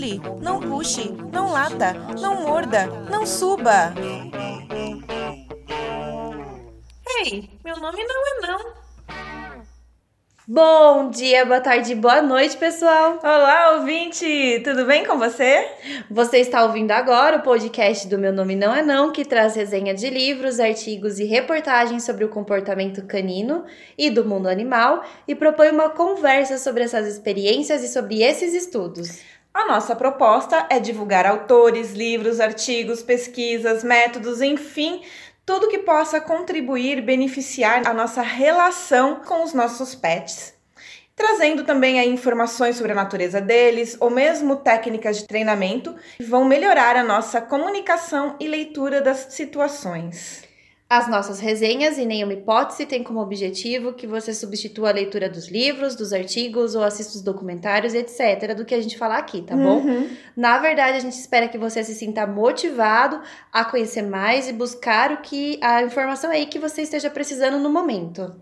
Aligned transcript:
pule, 0.00 0.20
não 0.40 0.60
puxe, 0.60 1.12
não 1.30 1.52
lata, 1.52 1.92
não 2.18 2.42
morda, 2.42 2.86
não 3.10 3.26
suba. 3.26 3.92
Ei, 7.18 7.50
meu 7.62 7.76
nome 7.76 8.02
não 8.04 8.26
é 8.26 8.46
não. 8.46 8.80
Bom 10.48 11.10
dia, 11.10 11.44
boa 11.44 11.60
tarde, 11.60 11.94
boa 11.94 12.20
noite, 12.22 12.56
pessoal. 12.56 13.20
Olá, 13.22 13.76
ouvinte, 13.76 14.60
tudo 14.64 14.84
bem 14.84 15.04
com 15.04 15.16
você? 15.16 15.68
Você 16.10 16.38
está 16.38 16.64
ouvindo 16.64 16.90
agora 16.90 17.36
o 17.36 17.42
podcast 17.42 18.08
do 18.08 18.18
Meu 18.18 18.32
Nome 18.32 18.56
Não 18.56 18.74
É 18.74 18.82
Não, 18.82 19.12
que 19.12 19.24
traz 19.24 19.54
resenha 19.54 19.94
de 19.94 20.10
livros, 20.10 20.58
artigos 20.58 21.20
e 21.20 21.24
reportagens 21.24 22.02
sobre 22.02 22.24
o 22.24 22.28
comportamento 22.30 23.06
canino 23.06 23.64
e 23.96 24.10
do 24.10 24.24
mundo 24.24 24.48
animal 24.48 25.04
e 25.28 25.36
propõe 25.36 25.70
uma 25.70 25.90
conversa 25.90 26.58
sobre 26.58 26.82
essas 26.82 27.06
experiências 27.06 27.84
e 27.84 27.88
sobre 27.88 28.22
esses 28.22 28.52
estudos. 28.52 29.39
A 29.52 29.66
nossa 29.66 29.96
proposta 29.96 30.66
é 30.70 30.78
divulgar 30.78 31.26
autores, 31.26 31.92
livros, 31.92 32.38
artigos, 32.38 33.02
pesquisas, 33.02 33.82
métodos, 33.82 34.40
enfim, 34.40 35.02
tudo 35.44 35.68
que 35.68 35.78
possa 35.78 36.20
contribuir 36.20 37.02
beneficiar 37.02 37.82
a 37.84 37.92
nossa 37.92 38.22
relação 38.22 39.16
com 39.16 39.42
os 39.42 39.52
nossos 39.52 39.92
pets. 39.92 40.54
Trazendo 41.16 41.64
também 41.64 41.98
aí 41.98 42.08
informações 42.08 42.76
sobre 42.76 42.92
a 42.92 42.94
natureza 42.94 43.40
deles, 43.40 43.96
ou 43.98 44.08
mesmo 44.08 44.54
técnicas 44.54 45.18
de 45.18 45.26
treinamento 45.26 45.96
que 46.16 46.24
vão 46.24 46.44
melhorar 46.44 46.94
a 46.94 47.02
nossa 47.02 47.40
comunicação 47.40 48.36
e 48.38 48.46
leitura 48.46 49.02
das 49.02 49.26
situações. 49.30 50.49
As 50.92 51.06
nossas 51.06 51.38
resenhas, 51.38 51.98
em 51.98 52.04
nenhuma 52.04 52.32
hipótese, 52.32 52.84
têm 52.84 53.04
como 53.04 53.20
objetivo 53.20 53.92
que 53.92 54.08
você 54.08 54.34
substitua 54.34 54.88
a 54.88 54.92
leitura 54.92 55.30
dos 55.30 55.46
livros, 55.46 55.94
dos 55.94 56.12
artigos 56.12 56.74
ou 56.74 56.82
assista 56.82 57.14
os 57.14 57.22
documentários, 57.22 57.94
etc., 57.94 58.56
do 58.56 58.64
que 58.64 58.74
a 58.74 58.82
gente 58.82 58.98
falar 58.98 59.18
aqui, 59.18 59.40
tá 59.40 59.54
bom? 59.54 59.78
Uhum. 59.78 60.10
Na 60.36 60.58
verdade, 60.58 60.96
a 60.96 61.00
gente 61.00 61.12
espera 61.12 61.46
que 61.46 61.56
você 61.56 61.84
se 61.84 61.94
sinta 61.94 62.26
motivado 62.26 63.20
a 63.52 63.64
conhecer 63.64 64.02
mais 64.02 64.48
e 64.48 64.52
buscar 64.52 65.12
o 65.12 65.18
que 65.18 65.60
a 65.62 65.80
informação 65.80 66.28
aí 66.28 66.46
que 66.46 66.58
você 66.58 66.82
esteja 66.82 67.08
precisando 67.08 67.60
no 67.60 67.70
momento. 67.70 68.34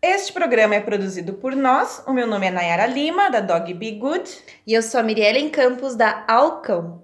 Este 0.00 0.32
programa 0.32 0.76
é 0.76 0.80
produzido 0.80 1.32
por 1.32 1.56
nós. 1.56 2.04
O 2.06 2.12
meu 2.12 2.28
nome 2.28 2.46
é 2.46 2.50
Nayara 2.52 2.86
Lima, 2.86 3.28
da 3.30 3.40
Dog 3.40 3.74
Be 3.74 3.90
Good. 3.90 4.30
E 4.64 4.74
eu 4.74 4.80
sou 4.80 5.00
a 5.00 5.02
Mirielle 5.02 5.50
Campos, 5.50 5.96
da 5.96 6.24
Alcão. 6.28 7.02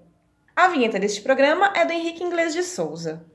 A 0.55 0.69
vinheta 0.69 0.97
deste 0.97 1.19
programa 1.19 1.73
é 1.75 1.83
do 1.83 1.91
Henrique 1.91 2.23
Inglês 2.23 2.53
de 2.53 2.63
Souza. 2.63 3.29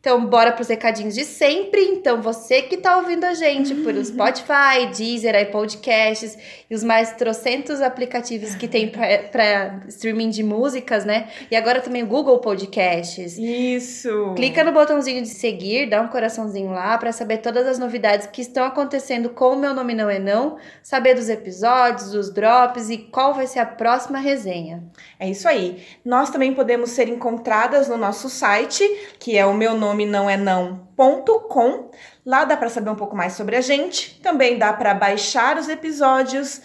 Então, 0.00 0.24
bora 0.26 0.52
pros 0.52 0.68
recadinhos 0.68 1.12
de 1.12 1.24
sempre. 1.24 1.82
Então, 1.86 2.22
você 2.22 2.62
que 2.62 2.76
tá 2.76 2.98
ouvindo 2.98 3.24
a 3.24 3.34
gente 3.34 3.74
por 3.74 3.92
Spotify, 4.04 4.86
Deezer, 4.96 5.34
aí 5.34 5.46
podcasts 5.46 6.38
e 6.70 6.74
os 6.74 6.84
mais 6.84 7.12
trocentos 7.14 7.82
aplicativos 7.82 8.54
que 8.54 8.68
tem 8.68 8.88
para 8.88 9.80
streaming 9.88 10.30
de 10.30 10.44
músicas, 10.44 11.04
né? 11.04 11.28
E 11.50 11.56
agora 11.56 11.80
também 11.80 12.04
o 12.04 12.06
Google 12.06 12.38
Podcasts. 12.38 13.36
Isso! 13.36 14.34
Clica 14.36 14.62
no 14.62 14.70
botãozinho 14.70 15.20
de 15.20 15.28
seguir, 15.28 15.90
dá 15.90 16.00
um 16.00 16.06
coraçãozinho 16.06 16.70
lá 16.70 16.96
para 16.96 17.10
saber 17.10 17.38
todas 17.38 17.66
as 17.66 17.80
novidades 17.80 18.28
que 18.28 18.40
estão 18.40 18.64
acontecendo 18.64 19.30
com 19.30 19.54
o 19.54 19.58
Meu 19.58 19.74
Nome 19.74 19.94
Não 19.94 20.08
É 20.08 20.20
Não, 20.20 20.58
saber 20.80 21.14
dos 21.14 21.28
episódios, 21.28 22.12
dos 22.12 22.32
drops 22.32 22.88
e 22.88 22.98
qual 22.98 23.34
vai 23.34 23.48
ser 23.48 23.58
a 23.58 23.66
próxima 23.66 24.18
resenha. 24.18 24.84
É 25.18 25.28
isso 25.28 25.48
aí. 25.48 25.82
Nós 26.04 26.30
também 26.30 26.54
podemos 26.54 26.90
ser 26.90 27.08
encontradas 27.08 27.88
no 27.88 27.96
nosso 27.96 28.30
site, 28.30 28.84
que 29.18 29.36
é 29.36 29.44
o 29.44 29.52
meu 29.52 29.74
nome 29.74 29.87
não 29.94 30.28
é 30.28 30.36
não.com. 30.36 31.90
Lá 32.24 32.44
dá 32.44 32.56
para 32.56 32.68
saber 32.68 32.90
um 32.90 32.94
pouco 32.94 33.16
mais 33.16 33.32
sobre 33.32 33.56
a 33.56 33.60
gente. 33.60 34.20
Também 34.20 34.58
dá 34.58 34.72
para 34.72 34.94
baixar 34.94 35.58
os 35.58 35.68
episódios 35.68 36.60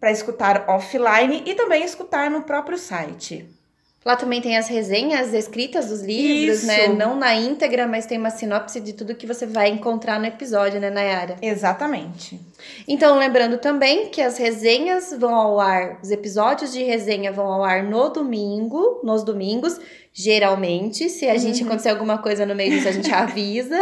para 0.00 0.10
escutar 0.10 0.68
offline 0.68 1.42
e 1.46 1.54
também 1.54 1.84
escutar 1.84 2.30
no 2.30 2.42
próprio 2.42 2.76
site. 2.76 3.48
Lá 4.04 4.16
também 4.16 4.42
tem 4.42 4.58
as 4.58 4.68
resenhas 4.68 5.32
escritas 5.32 5.88
dos 5.88 6.02
livros, 6.02 6.58
Isso. 6.58 6.66
né? 6.66 6.88
Não 6.88 7.16
na 7.16 7.34
íntegra, 7.34 7.86
mas 7.86 8.04
tem 8.04 8.18
uma 8.18 8.28
sinopse 8.28 8.78
de 8.78 8.92
tudo 8.92 9.14
que 9.14 9.26
você 9.26 9.46
vai 9.46 9.70
encontrar 9.70 10.20
no 10.20 10.26
episódio, 10.26 10.78
né, 10.78 10.90
Nayara? 10.90 11.36
Exatamente. 11.40 12.38
Então, 12.86 13.16
lembrando 13.16 13.56
também 13.56 14.10
que 14.10 14.20
as 14.20 14.36
resenhas 14.36 15.14
vão 15.18 15.34
ao 15.34 15.58
ar, 15.58 16.00
os 16.02 16.10
episódios 16.10 16.70
de 16.70 16.82
resenha 16.82 17.32
vão 17.32 17.46
ao 17.46 17.64
ar 17.64 17.82
no 17.82 18.10
domingo, 18.10 19.00
nos 19.02 19.24
domingos, 19.24 19.80
geralmente. 20.14 21.10
Se 21.10 21.28
a 21.28 21.36
gente 21.36 21.64
acontecer 21.64 21.88
alguma 21.88 22.18
coisa 22.18 22.46
no 22.46 22.54
meio 22.54 22.70
disso, 22.70 22.88
a 22.88 22.92
gente 22.92 23.10
avisa. 23.12 23.78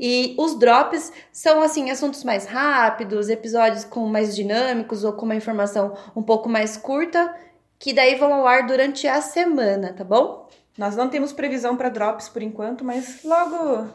E 0.00 0.34
os 0.36 0.58
drops 0.58 1.12
são, 1.32 1.62
assim, 1.62 1.90
assuntos 1.90 2.24
mais 2.24 2.44
rápidos, 2.44 3.28
episódios 3.28 3.84
com 3.84 4.06
mais 4.08 4.34
dinâmicos 4.34 5.04
ou 5.04 5.12
com 5.12 5.24
uma 5.24 5.36
informação 5.36 5.96
um 6.16 6.22
pouco 6.22 6.48
mais 6.48 6.76
curta, 6.76 7.32
que 7.78 7.92
daí 7.92 8.16
vão 8.16 8.34
ao 8.34 8.46
ar 8.46 8.66
durante 8.66 9.06
a 9.06 9.20
semana, 9.20 9.92
tá 9.92 10.02
bom? 10.02 10.48
Nós 10.76 10.96
não 10.96 11.08
temos 11.08 11.32
previsão 11.32 11.76
para 11.76 11.88
drops 11.88 12.28
por 12.28 12.42
enquanto, 12.42 12.84
mas 12.84 13.22
logo 13.22 13.88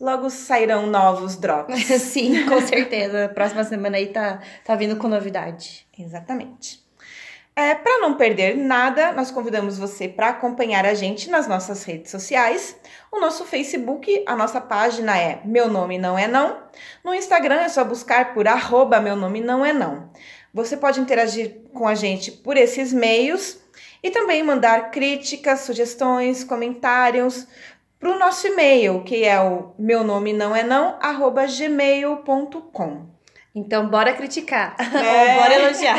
logo 0.00 0.30
sairão 0.30 0.86
novos 0.86 1.36
drops. 1.36 1.84
Sim, 2.00 2.46
com 2.46 2.60
certeza. 2.66 3.28
Próxima 3.28 3.64
semana 3.64 3.98
aí 3.98 4.06
tá, 4.06 4.40
tá 4.64 4.74
vindo 4.74 4.96
com 4.96 5.08
novidade. 5.08 5.86
Exatamente. 5.98 6.85
É, 7.58 7.74
para 7.74 8.00
não 8.00 8.18
perder 8.18 8.54
nada, 8.54 9.12
nós 9.12 9.30
convidamos 9.30 9.78
você 9.78 10.06
para 10.06 10.28
acompanhar 10.28 10.84
a 10.84 10.92
gente 10.92 11.30
nas 11.30 11.48
nossas 11.48 11.84
redes 11.84 12.10
sociais. 12.10 12.76
O 13.10 13.18
nosso 13.18 13.46
Facebook, 13.46 14.22
a 14.26 14.36
nossa 14.36 14.60
página 14.60 15.18
é 15.18 15.40
Meu 15.42 15.66
Nome 15.66 15.96
Não 15.96 16.18
É 16.18 16.28
Não. 16.28 16.64
No 17.02 17.14
Instagram 17.14 17.62
é 17.62 17.68
só 17.70 17.82
buscar 17.82 18.34
por 18.34 18.46
arroba 18.46 19.00
Meu 19.00 19.16
Nome 19.16 19.40
Não 19.40 19.64
É 19.64 19.72
Não. 19.72 20.10
Você 20.52 20.76
pode 20.76 21.00
interagir 21.00 21.62
com 21.72 21.88
a 21.88 21.94
gente 21.94 22.30
por 22.30 22.58
esses 22.58 22.92
meios 22.92 23.58
e 24.02 24.10
também 24.10 24.42
mandar 24.42 24.90
críticas, 24.90 25.60
sugestões, 25.60 26.44
comentários 26.44 27.46
para 27.98 28.10
o 28.10 28.18
nosso 28.18 28.46
e-mail, 28.46 29.02
que 29.02 29.24
é 29.24 29.40
o 29.40 29.72
meu 29.78 30.04
nome 30.04 30.34
não 30.34 30.54
é 30.54 30.62
não, 30.62 30.98
arroba 31.00 31.46
gmail.com. 31.46 33.15
Então, 33.56 33.88
bora 33.88 34.12
criticar. 34.12 34.76
É. 35.06 35.34
Ou 35.34 35.42
bora 35.42 35.54
elogiar. 35.54 35.98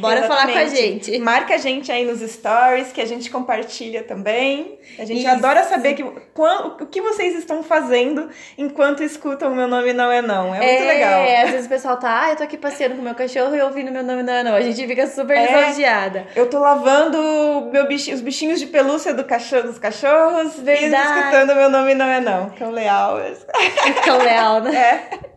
Bora 0.00 0.22
falar 0.24 0.46
com 0.52 0.58
a 0.58 0.66
gente. 0.66 1.18
Marca 1.18 1.54
a 1.54 1.58
gente 1.58 1.90
aí 1.90 2.04
nos 2.04 2.20
stories, 2.20 2.92
que 2.92 3.00
a 3.00 3.04
gente 3.06 3.30
compartilha 3.30 4.02
também. 4.02 4.78
A 4.98 5.04
gente 5.04 5.20
Isso. 5.20 5.30
adora 5.30 5.64
saber 5.64 5.94
que, 5.94 6.02
o 6.02 6.86
que 6.86 7.00
vocês 7.00 7.34
estão 7.36 7.62
fazendo 7.62 8.28
enquanto 8.58 9.02
escutam 9.02 9.52
o 9.52 9.56
meu 9.56 9.68
nome 9.68 9.92
não 9.92 10.10
é 10.10 10.20
não. 10.20 10.54
É 10.54 10.58
muito 10.58 10.84
legal. 10.86 11.22
às 11.44 11.50
vezes 11.50 11.66
o 11.66 11.68
pessoal 11.68 11.98
tá, 11.98 12.24
ah, 12.24 12.30
eu 12.30 12.36
tô 12.36 12.42
aqui 12.42 12.56
passeando 12.56 12.96
com 12.96 13.02
meu 13.02 13.14
cachorro 13.14 13.54
e 13.54 13.62
ouvindo 13.62 13.90
meu 13.90 14.02
nome 14.02 14.22
não 14.22 14.32
é 14.32 14.42
não. 14.42 14.54
A 14.54 14.60
gente 14.60 14.86
fica 14.86 15.06
super 15.06 15.36
É. 15.36 15.46
Eu 16.36 16.50
tô 16.50 16.58
lavando 16.58 17.70
meu 17.72 17.86
bichinho, 17.86 18.16
os 18.16 18.22
bichinhos 18.22 18.60
de 18.60 18.66
pelúcia 18.66 19.14
do 19.14 19.24
cachorro, 19.24 19.64
dos 19.64 19.78
cachorros 19.78 20.58
Verdade. 20.60 21.12
e 21.12 21.18
escutando 21.18 21.54
meu 21.54 21.70
nome 21.70 21.94
não 21.94 22.06
é 22.06 22.20
não. 22.20 22.50
Que 22.50 22.62
é 22.62 22.66
leal. 22.66 23.18
Tão 24.04 24.18
leal, 24.18 24.60
né? 24.60 24.74
É. 24.76 25.31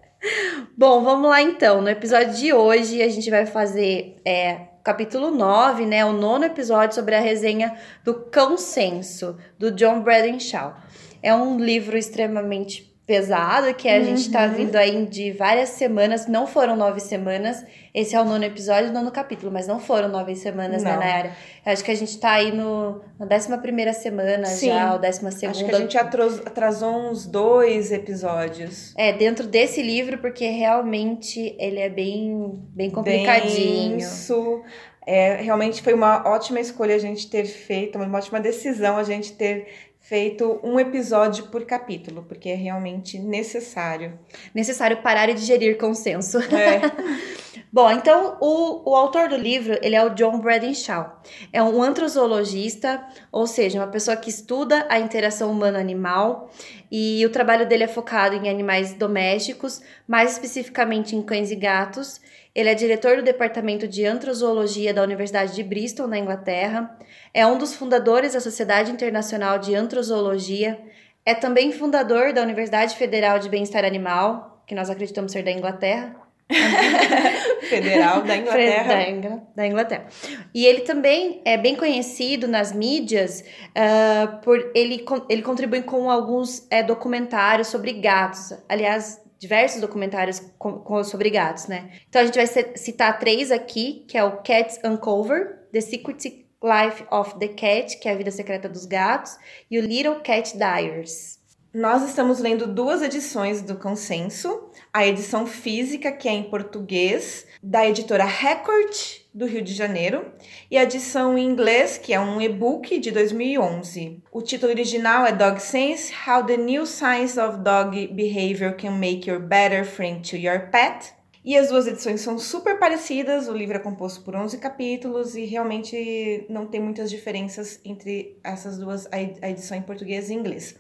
Bom, 0.78 1.04
vamos 1.04 1.30
lá 1.30 1.42
então. 1.42 1.82
No 1.82 1.90
episódio 1.90 2.34
de 2.34 2.54
hoje 2.54 3.02
a 3.02 3.10
gente 3.10 3.30
vai 3.30 3.46
fazer 3.46 4.18
é, 4.26 4.68
capítulo 4.84 5.32
9, 5.32 5.86
né? 5.86 6.06
O 6.06 6.14
nono 6.14 6.46
episódio 6.46 6.96
sobre 6.96 7.16
a 7.16 7.20
resenha 7.20 7.78
do 8.04 8.14
Consenso, 8.14 9.38
do 9.58 9.72
John 9.72 10.02
Bradenshaw. 10.02 10.76
É 11.22 11.34
um 11.34 11.60
livro 11.60 11.98
extremamente 11.98 12.95
pesado 13.06 13.72
que 13.76 13.88
a 13.88 14.04
gente 14.04 14.32
tá 14.32 14.48
vindo 14.48 14.76
aí 14.76 15.06
de 15.06 15.32
várias 15.32 15.70
semanas, 15.70 16.26
não 16.28 16.48
foram 16.48 16.76
nove 16.76 17.00
semanas. 17.00 17.64
Esse 17.94 18.16
é 18.16 18.20
o 18.22 18.26
nono 18.26 18.44
episódio, 18.44 18.90
o 18.90 18.94
nono 18.94 19.12
capítulo, 19.12 19.52
mas 19.52 19.68
não 19.68 19.80
foram 19.80 20.10
nove 20.10 20.36
semanas, 20.36 20.82
né, 20.84 20.92
Não. 20.92 21.00
Nayara? 21.00 21.32
Eu 21.66 21.72
Acho 21.72 21.84
que 21.84 21.92
a 21.92 21.96
gente 21.96 22.18
tá 22.20 22.32
aí 22.32 22.52
no, 22.52 23.02
na 23.20 23.26
décima 23.26 23.58
primeira 23.60 23.94
semana 23.94 24.46
Sim. 24.48 24.68
já, 24.70 24.94
ou 24.94 25.00
décima 25.00 25.30
segunda. 25.32 25.52
Acho 25.52 25.66
que 25.66 25.76
a 25.76 25.80
gente 25.80 25.98
atros- 25.98 26.40
atrasou 26.46 26.94
uns 27.12 27.26
dois 27.28 27.92
episódios. 27.92 28.94
É, 28.98 29.14
dentro 29.14 29.46
desse 29.48 29.82
livro, 29.84 30.18
porque 30.18 30.48
realmente 30.50 31.56
ele 31.60 31.80
é 31.80 31.90
bem, 31.90 32.60
bem 32.74 32.90
complicadinho. 32.90 33.98
denso. 33.98 34.62
É, 35.08 35.36
realmente 35.36 35.84
foi 35.84 35.94
uma 35.94 36.28
ótima 36.28 36.60
escolha 36.60 36.96
a 36.96 37.00
gente 37.00 37.30
ter 37.30 37.46
feito, 37.46 37.96
uma 37.98 38.18
ótima 38.18 38.40
decisão 38.40 38.98
a 38.98 39.04
gente 39.04 39.34
ter 39.34 39.68
feito 40.08 40.60
um 40.64 40.80
episódio 40.80 41.46
por 41.48 41.66
capítulo, 41.66 42.24
porque 42.24 42.50
é 42.50 42.56
realmente 42.56 43.18
necessário. 43.18 44.20
Necessário 44.54 45.02
parar 45.02 45.30
e 45.30 45.34
digerir 45.34 45.78
consenso. 45.78 46.38
É, 46.38 46.82
Bom, 47.74 47.92
então 47.92 48.38
o, 48.40 48.90
o 48.90 48.96
autor 48.96 49.28
do 49.28 49.36
livro, 49.36 49.78
ele 49.82 49.96
é 49.96 50.06
o 50.06 50.12
John 50.12 50.40
Bradenshaw. 50.40 51.22
É 51.52 51.62
um 51.62 51.82
antrozoologista, 51.82 53.06
ou 53.32 53.48
seja, 53.48 53.80
uma 53.80 53.88
pessoa 53.88 54.16
que 54.16 54.30
estuda 54.30 54.86
a 54.90 55.00
interação 55.00 55.52
humano-animal 55.52 56.50
e 56.98 57.26
o 57.26 57.30
trabalho 57.30 57.68
dele 57.68 57.84
é 57.84 57.88
focado 57.90 58.36
em 58.36 58.50
animais 58.50 58.94
domésticos, 58.94 59.82
mais 60.08 60.32
especificamente 60.32 61.14
em 61.14 61.22
cães 61.22 61.52
e 61.52 61.56
gatos. 61.56 62.22
Ele 62.56 62.70
é 62.70 62.74
diretor 62.74 63.18
do 63.18 63.22
Departamento 63.22 63.86
de 63.86 64.06
Antrozoologia 64.06 64.94
da 64.94 65.04
Universidade 65.04 65.54
de 65.54 65.62
Bristol, 65.62 66.08
na 66.08 66.18
Inglaterra. 66.18 66.98
É 67.34 67.46
um 67.46 67.58
dos 67.58 67.76
fundadores 67.76 68.32
da 68.32 68.40
Sociedade 68.40 68.92
Internacional 68.92 69.60
de 69.60 69.76
Antrozoologia. 69.76 70.80
É 71.26 71.34
também 71.36 71.74
fundador 71.74 72.32
da 72.32 72.42
Universidade 72.42 72.96
Federal 72.96 73.40
de 73.40 73.50
Bem-Estar 73.50 73.84
Animal, 73.84 74.64
que 74.66 74.74
nós 74.74 74.90
acreditamos 74.90 75.34
ser 75.34 75.44
da 75.44 75.52
Inglaterra. 75.52 76.25
Federal 77.70 78.22
da 78.22 78.38
Inglaterra. 78.38 78.94
Da, 78.94 79.10
Ingl 79.10 79.42
da, 79.56 79.68
Inglaterra. 79.68 80.08
E 80.54 80.66
ele 80.66 80.82
também 80.82 81.42
é 81.44 81.58
bem 81.58 81.76
conhecido 81.76 82.48
nas 82.48 82.72
mídias 82.72 83.44
uh, 83.70 84.42
por 84.42 84.72
ele, 84.76 85.04
ele 85.30 85.42
contribui 85.42 85.82
com 85.82 86.10
alguns 86.10 86.68
é, 86.70 86.84
documentários 86.84 87.68
sobre 87.68 87.94
gatos. 87.94 88.54
Aliás, 88.70 89.22
diversos 89.40 89.82
documentários 89.82 90.40
com, 90.58 90.80
com, 90.80 91.04
sobre 91.04 91.30
gatos, 91.30 91.68
né? 91.68 91.90
Então 92.08 92.22
a 92.22 92.26
gente 92.26 92.36
vai 92.36 92.48
citar 92.76 93.20
três 93.20 93.52
aqui, 93.52 94.06
que 94.08 94.18
é 94.18 94.24
o 94.24 94.38
Cats 94.44 94.80
Uncover, 94.84 95.68
The 95.72 95.82
Secret 95.82 96.46
Life 96.64 97.06
of 97.12 97.38
the 97.40 97.50
Cat, 97.50 98.00
que 98.00 98.08
é 98.08 98.12
a 98.12 98.16
vida 98.16 98.32
secreta 98.32 98.70
dos 98.70 98.86
gatos, 98.86 99.38
e 99.70 99.78
o 99.78 99.82
Little 99.82 100.22
Cat 100.22 100.58
Diaries. 100.58 101.35
Nós 101.76 102.08
estamos 102.08 102.40
lendo 102.40 102.68
duas 102.68 103.02
edições 103.02 103.62
do 103.62 103.76
Consenso, 103.76 104.70
a 104.94 105.06
edição 105.06 105.46
física, 105.46 106.10
que 106.10 106.30
é 106.30 106.32
em 106.32 106.44
português, 106.44 107.46
da 107.62 107.86
editora 107.86 108.24
Record, 108.24 108.96
do 109.34 109.46
Rio 109.46 109.62
de 109.62 109.74
Janeiro, 109.74 110.26
e 110.72 110.78
a 110.78 110.84
edição 110.84 111.38
em 111.38 111.46
inglês, 111.46 111.98
que 111.98 112.14
é 112.14 112.20
um 112.20 112.40
e-book 112.40 112.98
de 112.98 113.12
2011. 113.12 114.24
O 114.32 114.42
título 114.42 114.72
original 114.72 115.26
é 115.26 115.34
Dog 115.34 115.62
Sense: 115.62 116.14
How 116.26 116.46
the 116.46 116.56
New 116.56 116.86
Science 116.86 117.38
of 117.38 117.58
Dog 117.58 118.08
Behavior 118.08 118.78
Can 118.78 118.92
Make 118.92 119.30
Your 119.30 119.42
Better 119.42 119.86
Friend 119.86 120.22
to 120.30 120.38
Your 120.38 120.70
Pet. 120.72 121.14
E 121.44 121.58
as 121.58 121.68
duas 121.68 121.88
edições 121.88 122.22
são 122.22 122.40
super 122.40 122.80
parecidas, 122.80 123.50
o 123.50 123.54
livro 123.54 123.76
é 123.76 123.80
composto 123.80 124.24
por 124.24 124.34
11 124.34 124.58
capítulos 124.60 125.36
e 125.36 125.44
realmente 125.44 126.46
não 126.50 126.66
tem 126.66 126.82
muitas 126.82 127.10
diferenças 127.10 127.80
entre 127.86 128.40
essas 128.44 128.80
duas, 128.80 129.08
a 129.12 129.50
edição 129.50 129.78
em 129.78 129.82
português 129.82 130.30
e 130.30 130.34
inglês. 130.34 130.76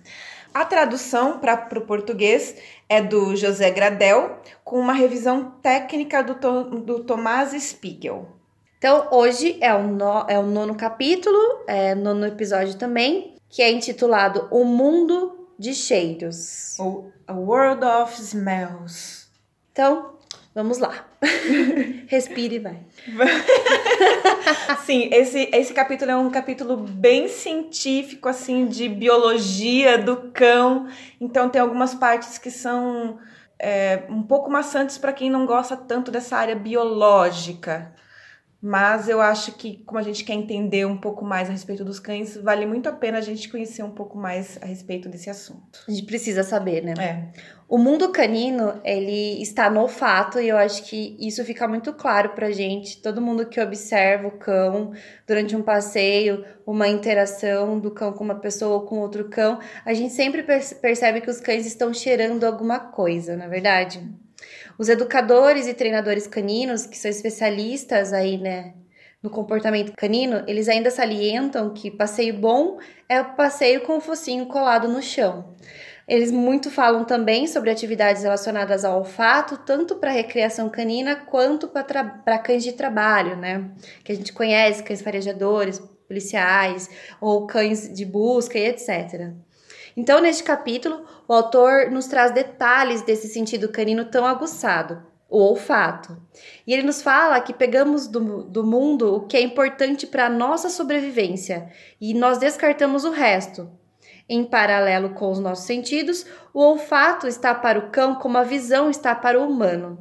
A 0.55 0.63
tradução 0.63 1.39
para 1.39 1.67
o 1.77 1.81
português 1.81 2.55
é 2.87 3.01
do 3.01 3.35
José 3.35 3.69
Gradel, 3.71 4.39
com 4.63 4.79
uma 4.79 4.93
revisão 4.93 5.51
técnica 5.61 6.23
do, 6.23 6.79
do 6.79 7.03
Tomás 7.03 7.51
Spiegel. 7.61 8.29
Então, 8.77 9.09
hoje 9.11 9.57
é 9.59 9.75
o, 9.75 9.83
no, 9.83 10.25
é 10.29 10.39
o 10.39 10.43
nono 10.43 10.73
capítulo, 10.73 11.37
é 11.67 11.93
nono 11.93 12.25
episódio 12.25 12.75
também, 12.75 13.35
que 13.49 13.61
é 13.61 13.69
intitulado 13.69 14.47
O 14.49 14.63
Mundo 14.63 15.49
de 15.59 15.73
Cheiros. 15.73 16.79
Ou 16.79 17.11
A 17.27 17.33
World 17.33 17.83
of 17.83 18.21
Smells. 18.21 19.27
Então, 19.73 20.15
Vamos 20.55 20.77
lá. 20.77 21.05
Respire 22.07 22.55
e 22.55 22.59
vai. 22.59 22.79
Sim, 24.85 25.09
esse, 25.11 25.49
esse 25.51 25.73
capítulo 25.73 26.11
é 26.11 26.17
um 26.17 26.29
capítulo 26.29 26.77
bem 26.77 27.27
científico, 27.27 28.29
assim, 28.29 28.67
de 28.67 28.87
biologia 28.87 29.97
do 29.97 30.31
cão. 30.31 30.87
Então, 31.19 31.49
tem 31.49 31.61
algumas 31.61 31.95
partes 31.95 32.37
que 32.37 32.51
são 32.51 33.17
é, 33.59 34.03
um 34.09 34.21
pouco 34.21 34.49
maçantes 34.49 34.97
para 34.97 35.13
quem 35.13 35.29
não 35.29 35.45
gosta 35.45 35.75
tanto 35.75 36.11
dessa 36.11 36.37
área 36.37 36.55
biológica. 36.55 37.93
Mas 38.61 39.07
eu 39.07 39.21
acho 39.21 39.51
que, 39.51 39.83
como 39.85 39.99
a 39.99 40.01
gente 40.01 40.23
quer 40.23 40.33
entender 40.33 40.87
um 40.87 40.97
pouco 40.97 41.23
mais 41.23 41.47
a 41.49 41.51
respeito 41.51 41.85
dos 41.85 41.99
cães, 41.99 42.35
vale 42.35 42.65
muito 42.65 42.89
a 42.89 42.91
pena 42.91 43.19
a 43.19 43.21
gente 43.21 43.47
conhecer 43.47 43.83
um 43.83 43.91
pouco 43.91 44.17
mais 44.17 44.57
a 44.59 44.65
respeito 44.65 45.07
desse 45.07 45.29
assunto. 45.29 45.83
A 45.87 45.91
gente 45.91 46.03
precisa 46.03 46.41
saber, 46.41 46.81
né? 46.81 46.93
É. 46.97 47.31
O 47.67 47.79
mundo 47.79 48.09
canino, 48.09 48.79
ele 48.83 49.41
está 49.41 49.71
no 49.71 49.81
olfato 49.81 50.39
e 50.39 50.47
eu 50.47 50.55
acho 50.55 50.83
que 50.83 51.17
isso 51.19 51.43
fica 51.43 51.67
muito 51.67 51.91
claro 51.93 52.29
pra 52.29 52.51
gente. 52.51 53.01
Todo 53.01 53.19
mundo 53.19 53.47
que 53.47 53.59
observa 53.59 54.27
o 54.27 54.37
cão 54.37 54.93
durante 55.25 55.55
um 55.55 55.63
passeio, 55.63 56.45
uma 56.63 56.87
interação 56.87 57.79
do 57.79 57.89
cão 57.89 58.13
com 58.13 58.23
uma 58.23 58.35
pessoa 58.35 58.75
ou 58.75 58.81
com 58.81 58.99
outro 58.99 59.29
cão, 59.29 59.59
a 59.83 59.95
gente 59.95 60.13
sempre 60.13 60.43
percebe 60.43 61.21
que 61.21 61.29
os 61.29 61.41
cães 61.41 61.65
estão 61.65 61.91
cheirando 61.91 62.43
alguma 62.43 62.79
coisa, 62.79 63.35
na 63.35 63.45
é 63.45 63.49
verdade. 63.49 64.07
Os 64.77 64.87
educadores 64.87 65.65
e 65.65 65.73
treinadores 65.73 66.27
caninos, 66.27 66.85
que 66.85 66.97
são 66.97 67.09
especialistas 67.09 68.13
aí, 68.13 68.37
né, 68.37 68.73
no 69.23 69.29
comportamento 69.31 69.91
canino, 69.97 70.43
eles 70.47 70.69
ainda 70.69 70.91
salientam 70.91 71.73
que 71.73 71.89
passeio 71.89 72.35
bom 72.35 72.77
é 73.09 73.19
o 73.19 73.33
passeio 73.33 73.81
com 73.81 73.97
o 73.97 74.01
focinho 74.01 74.45
colado 74.45 74.87
no 74.87 75.01
chão. 75.01 75.55
Eles 76.07 76.31
muito 76.31 76.69
falam 76.69 77.03
também 77.03 77.47
sobre 77.47 77.71
atividades 77.71 78.21
relacionadas 78.21 78.85
ao 78.85 78.99
olfato, 78.99 79.57
tanto 79.57 79.95
para 79.95 80.11
recreação 80.11 80.69
canina 80.69 81.15
quanto 81.15 81.67
para 81.67 82.39
cães 82.39 82.63
de 82.63 82.73
trabalho, 82.73 83.35
né? 83.35 83.71
Que 84.03 84.11
a 84.11 84.15
gente 84.15 84.31
conhece, 84.31 84.83
cães 84.83 85.01
farejadores, 85.01 85.81
policiais 86.07 86.89
ou 87.19 87.47
cães 87.47 87.91
de 87.91 88.05
busca 88.05 88.57
e 88.57 88.67
etc. 88.67 89.33
Então, 89.97 90.19
neste 90.19 90.43
capítulo, 90.43 91.05
o 91.27 91.33
autor 91.33 91.89
nos 91.89 92.05
traz 92.05 92.31
detalhes 92.31 93.01
desse 93.01 93.27
sentido 93.27 93.69
canino 93.69 94.05
tão 94.05 94.25
aguçado, 94.25 95.01
o 95.27 95.39
olfato. 95.39 96.21
E 96.67 96.73
ele 96.73 96.83
nos 96.83 97.01
fala 97.01 97.41
que 97.41 97.53
pegamos 97.53 98.05
do, 98.07 98.43
do 98.43 98.63
mundo 98.63 99.15
o 99.15 99.21
que 99.21 99.37
é 99.37 99.41
importante 99.41 100.05
para 100.05 100.27
a 100.27 100.29
nossa 100.29 100.69
sobrevivência 100.69 101.69
e 101.99 102.13
nós 102.13 102.37
descartamos 102.37 103.05
o 103.05 103.11
resto, 103.11 103.71
em 104.27 104.43
paralelo 104.43 105.11
com 105.11 105.31
os 105.31 105.39
nossos 105.39 105.65
sentidos, 105.65 106.25
o 106.53 106.59
olfato 106.59 107.27
está 107.27 107.53
para 107.53 107.79
o 107.79 107.89
cão 107.89 108.15
como 108.15 108.37
a 108.37 108.43
visão 108.43 108.89
está 108.89 109.13
para 109.13 109.39
o 109.39 109.47
humano. 109.47 109.99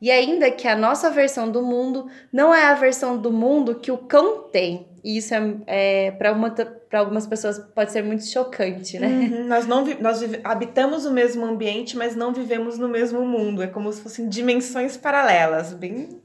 E 0.00 0.12
ainda 0.12 0.48
que 0.50 0.68
a 0.68 0.76
nossa 0.76 1.10
versão 1.10 1.50
do 1.50 1.60
mundo 1.60 2.08
não 2.32 2.54
é 2.54 2.66
a 2.66 2.74
versão 2.74 3.18
do 3.18 3.32
mundo 3.32 3.74
que 3.74 3.90
o 3.90 3.98
cão 3.98 4.44
tem. 4.44 4.86
E 5.02 5.16
isso 5.16 5.34
é, 5.34 5.54
é 5.66 6.10
para 6.12 7.00
algumas 7.00 7.26
pessoas 7.26 7.58
pode 7.74 7.90
ser 7.90 8.04
muito 8.04 8.24
chocante, 8.24 8.98
né? 8.98 9.08
Uhum. 9.08 9.46
Nós 9.48 9.66
não 9.66 9.84
nós 10.00 10.20
habitamos 10.44 11.04
o 11.04 11.12
mesmo 11.12 11.44
ambiente, 11.44 11.96
mas 11.96 12.14
não 12.14 12.32
vivemos 12.32 12.78
no 12.78 12.88
mesmo 12.88 13.24
mundo. 13.26 13.62
É 13.62 13.66
como 13.66 13.92
se 13.92 14.00
fossem 14.00 14.28
dimensões 14.28 14.96
paralelas, 14.96 15.72
bem 15.72 16.20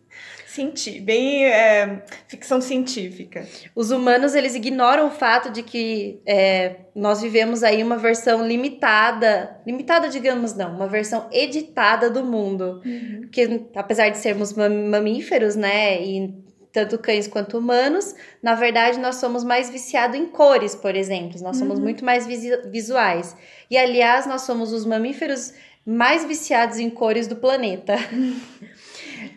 Cienti 0.54 1.00
bem 1.00 1.46
é, 1.46 2.04
ficção 2.28 2.62
científica. 2.62 3.44
Os 3.76 3.90
humanos 3.90 4.36
eles 4.36 4.54
ignoram 4.54 5.08
o 5.08 5.10
fato 5.10 5.50
de 5.50 5.64
que 5.64 6.22
é, 6.28 6.76
nós 6.96 7.24
vivemos 7.24 7.64
aí 7.64 7.82
uma 7.82 7.98
versão 7.98 8.46
limitada, 8.46 9.60
limitada 9.66 10.10
digamos 10.10 10.54
não, 10.54 10.76
uma 10.76 10.86
versão 10.86 11.28
editada 11.32 12.08
do 12.08 12.24
mundo, 12.24 12.84
uhum. 12.86 13.22
porque 13.22 13.66
apesar 13.74 14.10
de 14.10 14.20
sermos 14.20 14.54
mamíferos, 14.54 15.56
né, 15.56 16.00
e 16.00 16.32
tanto 16.72 17.00
cães 17.00 17.28
quanto 17.28 17.58
humanos, 17.58 18.14
na 18.40 18.54
verdade 18.54 19.00
nós 19.00 19.16
somos 19.16 19.44
mais 19.44 19.72
viciados 19.72 20.16
em 20.16 20.28
cores, 20.28 20.76
por 20.76 20.96
exemplo, 20.96 21.42
nós 21.42 21.58
somos 21.58 21.80
uhum. 21.80 21.84
muito 21.84 22.06
mais 22.06 22.28
visuais. 22.28 23.36
E 23.72 23.76
aliás, 23.78 24.28
nós 24.28 24.44
somos 24.44 24.72
os 24.72 24.86
mamíferos 24.86 25.52
mais 25.84 26.24
viciados 26.24 26.78
em 26.78 26.92
cores 26.92 27.28
do 27.28 27.38
planeta. 27.38 27.96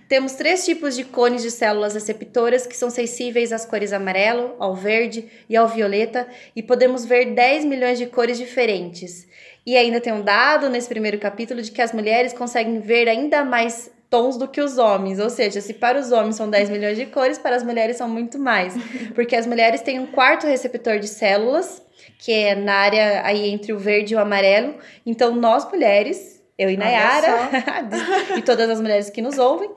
Temos 0.08 0.34
três 0.34 0.64
tipos 0.64 0.94
de 0.94 1.02
cones 1.02 1.42
de 1.42 1.50
células 1.50 1.94
receptoras 1.94 2.64
que 2.64 2.76
são 2.76 2.88
sensíveis 2.90 3.52
às 3.52 3.66
cores 3.66 3.92
amarelo, 3.92 4.54
ao 4.58 4.74
verde 4.74 5.28
e 5.48 5.56
ao 5.56 5.66
violeta, 5.66 6.28
e 6.54 6.62
podemos 6.62 7.04
ver 7.04 7.34
10 7.34 7.64
milhões 7.64 7.98
de 7.98 8.06
cores 8.06 8.38
diferentes. 8.38 9.26
E 9.66 9.76
ainda 9.76 10.00
tem 10.00 10.12
um 10.12 10.22
dado 10.22 10.68
nesse 10.68 10.88
primeiro 10.88 11.18
capítulo 11.18 11.60
de 11.60 11.72
que 11.72 11.82
as 11.82 11.92
mulheres 11.92 12.32
conseguem 12.32 12.78
ver 12.78 13.08
ainda 13.08 13.44
mais 13.44 13.90
tons 14.08 14.36
do 14.36 14.46
que 14.46 14.60
os 14.60 14.78
homens, 14.78 15.18
ou 15.18 15.28
seja, 15.28 15.60
se 15.60 15.74
para 15.74 15.98
os 15.98 16.12
homens 16.12 16.36
são 16.36 16.48
10 16.48 16.70
milhões 16.70 16.96
de 16.96 17.06
cores, 17.06 17.38
para 17.38 17.56
as 17.56 17.64
mulheres 17.64 17.96
são 17.96 18.08
muito 18.08 18.38
mais, 18.38 18.74
porque 19.12 19.34
as 19.34 19.44
mulheres 19.44 19.80
têm 19.80 19.98
um 19.98 20.06
quarto 20.06 20.46
receptor 20.46 21.00
de 21.00 21.08
células, 21.08 21.82
que 22.16 22.32
é 22.32 22.54
na 22.54 22.74
área 22.74 23.22
aí 23.24 23.48
entre 23.48 23.72
o 23.72 23.78
verde 23.78 24.14
e 24.14 24.16
o 24.16 24.20
amarelo. 24.20 24.76
Então, 25.04 25.34
nós 25.34 25.68
mulheres 25.68 26.35
eu 26.58 26.70
e 26.70 26.76
Nayara, 26.76 27.50
e 28.36 28.42
todas 28.42 28.68
as 28.70 28.80
mulheres 28.80 29.10
que 29.10 29.20
nos 29.20 29.38
ouvem, 29.38 29.70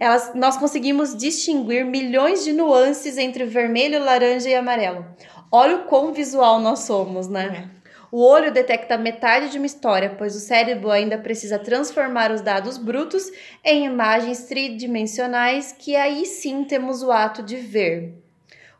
elas, 0.00 0.32
nós 0.34 0.56
conseguimos 0.56 1.16
distinguir 1.16 1.84
milhões 1.84 2.42
de 2.42 2.52
nuances 2.52 3.18
entre 3.18 3.44
vermelho, 3.44 4.02
laranja 4.02 4.48
e 4.48 4.54
amarelo. 4.54 5.04
Olha 5.50 5.76
o 5.76 5.84
quão 5.84 6.12
visual 6.12 6.58
nós 6.58 6.80
somos, 6.80 7.28
né? 7.28 7.68
É. 7.78 7.82
O 8.10 8.22
olho 8.22 8.52
detecta 8.52 8.98
metade 8.98 9.48
de 9.48 9.56
uma 9.56 9.66
história, 9.66 10.14
pois 10.18 10.36
o 10.36 10.38
cérebro 10.38 10.90
ainda 10.90 11.16
precisa 11.16 11.58
transformar 11.58 12.30
os 12.30 12.42
dados 12.42 12.76
brutos 12.76 13.30
em 13.64 13.86
imagens 13.86 14.44
tridimensionais, 14.44 15.74
que 15.78 15.96
aí 15.96 16.26
sim 16.26 16.62
temos 16.64 17.02
o 17.02 17.10
ato 17.10 17.42
de 17.42 17.56
ver. 17.56 18.14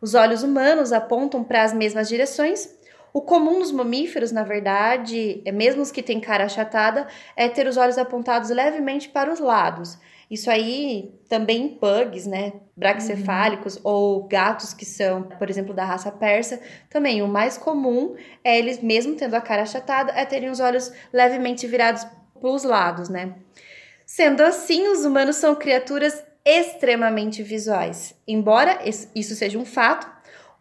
Os 0.03 0.15
olhos 0.15 0.43
humanos 0.43 0.93
apontam 0.93 1.43
para 1.43 1.63
as 1.63 1.73
mesmas 1.73 2.09
direções, 2.09 2.69
o 3.13 3.21
comum 3.21 3.59
nos 3.59 3.71
mamíferos, 3.71 4.33
na 4.33 4.43
verdade, 4.43 5.43
é 5.45 5.53
mesmo 5.53 5.83
os 5.83 5.91
que 5.91 6.03
têm 6.03 6.19
cara 6.19 6.45
achatada, 6.45 7.07
é 7.37 7.49
ter 7.49 7.67
os 7.67 7.77
olhos 7.77 7.99
apontados 7.99 8.49
levemente 8.51 9.09
para 9.09 9.31
os 9.31 9.39
lados. 9.39 9.99
Isso 10.31 10.51
aí 10.51 11.13
também 11.29 11.65
em 11.65 11.69
pugs, 11.69 12.27
né? 12.27 12.55
Braxcefálicos 12.75 13.77
uhum. 13.77 13.83
ou 13.85 14.23
gatos 14.27 14.73
que 14.73 14.87
são, 14.87 15.25
por 15.25 15.51
exemplo, 15.51 15.75
da 15.75 15.85
raça 15.85 16.11
persa, 16.11 16.59
também 16.89 17.21
o 17.21 17.29
mais 17.29 17.59
comum 17.59 18.17
é 18.43 18.59
eles, 18.59 18.81
mesmo 18.83 19.15
tendo 19.15 19.35
a 19.35 19.43
cara 19.43 19.61
achatada, 19.61 20.11
é 20.13 20.25
terem 20.25 20.49
os 20.49 20.59
olhos 20.59 20.91
levemente 21.13 21.67
virados 21.67 22.07
para 22.41 22.51
os 22.51 22.65
lados, 22.65 23.11
né? 23.11 23.35
Sendo 24.07 24.43
assim, 24.43 24.89
os 24.89 25.05
humanos 25.05 25.37
são 25.37 25.55
criaturas 25.55 26.25
extremamente 26.45 27.43
visuais. 27.43 28.15
Embora 28.27 28.79
isso 28.85 29.35
seja 29.35 29.59
um 29.59 29.67
fato, 29.67 30.11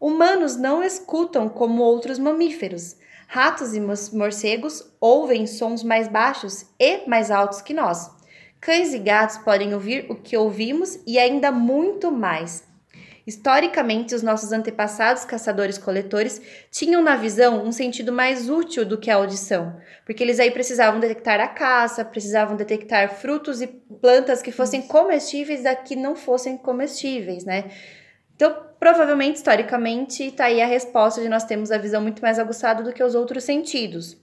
Humanos 0.01 0.58
não 0.58 0.84
escutam 0.84 1.48
como 1.48 1.84
outros 1.84 2.17
mamíferos. 2.17 2.96
Ratos 3.27 3.75
e 3.75 3.79
morcegos 3.79 4.91
ouvem 5.00 5.46
sons 5.46 5.84
mais 5.84 6.08
baixos 6.08 6.65
e 6.79 7.08
mais 7.08 7.29
altos 7.29 7.62
que 7.62 7.72
nós. 7.72 8.10
Cães 8.60 8.96
e 8.96 8.98
gatos 8.98 9.38
podem 9.38 9.75
ouvir 9.75 10.08
o 10.10 10.15
que 10.15 10.36
ouvimos 10.36 11.00
e 11.05 11.20
ainda 11.20 11.51
muito 11.51 12.12
mais. 12.12 12.63
Historicamente, 13.27 14.15
os 14.15 14.24
nossos 14.24 14.51
antepassados 14.51 15.24
caçadores-coletores 15.24 16.41
tinham 16.72 17.03
na 17.03 17.15
visão 17.15 17.63
um 17.63 17.72
sentido 17.72 18.12
mais 18.12 18.50
útil 18.50 18.84
do 18.84 18.98
que 18.98 19.12
a 19.12 19.15
audição, 19.17 19.79
porque 20.03 20.24
eles 20.24 20.39
aí 20.39 20.50
precisavam 20.50 21.00
detectar 21.00 21.39
a 21.39 21.48
caça, 21.48 22.03
precisavam 22.03 22.58
detectar 22.58 23.13
frutos 23.13 23.62
e 23.62 23.67
plantas 23.67 24.41
que 24.41 24.51
fossem 24.51 24.81
comestíveis 24.81 25.62
da 25.62 25.75
que 25.75 25.96
não 25.96 26.15
fossem 26.15 26.58
comestíveis, 26.58 27.46
né? 27.46 27.70
Então, 28.36 28.71
provavelmente, 28.81 29.35
historicamente, 29.35 30.23
está 30.23 30.45
aí 30.45 30.59
a 30.59 30.65
resposta 30.65 31.21
de 31.21 31.29
nós 31.29 31.43
termos 31.43 31.71
a 31.71 31.77
visão 31.77 32.01
muito 32.01 32.19
mais 32.19 32.39
aguçada 32.39 32.81
do 32.81 32.91
que 32.91 33.03
os 33.03 33.13
outros 33.13 33.43
sentidos. 33.43 34.17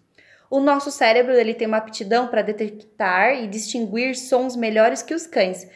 O 0.50 0.58
nosso 0.58 0.90
cérebro 0.90 1.32
ele 1.32 1.54
tem 1.54 1.68
uma 1.68 1.76
aptidão 1.76 2.26
para 2.26 2.42
detectar 2.42 3.34
e 3.34 3.46
distinguir 3.46 4.16
sons 4.16 4.56
melhores 4.56 5.00
que 5.00 5.14
os 5.14 5.28
cães, 5.28 5.68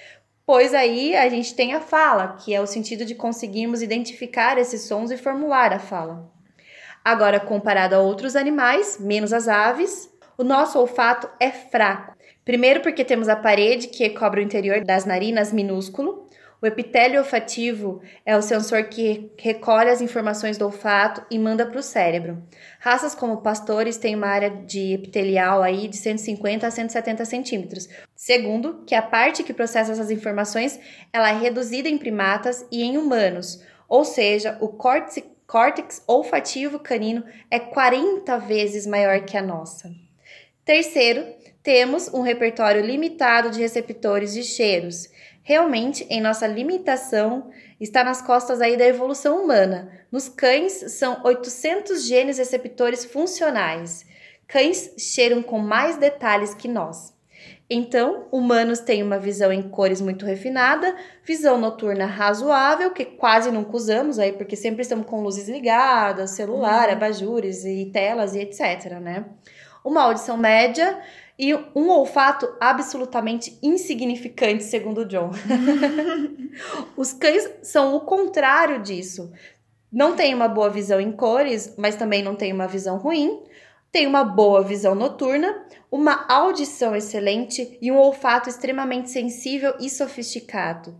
pois 0.45 0.75
aí 0.75 1.15
a 1.15 1.29
gente 1.29 1.55
tem 1.55 1.75
a 1.75 1.81
fala, 1.81 2.37
que 2.45 2.53
é 2.53 2.61
o 2.61 2.67
sentido 2.67 3.05
de 3.05 3.15
conseguirmos 3.15 3.83
identificar 3.83 4.59
esses 4.59 4.83
sons 4.83 5.13
e 5.13 5.17
formular 5.17 5.73
a 5.73 5.79
fala. 5.79 6.29
Agora, 7.05 7.39
comparado 7.39 7.95
a 7.95 8.01
outros 8.01 8.35
animais, 8.35 8.99
menos 8.99 9.33
as 9.33 9.47
aves, 9.47 10.11
o 10.37 10.43
nosso 10.43 10.77
olfato 10.81 11.31
é 11.39 11.53
fraco. 11.53 12.17
Primeiro, 12.45 12.81
porque 12.81 13.05
temos 13.05 13.29
a 13.29 13.37
parede 13.37 13.87
que 13.87 14.11
cobre 14.11 14.41
o 14.41 14.45
interior 14.45 14.83
das 14.85 15.05
narinas 15.05 15.53
minúsculo, 15.53 16.29
o 16.63 16.67
epitélio 16.67 17.19
olfativo 17.19 18.01
é 18.25 18.37
o 18.37 18.41
sensor 18.41 18.85
que 18.85 19.33
recolhe 19.37 19.91
as 19.91 20.01
informações 20.01 20.57
do 20.57 20.65
olfato 20.65 21.27
e 21.29 21.37
manda 21.37 21.67
para 21.67 21.81
o 21.81 21.83
cérebro. 21.83 22.41
Raças 22.79 23.17
como 23.17 23.43
pastores 23.43 23.97
têm 23.97 24.15
uma 24.15 24.29
área 24.29 24.49
de 24.49 24.93
epitelial 24.93 25.61
aí 25.61 25.89
de 25.89 25.97
150 25.97 26.65
a 26.65 26.71
170 26.71 27.25
centímetros. 27.25 27.89
Segundo, 28.15 28.85
que 28.87 28.95
a 28.95 29.03
parte 29.03 29.43
que 29.43 29.53
processa 29.53 29.91
essas 29.91 30.13
informações 30.13 30.79
ela 31.13 31.31
é 31.31 31.37
reduzida 31.37 31.89
em 31.89 31.99
primatas 31.99 32.65
e 32.71 32.85
em 32.85 32.97
humanos, 32.97 33.61
ou 33.89 34.05
seja, 34.05 34.57
o 34.61 34.69
córtex, 34.69 35.27
córtex 35.49 36.05
olfativo 36.07 36.79
canino 36.79 37.25
é 37.51 37.59
40 37.59 38.39
vezes 38.39 38.87
maior 38.87 39.25
que 39.25 39.37
a 39.37 39.43
nossa. 39.43 39.91
Terceiro, 40.65 41.27
temos 41.63 42.07
um 42.15 42.23
repertório 42.23 42.85
limitado 42.85 43.51
de 43.51 43.61
receptores 43.61 44.33
de 44.33 44.45
cheiros. 44.45 45.09
Realmente, 45.43 46.07
em 46.09 46.21
nossa 46.21 46.47
limitação, 46.47 47.51
está 47.81 48.05
nas 48.05 48.23
costas 48.23 48.61
aí 48.61 48.77
da 48.77 48.87
evolução 48.87 49.43
humana. 49.43 49.91
Nos 50.11 50.29
cães, 50.29 50.93
são 50.93 51.21
800 51.25 52.07
genes 52.07 52.39
receptores 52.39 53.05
funcionais. 53.05 54.07
Cães 54.47 54.95
cheiram 54.99 55.43
com 55.43 55.59
mais 55.59 55.97
detalhes 55.97 56.55
que 56.55 56.69
nós. 56.69 57.13
Então, 57.69 58.29
humanos 58.31 58.81
têm 58.81 59.03
uma 59.03 59.19
visão 59.19 59.51
em 59.51 59.63
cores 59.63 60.01
muito 60.01 60.27
refinada, 60.27 60.95
visão 61.25 61.59
noturna 61.59 62.05
razoável, 62.05 62.91
que 62.91 63.05
quase 63.05 63.51
nunca 63.51 63.75
usamos 63.75 64.19
aí, 64.19 64.33
porque 64.33 64.55
sempre 64.55 64.83
estamos 64.83 65.07
com 65.07 65.23
luzes 65.23 65.49
ligadas, 65.49 66.33
celular, 66.33 66.89
uhum. 66.89 66.95
abajures 66.95 67.65
e 67.65 67.91
telas 67.91 68.35
e 68.35 68.41
etc, 68.41 69.01
né? 69.01 69.25
Uma 69.83 70.03
audição 70.03 70.37
média 70.37 71.01
e 71.39 71.55
um 71.75 71.89
olfato 71.89 72.49
absolutamente 72.61 73.59
insignificante, 73.63 74.65
segundo 74.65 75.05
John. 75.05 75.31
Os 76.97 77.13
cães 77.13 77.51
são 77.63 77.95
o 77.97 78.01
contrário 78.01 78.83
disso. 78.83 79.33
Não 79.91 80.15
tem 80.15 80.35
uma 80.35 80.49
boa 80.49 80.71
visão 80.71 81.01
em 81.01 81.13
cores, 81.13 81.75
mas 81.77 81.97
também 81.97 82.23
não 82.23 82.35
tem 82.35 82.53
uma 82.53 82.67
visão 82.67 82.97
ruim. 82.97 83.43
Tem 83.91 84.07
uma 84.07 84.25
boa 84.25 84.63
visão 84.63 84.95
noturna, 84.95 85.67
uma 85.91 86.25
audição 86.27 86.97
excelente 86.97 87.77
e 87.81 87.93
um 87.93 87.99
olfato 87.99 88.49
extremamente 88.49 89.11
sensível 89.11 89.75
e 89.79 89.91
sofisticado. 89.91 90.99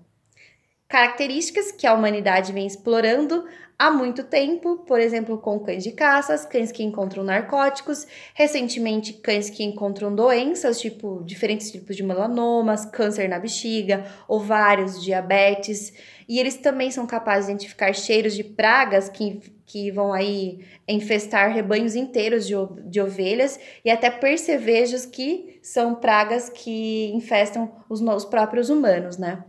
Características 0.87 1.73
que 1.73 1.87
a 1.87 1.95
humanidade 1.95 2.53
vem 2.53 2.67
explorando 2.67 3.47
há 3.83 3.91
muito 3.91 4.23
tempo, 4.23 4.79
por 4.87 5.01
exemplo, 5.01 5.39
com 5.39 5.59
cães 5.59 5.83
de 5.83 5.91
caças, 5.91 6.47
cães 6.47 6.71
que 6.71 6.85
encontram 6.85 7.25
narcóticos, 7.25 8.07
recentemente 8.33 9.15
cães 9.15 9.51
que 9.51 9.65
encontram 9.65 10.15
doenças, 10.15 10.81
tipo 10.81 11.21
diferentes 11.25 11.73
tipos 11.73 11.97
de 11.97 12.05
melanomas, 12.05 12.85
câncer 12.87 13.29
na 13.29 13.41
bexiga, 13.41 14.05
ovários, 14.29 15.03
diabetes, 15.03 15.93
e 16.29 16.39
eles 16.39 16.57
também 16.59 16.93
são 16.93 17.09
capazes 17.09 17.47
de 17.47 17.53
identificar 17.55 17.93
cheiros 17.93 18.35
de 18.35 18.45
pragas 18.45 19.09
que, 19.09 19.41
que 19.67 19.91
vão 19.91 20.13
aí 20.13 20.65
infestar 20.87 21.53
rebanhos 21.53 21.97
inteiros 21.97 22.47
de, 22.47 22.55
de 22.85 23.01
ovelhas 23.01 23.59
e 23.85 23.91
até 23.91 24.11
percevejos 24.11 25.05
que 25.05 25.59
são 25.61 25.97
pragas 25.97 26.49
que 26.49 27.11
infestam 27.13 27.73
os, 27.89 28.01
os 28.01 28.25
próprios 28.25 28.71
humanos, 28.71 29.19
né? 29.19 29.43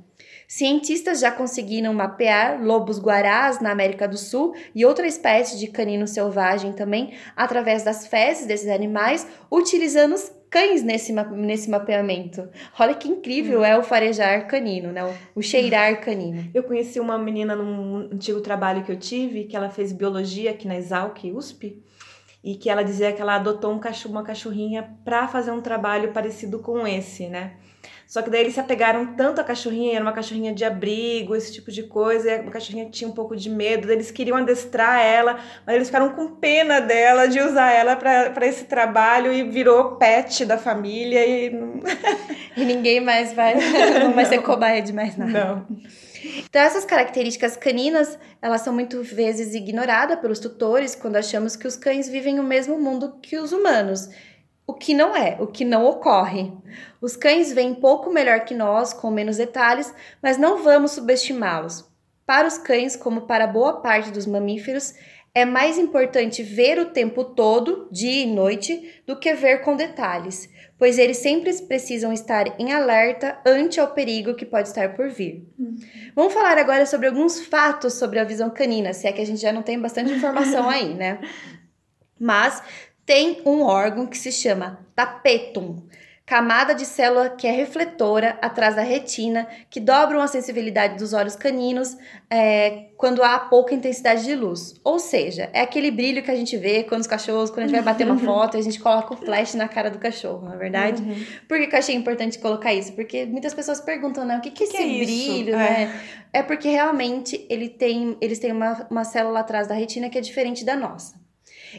Cientistas 0.48 1.20
já 1.20 1.32
conseguiram 1.32 1.94
mapear 1.94 2.64
lobos 2.64 3.00
guarás 3.00 3.60
na 3.60 3.72
América 3.72 4.08
do 4.08 4.18
Sul 4.18 4.54
e 4.76 4.86
outra 4.86 5.08
espécie 5.08 5.58
de 5.58 5.68
canino 5.68 6.08
selvagem 6.08 6.74
também 6.74 7.14
através 7.36 7.84
das 7.84 8.08
fezes 8.08 8.46
desses 8.46 8.70
animais, 8.70 9.28
utilizando 9.52 10.14
os 10.14 10.32
cães 10.54 10.84
nesse, 10.84 11.12
nesse 11.12 11.68
mapeamento. 11.68 12.48
Olha 12.80 12.94
que 12.94 13.10
incrível 13.10 13.62
hum. 13.62 13.66
é 13.66 13.76
o 13.76 13.82
farejar 13.82 14.48
canino, 14.48 14.92
né? 14.92 15.02
O, 15.36 15.42
cheirar 15.42 16.00
canino. 16.06 16.48
Eu 16.54 16.62
conheci 16.62 17.00
uma 17.00 17.18
menina 17.18 17.56
num 17.56 18.10
antigo 18.14 18.40
trabalho 18.40 18.84
que 18.84 18.92
eu 18.92 19.00
tive, 19.00 19.46
que 19.46 19.56
ela 19.56 19.70
fez 19.70 19.92
biologia 19.92 20.52
aqui 20.52 20.68
na 20.68 20.76
Exalc, 20.76 21.24
USP, 21.24 21.82
e 22.44 22.56
que 22.56 22.70
ela 22.70 22.84
dizia 22.84 23.12
que 23.12 23.22
ela 23.22 23.36
adotou 23.36 23.74
um 23.74 23.80
cachorro, 23.80 24.14
uma 24.14 24.24
cachorrinha 24.24 24.96
para 25.04 25.28
fazer 25.28 25.50
um 25.50 25.62
trabalho 25.62 26.12
parecido 26.12 26.60
com 26.60 26.86
esse, 26.86 27.28
né? 27.28 27.54
Só 28.14 28.22
que 28.22 28.30
daí 28.30 28.42
eles 28.42 28.54
se 28.54 28.60
apegaram 28.60 29.16
tanto 29.16 29.42
à 29.42 29.44
cachorrinha, 29.44 29.96
era 29.96 30.06
uma 30.06 30.14
cachorrinha 30.14 30.54
de 30.54 30.64
abrigo, 30.64 31.36
esse 31.36 31.52
tipo 31.52 31.72
de 31.72 31.82
coisa, 31.82 32.30
e 32.30 32.32
a 32.36 32.44
cachorrinha 32.44 32.88
tinha 32.88 33.10
um 33.10 33.12
pouco 33.12 33.36
de 33.36 33.50
medo, 33.50 33.92
eles 33.92 34.12
queriam 34.12 34.38
adestrar 34.38 35.04
ela, 35.04 35.40
mas 35.66 35.76
eles 35.76 35.88
ficaram 35.88 36.10
com 36.10 36.28
pena 36.36 36.80
dela, 36.80 37.26
de 37.26 37.40
usar 37.40 37.72
ela 37.72 37.96
para 37.96 38.46
esse 38.46 38.66
trabalho 38.66 39.34
e 39.34 39.42
virou 39.42 39.96
pet 39.96 40.46
da 40.46 40.60
família 40.60 41.26
e... 41.26 41.60
e 42.56 42.64
ninguém 42.64 43.02
mais 43.02 43.34
vai, 43.34 43.56
não 44.00 44.14
vai 44.14 44.26
ser 44.26 44.44
cobaia 44.44 44.80
de 44.80 44.94
mais 44.94 45.18
nada. 45.18 45.32
Não. 45.32 45.68
Então, 46.24 46.62
essas 46.62 46.86
características 46.86 47.58
caninas, 47.58 48.20
elas 48.40 48.62
são 48.62 48.72
muito 48.72 49.02
vezes 49.02 49.56
ignoradas 49.56 50.20
pelos 50.20 50.38
tutores 50.38 50.94
quando 50.94 51.16
achamos 51.16 51.56
que 51.56 51.66
os 51.66 51.76
cães 51.76 52.08
vivem 52.08 52.40
o 52.40 52.44
mesmo 52.44 52.80
mundo 52.80 53.18
que 53.24 53.40
os 53.40 53.52
humanos 53.52 54.08
o 54.66 54.74
que 54.74 54.94
não 54.94 55.16
é, 55.16 55.38
o 55.40 55.48
que 55.48 55.66
não 55.66 55.86
ocorre. 55.86 56.52
Os 57.02 57.16
cães 57.16 57.52
veem 57.52 57.76
pouco 57.76 58.12
melhor 58.12 58.42
que 58.46 58.54
nós, 58.54 58.94
com 58.94 59.12
menos 59.12 59.38
detalhes, 59.38 59.94
mas 60.22 60.38
não 60.38 60.64
vamos 60.64 60.92
subestimá-los. 60.92 61.86
Para 62.26 62.48
os 62.48 62.58
cães, 62.58 62.96
como 62.96 63.22
para 63.22 63.46
boa 63.46 63.82
parte 63.82 64.10
dos 64.10 64.26
mamíferos, 64.26 64.94
é 65.36 65.46
mais 65.46 65.78
importante 65.78 66.44
ver 66.44 66.78
o 66.80 66.92
tempo 66.92 67.24
todo, 67.24 67.90
dia 67.92 68.24
e 68.24 68.26
noite, 68.26 69.02
do 69.06 69.18
que 69.18 69.34
ver 69.34 69.62
com 69.62 69.76
detalhes, 69.76 70.48
pois 70.78 71.00
eles 71.00 71.18
sempre 71.18 71.52
precisam 71.64 72.14
estar 72.14 72.60
em 72.60 72.72
alerta 72.72 73.40
ante 73.46 73.80
ao 73.80 73.88
perigo 73.88 74.36
que 74.36 74.46
pode 74.46 74.68
estar 74.68 74.94
por 74.96 75.10
vir. 75.10 75.46
Uhum. 75.58 75.76
Vamos 76.16 76.34
falar 76.34 76.58
agora 76.58 76.86
sobre 76.86 77.08
alguns 77.08 77.40
fatos 77.48 77.96
sobre 77.96 78.20
a 78.20 78.24
visão 78.24 78.50
canina, 78.52 78.94
se 78.94 79.08
é 79.08 79.12
que 79.12 79.22
a 79.22 79.26
gente 79.26 79.42
já 79.42 79.52
não 79.52 79.64
tem 79.64 79.80
bastante 79.80 80.14
informação 80.14 80.70
aí, 80.70 80.94
né? 80.94 81.20
Mas 82.20 82.62
tem 83.06 83.42
um 83.46 83.64
órgão 83.64 84.06
que 84.06 84.18
se 84.18 84.32
chama 84.32 84.80
tapetum, 84.96 85.84
camada 86.26 86.74
de 86.74 86.86
célula 86.86 87.30
que 87.30 87.46
é 87.46 87.52
refletora 87.52 88.38
atrás 88.42 88.78
da 88.78 88.82
retina, 88.82 89.46
que 89.70 89.80
dobram 89.80 90.22
a 90.22 90.28
sensibilidade 90.28 90.98
dos 90.98 91.12
olhos 91.12 91.36
caninos 91.36 91.98
é, 92.30 92.86
quando 92.96 93.22
há 93.22 93.38
pouca 93.38 93.76
intensidade 93.76 94.24
de 94.24 94.34
luz. 94.34 94.80
Ou 94.86 95.00
seja, 95.00 95.50
é 95.52 95.60
aquele 95.60 95.92
brilho 95.92 96.24
que 96.24 96.32
a 96.32 96.36
gente 96.36 96.56
vê 96.56 96.84
quando 96.84 97.02
os 97.02 97.08
cachorros, 97.08 97.50
quando 97.50 97.66
a 97.66 97.68
gente 97.68 97.76
vai 97.76 97.84
bater 97.84 98.06
uma 98.10 98.18
foto, 98.24 98.56
a 98.56 98.62
gente 98.62 98.80
coloca 98.80 99.14
o 99.14 99.18
flash 99.18 99.54
na 99.56 99.68
cara 99.68 99.90
do 99.90 100.00
cachorro, 100.00 100.46
não 100.46 100.54
é 100.54 100.58
verdade? 100.58 101.04
Uhum. 101.04 101.26
Por 101.46 101.60
que 101.60 101.76
eu 101.76 101.80
achei 101.80 101.94
importante 101.94 102.40
colocar 102.40 102.74
isso? 102.74 102.94
Porque 102.94 103.26
muitas 103.26 103.54
pessoas 103.54 103.82
perguntam, 103.82 104.24
né, 104.24 104.38
o 104.38 104.42
que, 104.42 104.52
que 104.52 104.64
é 104.64 104.66
esse 104.66 104.78
que 104.78 104.82
é 104.82 105.04
brilho, 105.04 105.58
né? 105.58 105.94
É. 106.32 106.40
é 106.40 106.44
porque 106.44 106.70
realmente 106.70 107.46
ele 107.50 107.68
tem, 107.68 108.18
eles 108.22 108.40
têm 108.40 108.54
uma, 108.54 108.88
uma 108.90 109.04
célula 109.04 109.42
atrás 109.42 109.68
da 109.68 109.76
retina 109.76 110.10
que 110.10 110.18
é 110.18 110.22
diferente 110.22 110.64
da 110.64 110.78
nossa. 110.78 111.22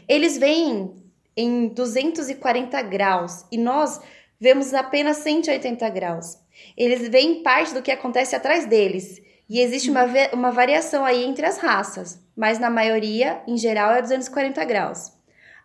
Eles 0.07 0.37
vêm 0.37 1.04
em 1.35 1.67
240 1.67 2.81
graus 2.83 3.45
e 3.51 3.57
nós 3.57 4.01
vemos 4.39 4.73
apenas 4.73 5.17
180 5.17 5.89
graus. 5.89 6.37
Eles 6.77 7.07
veem 7.09 7.43
parte 7.43 7.73
do 7.73 7.81
que 7.81 7.91
acontece 7.91 8.35
atrás 8.35 8.65
deles. 8.65 9.21
E 9.47 9.59
existe 9.59 9.91
uma, 9.91 10.05
uma 10.33 10.51
variação 10.51 11.05
aí 11.05 11.23
entre 11.23 11.45
as 11.45 11.57
raças, 11.57 12.19
mas 12.35 12.57
na 12.57 12.69
maioria, 12.69 13.41
em 13.47 13.57
geral, 13.57 13.91
é 13.91 14.01
240 14.01 14.63
graus. 14.65 15.11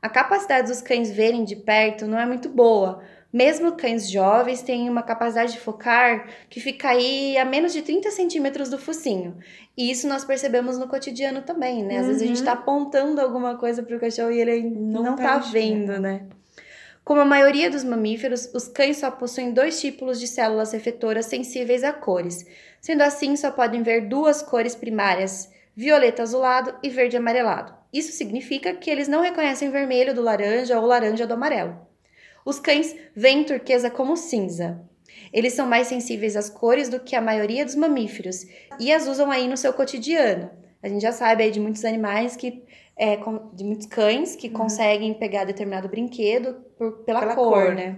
A 0.03 0.09
capacidade 0.09 0.69
dos 0.69 0.83
cães 0.83 1.11
verem 1.11 1.45
de 1.45 1.57
perto 1.57 2.07
não 2.07 2.19
é 2.19 2.27
muito 2.27 2.49
boa, 2.49 3.03
mesmo 3.33 3.73
cães 3.73 4.11
jovens 4.11 4.63
têm 4.63 4.91
uma 4.91 5.03
capacidade 5.03 5.53
de 5.53 5.61
focar 5.61 6.29
que 6.49 6.61
fica 6.61 6.89
aí 6.89 7.39
a 7.39 7.45
menos 7.45 7.73
de 7.73 7.83
30 7.83 8.11
centímetros 8.11 8.69
do 8.69 8.79
focinho. 8.79 9.37
E 9.77 9.91
isso 9.91 10.09
nós 10.09 10.25
percebemos 10.25 10.77
no 10.79 10.89
cotidiano 10.89 11.43
também, 11.43 11.85
né? 11.85 11.99
Às 11.99 12.03
uhum. 12.03 12.09
vezes 12.09 12.23
a 12.23 12.27
gente 12.27 12.37
está 12.37 12.55
uhum. 12.55 12.59
apontando 12.59 13.21
alguma 13.21 13.57
coisa 13.57 13.83
para 13.83 13.97
o 13.97 14.01
cachorro 14.01 14.33
e 14.33 14.41
ele 14.41 14.63
não, 14.63 15.03
não 15.03 15.17
tá, 15.17 15.25
tá 15.25 15.39
vendo, 15.39 15.99
né? 16.01 16.27
Como 17.05 17.21
a 17.21 17.25
maioria 17.25 17.71
dos 17.71 17.83
mamíferos, 17.83 18.51
os 18.55 18.69
cães 18.69 18.99
só 18.99 19.11
possuem 19.11 19.53
dois 19.53 19.81
tipos 19.81 20.21
de 20.21 20.27
células 20.27 20.73
refletoras 20.73 21.27
sensíveis 21.27 21.83
a 21.83 21.93
cores. 21.93 22.45
Sendo 22.81 23.03
assim, 23.03 23.37
só 23.37 23.51
podem 23.51 23.83
ver 23.83 24.09
duas 24.09 24.43
cores 24.43 24.75
primárias, 24.75 25.51
violeta 25.75 26.23
azulado 26.23 26.75
e 26.83 26.89
verde 26.89 27.17
amarelado. 27.17 27.75
Isso 27.93 28.13
significa 28.13 28.75
que 28.75 28.91
eles 28.91 29.09
não 29.09 29.23
reconhecem 29.23 29.71
vermelho 29.71 30.15
do 30.15 30.23
laranja 30.23 30.79
ou 30.79 30.87
laranja 30.87 31.27
do 31.27 31.35
amarelo. 31.35 31.89
Os 32.44 32.59
cães 32.59 32.94
veem 33.14 33.44
turquesa 33.44 33.90
como 33.90 34.16
cinza. 34.16 34.80
Eles 35.32 35.52
são 35.52 35.66
mais 35.66 35.87
sensíveis 35.87 36.37
às 36.37 36.49
cores 36.49 36.88
do 36.88 37.00
que 37.00 37.14
a 37.14 37.20
maioria 37.20 37.64
dos 37.64 37.75
mamíferos 37.75 38.44
e 38.78 38.92
as 38.92 39.06
usam 39.06 39.30
aí 39.30 39.47
no 39.47 39.56
seu 39.56 39.73
cotidiano. 39.73 40.50
A 40.82 40.88
gente 40.88 41.02
já 41.02 41.12
sabe 41.12 41.44
aí 41.44 41.50
de 41.50 41.61
muitos 41.61 41.85
animais 41.85 42.37
que 42.37 42.64
é, 42.97 43.16
de 43.54 43.64
muitos 43.64 43.87
cães 43.87 44.37
que 44.37 44.49
uhum. 44.49 44.52
conseguem 44.52 45.14
pegar 45.14 45.44
determinado 45.44 45.88
brinquedo 45.88 46.54
por, 46.76 46.99
pela, 47.04 47.20
pela 47.20 47.35
cor, 47.35 47.52
cor, 47.52 47.75
né? 47.75 47.97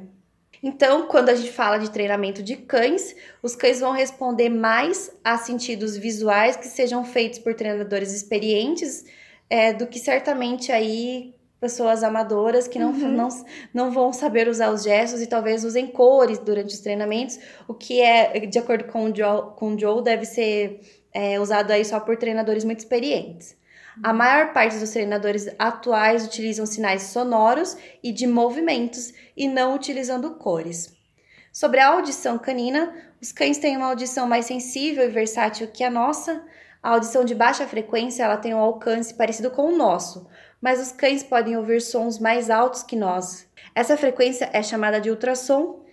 Então, 0.63 1.09
quando 1.09 1.29
a 1.29 1.35
gente 1.35 1.51
fala 1.51 1.79
de 1.79 1.91
treinamento 1.91 2.41
de 2.41 2.57
cães, 2.57 3.17
os 3.43 3.57
cães 3.57 3.81
vão 3.81 3.91
responder 3.91 4.49
mais 4.49 5.11
a 5.25 5.37
sentidos 5.37 5.97
visuais 5.97 6.55
que 6.55 6.69
sejam 6.69 7.05
feitos 7.05 7.41
por 7.41 7.53
treinadores 7.53 8.13
experientes 8.13 9.05
é, 9.51 9.73
do 9.73 9.89
que 9.89 9.99
certamente 9.99 10.71
aí 10.71 11.35
pessoas 11.63 12.03
amadoras 12.03 12.67
que 12.67 12.77
não, 12.77 12.91
uhum. 12.91 13.13
não, 13.13 13.29
não 13.73 13.93
vão 13.93 14.13
saber 14.13 14.49
usar 14.49 14.73
os 14.73 14.83
gestos 14.83 15.23
e 15.23 15.29
talvez 15.29 15.65
usem 15.65 15.87
cores 15.87 16.41
durante 16.41 16.75
os 16.75 16.81
treinamentos, 16.81 17.39
o 17.69 17.73
que 17.73 18.01
é, 18.01 18.41
de 18.47 18.59
acordo 18.59 18.83
com 18.91 19.05
o 19.05 19.17
Joe, 19.17 19.55
com 19.55 19.73
o 19.73 19.79
Joe 19.79 20.03
deve 20.03 20.27
ser 20.27 20.81
é, 21.15 21.39
usado 21.39 21.71
aí 21.71 21.85
só 21.85 22.01
por 22.01 22.17
treinadores 22.17 22.65
muito 22.65 22.81
experientes. 22.81 23.57
A 24.03 24.13
maior 24.13 24.53
parte 24.53 24.77
dos 24.77 24.91
treinadores 24.91 25.55
atuais 25.57 26.27
utilizam 26.27 26.67
sinais 26.67 27.03
sonoros 27.03 27.77
e 28.03 28.11
de 28.11 28.27
movimentos 28.27 29.13
e 29.37 29.47
não 29.47 29.77
utilizando 29.77 30.35
cores. 30.35 30.93
Sobre 31.53 31.79
a 31.79 31.91
audição 31.91 32.39
canina, 32.39 32.93
os 33.21 33.31
cães 33.31 33.59
têm 33.59 33.77
uma 33.77 33.87
audição 33.87 34.27
mais 34.27 34.47
sensível 34.47 35.05
e 35.05 35.13
versátil 35.13 35.69
que 35.69 35.85
a 35.85 35.91
nossa. 35.91 36.45
A 36.83 36.91
audição 36.91 37.25
de 37.25 37.37
baixa 37.37 37.65
frequência 37.69 38.25
ela 38.25 38.37
tem 38.37 38.53
um 38.53 38.59
alcance 38.59 39.15
parecido 39.15 39.53
com 39.53 39.73
o 39.73 39.77
nosso, 39.77 40.27
mas 40.63 40.81
os 40.81 40.93
cães 40.93 41.25
podem 41.25 41.57
ouvir 41.57 41.83
sons 41.83 42.21
mais 42.21 42.49
altos 42.49 42.85
que 42.85 42.95
nós. 42.95 43.49
Essa 43.75 43.97
frequência 43.97 44.49
é 44.53 44.63
chamada 44.63 45.01
de 45.01 45.11
ultrassom. 45.11 45.85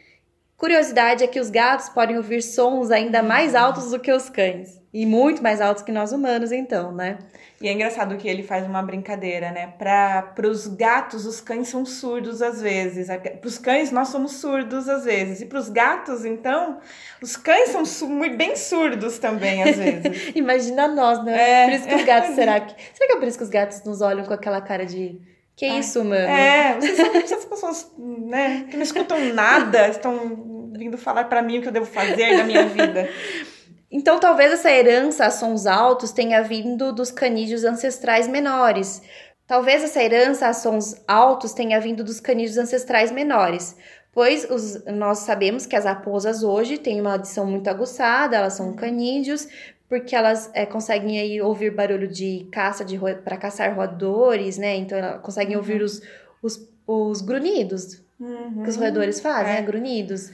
Curiosidade 0.55 1.23
é 1.23 1.27
que 1.27 1.39
os 1.39 1.49
gatos 1.49 1.89
podem 1.89 2.17
ouvir 2.17 2.43
sons 2.43 2.91
ainda 2.91 3.23
mais 3.23 3.55
altos 3.55 3.89
do 3.89 3.99
que 3.99 4.11
os 4.11 4.29
cães. 4.29 4.78
E 4.91 5.05
muito 5.05 5.43
mais 5.43 5.61
altos 5.61 5.83
que 5.83 5.91
nós 5.91 6.11
humanos, 6.11 6.51
então, 6.51 6.91
né? 6.91 7.19
E 7.61 7.67
é 7.67 7.73
engraçado 7.73 8.17
que 8.17 8.27
ele 8.27 8.41
faz 8.41 8.65
uma 8.65 8.81
brincadeira, 8.81 9.51
né? 9.51 9.73
Para 9.77 10.47
os 10.47 10.65
gatos, 10.65 11.27
os 11.27 11.39
cães 11.39 11.67
são 11.67 11.85
surdos 11.85 12.41
às 12.41 12.59
vezes. 12.59 13.07
Para 13.07 13.47
os 13.47 13.59
cães, 13.59 13.91
nós 13.91 14.07
somos 14.07 14.37
surdos 14.37 14.89
às 14.89 15.05
vezes. 15.05 15.41
E 15.41 15.45
para 15.45 15.59
os 15.59 15.69
gatos, 15.69 16.25
então, 16.25 16.79
os 17.21 17.35
cães 17.35 17.69
são 17.69 17.85
su 17.85 18.07
bem 18.35 18.55
surdos 18.55 19.19
também 19.19 19.61
às 19.61 19.75
vezes. 19.75 20.31
Imagina 20.33 20.87
nós, 20.87 21.23
né? 21.23 21.37
É. 21.37 21.65
Por 21.65 21.73
isso 21.75 21.87
que 21.87 21.95
os 21.95 22.05
gatos, 22.05 22.29
será 22.35 22.59
que. 22.59 22.73
Será 22.93 23.07
que 23.07 23.13
é 23.13 23.15
por 23.17 23.27
isso 23.27 23.37
que 23.37 23.43
os 23.43 23.49
gatos 23.49 23.83
nos 23.83 24.01
olham 24.01 24.25
com 24.25 24.33
aquela 24.33 24.61
cara 24.61 24.85
de. 24.85 25.21
Que 25.55 25.65
é 25.65 25.77
isso, 25.77 26.03
mano? 26.03 26.15
É, 26.15 26.75
vocês 26.75 26.95
são 26.95 27.15
essas 27.15 27.45
pessoas, 27.45 27.91
né, 27.97 28.65
que 28.71 28.77
não 28.77 28.83
escutam 28.83 29.19
nada, 29.33 29.89
estão 29.89 30.71
vindo 30.73 30.97
falar 30.97 31.25
para 31.25 31.41
mim 31.41 31.59
o 31.59 31.61
que 31.61 31.67
eu 31.67 31.71
devo 31.73 31.85
fazer 31.85 32.37
na 32.37 32.45
minha 32.45 32.65
vida. 32.65 33.09
Então, 33.91 34.19
talvez 34.19 34.51
essa 34.51 34.71
herança 34.71 35.25
a 35.25 35.31
sons 35.31 35.65
altos 35.65 36.11
tenha 36.11 36.43
vindo 36.43 36.93
dos 36.93 37.09
canídeos 37.09 37.63
ancestrais 37.63 38.27
menores. 38.27 39.01
Talvez 39.47 39.83
essa 39.83 40.03
herança 40.03 40.47
a 40.47 40.53
sons 40.53 41.01
altos 41.07 41.53
tenha 41.53 41.79
vindo 41.81 42.03
dos 42.03 42.19
canídeos 42.19 42.57
ancestrais 42.57 43.11
menores, 43.11 43.75
pois 44.13 44.47
os, 44.47 44.85
nós 44.85 45.19
sabemos 45.19 45.65
que 45.65 45.75
as 45.75 45.85
raposas 45.85 46.43
hoje 46.43 46.77
têm 46.77 47.01
uma 47.01 47.13
audição 47.13 47.47
muito 47.47 47.67
aguçada, 47.67 48.37
elas 48.37 48.53
são 48.53 48.75
canídeos, 48.75 49.47
porque 49.87 50.15
elas 50.15 50.51
é, 50.53 50.67
conseguem 50.67 51.19
aí 51.19 51.41
ouvir 51.41 51.71
barulho 51.71 52.07
de 52.07 52.47
caça 52.51 52.85
de 52.85 52.99
para 53.23 53.37
caçar 53.37 53.75
roedores, 53.75 54.59
né? 54.59 54.75
Então 54.75 54.95
elas 54.95 55.19
conseguem 55.23 55.55
uhum. 55.55 55.61
ouvir 55.61 55.81
os, 55.81 55.99
os, 56.43 56.69
os 56.85 57.21
grunhidos 57.21 58.03
uhum. 58.19 58.61
que 58.61 58.69
os 58.69 58.75
roedores 58.75 59.19
fazem, 59.19 59.53
é. 59.53 59.55
né? 59.55 59.61
Grunhidos 59.63 60.29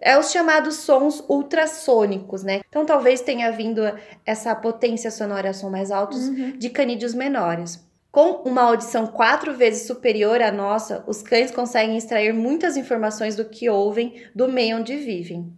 é 0.00 0.18
os 0.18 0.30
chamados 0.30 0.76
sons 0.76 1.22
ultrassônicos, 1.28 2.42
né? 2.42 2.60
Então 2.68 2.86
talvez 2.86 3.20
tenha 3.20 3.50
vindo 3.50 3.82
essa 4.24 4.54
potência 4.54 5.10
sonora 5.10 5.50
a 5.50 5.52
som 5.52 5.70
mais 5.70 5.90
altos 5.90 6.28
uhum. 6.28 6.52
de 6.56 6.70
canídeos 6.70 7.14
menores. 7.14 7.86
Com 8.10 8.42
uma 8.48 8.62
audição 8.62 9.06
quatro 9.06 9.54
vezes 9.54 9.86
superior 9.86 10.40
à 10.40 10.50
nossa, 10.50 11.04
os 11.06 11.20
cães 11.22 11.50
conseguem 11.50 11.96
extrair 11.96 12.32
muitas 12.32 12.76
informações 12.76 13.36
do 13.36 13.44
que 13.44 13.68
ouvem 13.68 14.22
do 14.34 14.48
meio 14.48 14.78
onde 14.78 14.96
vivem. 14.96 15.52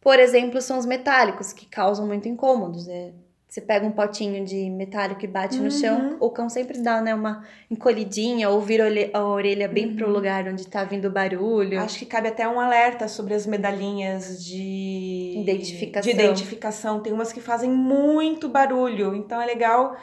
Por 0.00 0.20
exemplo, 0.20 0.62
sons 0.62 0.86
metálicos, 0.86 1.52
que 1.52 1.66
causam 1.66 2.06
muito 2.06 2.28
incômodos. 2.28 2.86
Né? 2.86 3.12
Você 3.48 3.60
pega 3.60 3.86
um 3.86 3.92
potinho 3.92 4.44
de 4.44 4.68
metálico 4.68 5.24
e 5.24 5.28
bate 5.28 5.56
uhum. 5.56 5.64
no 5.64 5.70
chão, 5.70 5.98
uhum. 5.98 6.16
o 6.20 6.30
cão 6.30 6.48
sempre 6.48 6.78
dá 6.78 7.00
né, 7.00 7.14
uma 7.14 7.44
encolhidinha 7.70 8.50
ou 8.50 8.60
vira 8.60 8.84
a 9.12 9.24
orelha 9.24 9.68
bem 9.68 9.86
uhum. 9.86 9.96
pro 9.96 10.10
lugar 10.10 10.48
onde 10.48 10.66
tá 10.66 10.82
vindo 10.82 11.06
o 11.06 11.10
barulho. 11.10 11.80
Acho 11.80 11.98
que 11.98 12.06
cabe 12.06 12.28
até 12.28 12.46
um 12.48 12.58
alerta 12.58 13.06
sobre 13.06 13.34
as 13.34 13.46
medalhinhas 13.46 14.44
de 14.44 15.36
identificação. 15.38 16.12
De 16.12 16.18
identificação. 16.18 17.00
Tem 17.00 17.12
umas 17.12 17.32
que 17.32 17.40
fazem 17.40 17.70
muito 17.70 18.48
barulho, 18.48 19.14
então 19.14 19.40
é 19.40 19.46
legal 19.46 19.96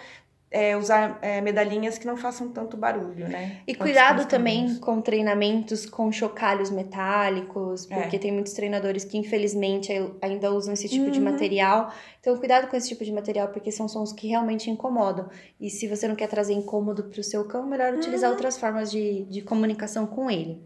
é, 0.54 0.78
usar 0.78 1.18
é, 1.24 1.42
medalhinhas 1.42 1.98
que 1.98 2.06
não 2.06 2.16
façam 2.16 2.48
tanto 2.50 2.78
barulho, 2.78 3.28
né? 3.28 3.58
E 3.66 3.74
cuidado 3.74 4.28
também 4.28 4.76
com 4.76 5.02
treinamentos 5.02 5.88
com 5.88 6.12
chocalhos 6.12 6.70
metálicos, 6.70 7.90
é. 7.90 7.96
porque 7.96 8.18
é. 8.18 8.20
tem 8.20 8.32
muitos 8.32 8.54
treinadores 8.54 9.04
que 9.04 9.18
infelizmente 9.18 9.92
ainda 10.22 10.54
usam 10.54 10.74
esse 10.74 10.88
tipo 10.88 11.06
uhum. 11.06 11.12
de 11.12 11.20
material. 11.20 11.92
Então, 12.20 12.38
cuidado 12.38 12.68
com 12.68 12.78
esse 12.78 12.88
tipo 12.88 13.04
de 13.04 13.12
material, 13.12 13.48
porque 13.48 13.72
são 13.72 13.88
sons 13.88 14.14
que 14.14 14.28
realmente 14.28 14.70
incomodam. 14.70 15.28
E 15.60 15.72
se 15.72 15.88
você 15.88 16.08
não 16.08 16.16
quer 16.16 16.28
trazer 16.28 16.54
incômodo 16.54 17.06
para 17.06 17.20
o 17.20 17.24
seu 17.24 17.44
cão, 17.46 17.66
melhor 17.66 17.92
utilizar 17.94 18.30
uhum. 18.30 18.36
outras 18.36 18.56
formas 18.56 18.92
de, 18.92 19.26
de 19.26 19.42
comunicação 19.42 20.06
com 20.06 20.30
ele. 20.30 20.62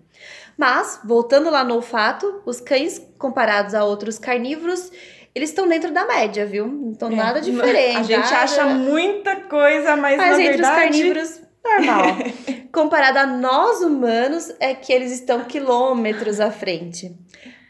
Mas, 0.57 0.99
voltando 1.05 1.49
lá 1.49 1.63
no 1.63 1.75
olfato, 1.75 2.41
os 2.45 2.59
cães, 2.59 3.01
comparados 3.17 3.73
a 3.73 3.85
outros 3.85 4.19
carnívoros, 4.19 4.91
eles 5.37 5.49
estão 5.49 5.67
dentro 5.67 5.91
da 5.91 6.05
média, 6.05 6.45
viu? 6.45 6.67
Não 6.67 6.91
estão 6.91 7.11
é, 7.11 7.15
nada 7.15 7.39
diferente. 7.39 7.97
A 7.97 8.03
gente 8.03 8.31
nada... 8.31 8.37
acha 8.37 8.65
muita 8.65 9.35
coisa, 9.35 9.95
mas, 9.95 10.17
mas 10.17 10.37
na 10.37 10.43
entre 10.43 10.57
verdade... 10.57 10.63
os 10.63 10.83
carnívoros, 10.83 11.41
normal. 11.63 12.05
Comparado 12.73 13.19
a 13.19 13.27
nós 13.27 13.81
humanos, 13.81 14.51
é 14.59 14.73
que 14.73 14.91
eles 14.91 15.11
estão 15.11 15.45
quilômetros 15.45 16.39
à 16.39 16.51
frente. 16.51 17.15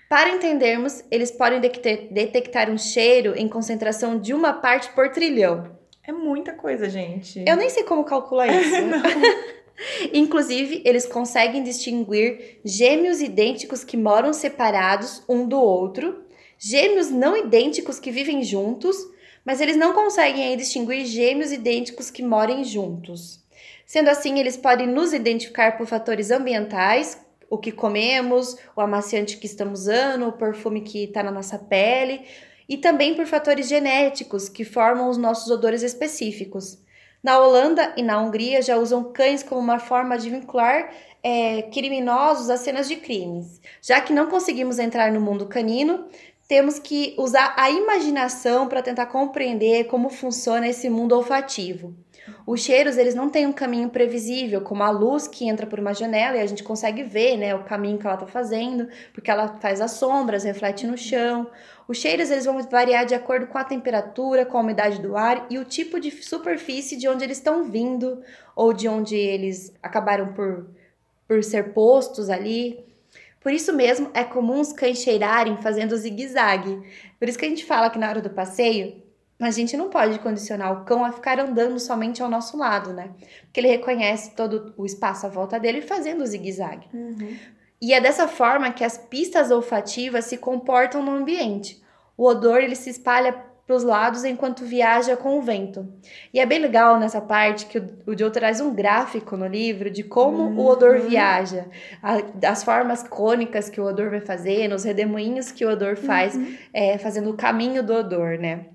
Para 0.09 0.29
entendermos, 0.29 1.03
eles 1.11 1.29
podem 1.29 1.59
detectar 1.59 2.69
um 2.69 2.77
cheiro 2.77 3.33
em 3.35 3.47
concentração 3.47 4.17
de 4.17 4.33
uma 4.33 4.53
parte 4.53 4.89
por 4.91 5.09
trilhão. 5.09 5.75
É 6.07 6.13
muita 6.13 6.53
coisa, 6.53 6.89
gente. 6.89 7.43
Eu 7.45 7.57
nem 7.57 7.69
sei 7.69 7.83
como 7.83 8.05
calcular 8.05 8.47
isso. 8.55 8.75
Inclusive, 10.13 10.81
eles 10.85 11.05
conseguem 11.05 11.61
distinguir 11.61 12.61
gêmeos 12.63 13.21
idênticos 13.21 13.83
que 13.83 13.97
moram 13.97 14.31
separados 14.31 15.21
um 15.27 15.45
do 15.45 15.59
outro 15.59 16.25
gêmeos 16.57 17.09
não 17.09 17.37
idênticos 17.37 17.99
que 17.99 18.11
vivem 18.11 18.43
juntos, 18.43 18.95
mas 19.45 19.61
eles 19.61 19.77
não 19.77 19.93
conseguem 19.93 20.55
distinguir 20.57 21.05
gêmeos 21.05 21.51
idênticos 21.51 22.09
que 22.09 22.21
morem 22.21 22.63
juntos. 22.63 23.39
Sendo 23.85 24.09
assim, 24.09 24.39
eles 24.39 24.57
podem 24.57 24.85
nos 24.85 25.13
identificar 25.13 25.77
por 25.77 25.87
fatores 25.87 26.31
ambientais, 26.31 27.25
o 27.49 27.57
que 27.57 27.71
comemos, 27.71 28.57
o 28.75 28.81
amaciante 28.81 29.37
que 29.37 29.45
estamos 29.45 29.81
usando, 29.81 30.27
o 30.27 30.33
perfume 30.33 30.81
que 30.81 31.05
está 31.05 31.23
na 31.23 31.31
nossa 31.31 31.57
pele, 31.57 32.25
e 32.67 32.75
também 32.75 33.15
por 33.15 33.25
fatores 33.25 33.69
genéticos 33.69 34.49
que 34.49 34.65
formam 34.65 35.09
os 35.09 35.17
nossos 35.17 35.49
odores 35.49 35.83
específicos. 35.83 36.79
Na 37.23 37.39
Holanda 37.39 37.93
e 37.97 38.03
na 38.03 38.21
Hungria 38.21 38.61
já 38.61 38.77
usam 38.77 39.11
cães 39.11 39.41
como 39.41 39.59
uma 39.61 39.79
forma 39.79 40.17
de 40.17 40.29
vincular 40.29 40.91
é, 41.23 41.63
criminosos 41.63 42.49
a 42.49 42.57
cenas 42.57 42.87
de 42.87 42.95
crimes. 42.95 43.59
Já 43.81 43.99
que 43.99 44.13
não 44.13 44.27
conseguimos 44.27 44.79
entrar 44.79 45.11
no 45.11 45.19
mundo 45.19 45.47
canino, 45.47 46.05
temos 46.47 46.79
que 46.79 47.13
usar 47.17 47.53
a 47.57 47.69
imaginação 47.69 48.67
para 48.67 48.81
tentar 48.81 49.07
compreender 49.07 49.85
como 49.85 50.09
funciona 50.09 50.67
esse 50.67 50.89
mundo 50.89 51.13
olfativo. 51.13 51.93
Os 52.45 52.61
cheiros, 52.61 52.97
eles 52.97 53.13
não 53.13 53.29
têm 53.29 53.45
um 53.45 53.53
caminho 53.53 53.89
previsível, 53.89 54.61
como 54.61 54.83
a 54.83 54.89
luz 54.89 55.27
que 55.27 55.47
entra 55.47 55.67
por 55.67 55.79
uma 55.79 55.93
janela 55.93 56.37
e 56.37 56.41
a 56.41 56.45
gente 56.45 56.63
consegue 56.63 57.03
ver, 57.03 57.37
né, 57.37 57.53
o 57.53 57.63
caminho 57.63 57.97
que 57.97 58.05
ela 58.05 58.15
está 58.15 58.27
fazendo, 58.27 58.87
porque 59.13 59.29
ela 59.29 59.57
faz 59.59 59.81
as 59.81 59.91
sombras, 59.91 60.43
reflete 60.43 60.87
no 60.87 60.97
chão. 60.97 61.49
Os 61.87 61.97
cheiros, 61.97 62.31
eles 62.31 62.45
vão 62.45 62.61
variar 62.63 63.05
de 63.05 63.15
acordo 63.15 63.47
com 63.47 63.57
a 63.57 63.63
temperatura, 63.63 64.45
com 64.45 64.57
a 64.57 64.61
umidade 64.61 65.01
do 65.01 65.15
ar 65.17 65.45
e 65.49 65.57
o 65.57 65.65
tipo 65.65 65.99
de 65.99 66.11
superfície 66.11 66.97
de 66.97 67.07
onde 67.07 67.23
eles 67.23 67.37
estão 67.37 67.65
vindo 67.65 68.21
ou 68.55 68.71
de 68.71 68.87
onde 68.87 69.15
eles 69.15 69.73
acabaram 69.81 70.33
por, 70.33 70.67
por 71.27 71.43
ser 71.43 71.73
postos 71.73 72.29
ali. 72.29 72.85
Por 73.47 73.53
isso 73.53 73.71
mesmo, 73.71 74.11
é 74.13 74.25
comum 74.25 74.59
os 74.59 74.73
cães 74.73 74.97
cheirarem 74.97 75.55
fazendo 75.55 75.95
zigue-zague. 75.95 76.83
Por 77.17 77.29
isso 77.29 77.39
que 77.39 77.45
a 77.45 77.47
gente 77.47 77.63
fala 77.63 77.89
que 77.89 77.97
na 77.97 78.09
hora 78.09 78.21
do 78.21 78.29
passeio, 78.29 79.01
a 79.39 79.49
gente 79.51 79.77
não 79.77 79.89
pode 79.89 80.19
condicionar 80.19 80.73
o 80.73 80.83
cão 80.83 81.05
a 81.05 81.13
ficar 81.13 81.39
andando 81.39 81.79
somente 81.79 82.21
ao 82.21 82.29
nosso 82.29 82.57
lado, 82.57 82.91
né? 82.91 83.11
Porque 83.43 83.61
ele 83.61 83.69
reconhece 83.69 84.35
todo 84.35 84.73
o 84.75 84.85
espaço 84.85 85.25
à 85.25 85.29
volta 85.29 85.57
dele 85.57 85.81
fazendo 85.81 86.23
o 86.23 86.25
zigue-zague. 86.25 86.89
Uhum. 86.93 87.37
E 87.81 87.93
é 87.93 88.01
dessa 88.01 88.27
forma 88.27 88.69
que 88.73 88.83
as 88.83 88.97
pistas 88.97 89.49
olfativas 89.49 90.25
se 90.25 90.37
comportam 90.37 91.01
no 91.01 91.11
ambiente. 91.11 91.81
O 92.17 92.27
odor 92.27 92.57
ele 92.57 92.75
se 92.75 92.89
espalha 92.89 93.31
para 93.67 93.75
os 93.75 93.83
lados 93.83 94.23
enquanto 94.23 94.63
viaja 94.63 95.17
com 95.17 95.37
o 95.37 95.41
vento. 95.41 95.85
E 96.33 96.39
é 96.39 96.45
bem 96.45 96.57
legal 96.57 96.97
nessa 96.97 97.19
parte 97.19 97.65
que 97.65 97.77
o, 97.77 98.17
Joe 98.17 98.31
traz 98.31 98.61
um 98.61 98.73
gráfico 98.73 99.35
no 99.35 99.45
livro 99.45 99.89
de 99.91 100.03
como 100.03 100.43
uhum. 100.43 100.57
o 100.57 100.65
odor 100.67 101.01
viaja, 101.01 101.65
a, 102.01 102.15
as 102.49 102.63
formas 102.63 103.03
cônicas 103.03 103.69
que 103.69 103.81
o 103.81 103.83
odor 103.83 104.09
vai 104.09 104.21
fazendo, 104.21 104.73
os 104.73 104.85
redemoinhos 104.85 105.51
que 105.51 105.65
o 105.65 105.69
odor 105.69 105.97
faz, 105.97 106.33
uhum. 106.33 106.55
é, 106.73 106.97
fazendo 106.97 107.29
o 107.29 107.35
caminho 107.35 107.83
do 107.83 107.93
odor, 107.93 108.37
né? 108.39 108.67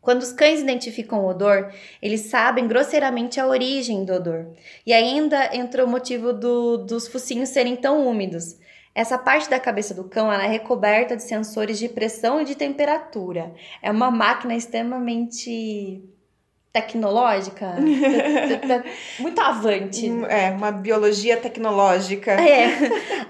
Quando 0.00 0.22
os 0.22 0.32
cães 0.32 0.60
identificam 0.60 1.20
o 1.20 1.28
odor, 1.28 1.70
eles 2.00 2.22
sabem 2.22 2.66
grosseiramente 2.66 3.38
a 3.38 3.46
origem 3.46 4.04
do 4.04 4.14
odor. 4.14 4.46
E 4.84 4.94
ainda 4.94 5.54
entra 5.54 5.84
o 5.84 5.88
motivo 5.88 6.32
do, 6.32 6.78
dos 6.78 7.06
focinhos 7.06 7.50
serem 7.50 7.76
tão 7.76 8.06
úmidos. 8.08 8.56
Essa 8.94 9.16
parte 9.16 9.48
da 9.48 9.60
cabeça 9.60 9.94
do 9.94 10.04
cão 10.04 10.32
é 10.32 10.46
recoberta 10.48 11.16
de 11.16 11.22
sensores 11.22 11.78
de 11.78 11.88
pressão 11.88 12.40
e 12.40 12.44
de 12.44 12.54
temperatura. 12.54 13.54
É 13.80 13.90
uma 13.90 14.10
máquina 14.10 14.54
extremamente 14.54 16.02
tecnológica, 16.72 17.74
muito 19.18 19.40
avante. 19.40 20.08
É, 20.28 20.50
uma 20.50 20.70
biologia 20.70 21.36
tecnológica. 21.36 22.32
É. 22.32 22.68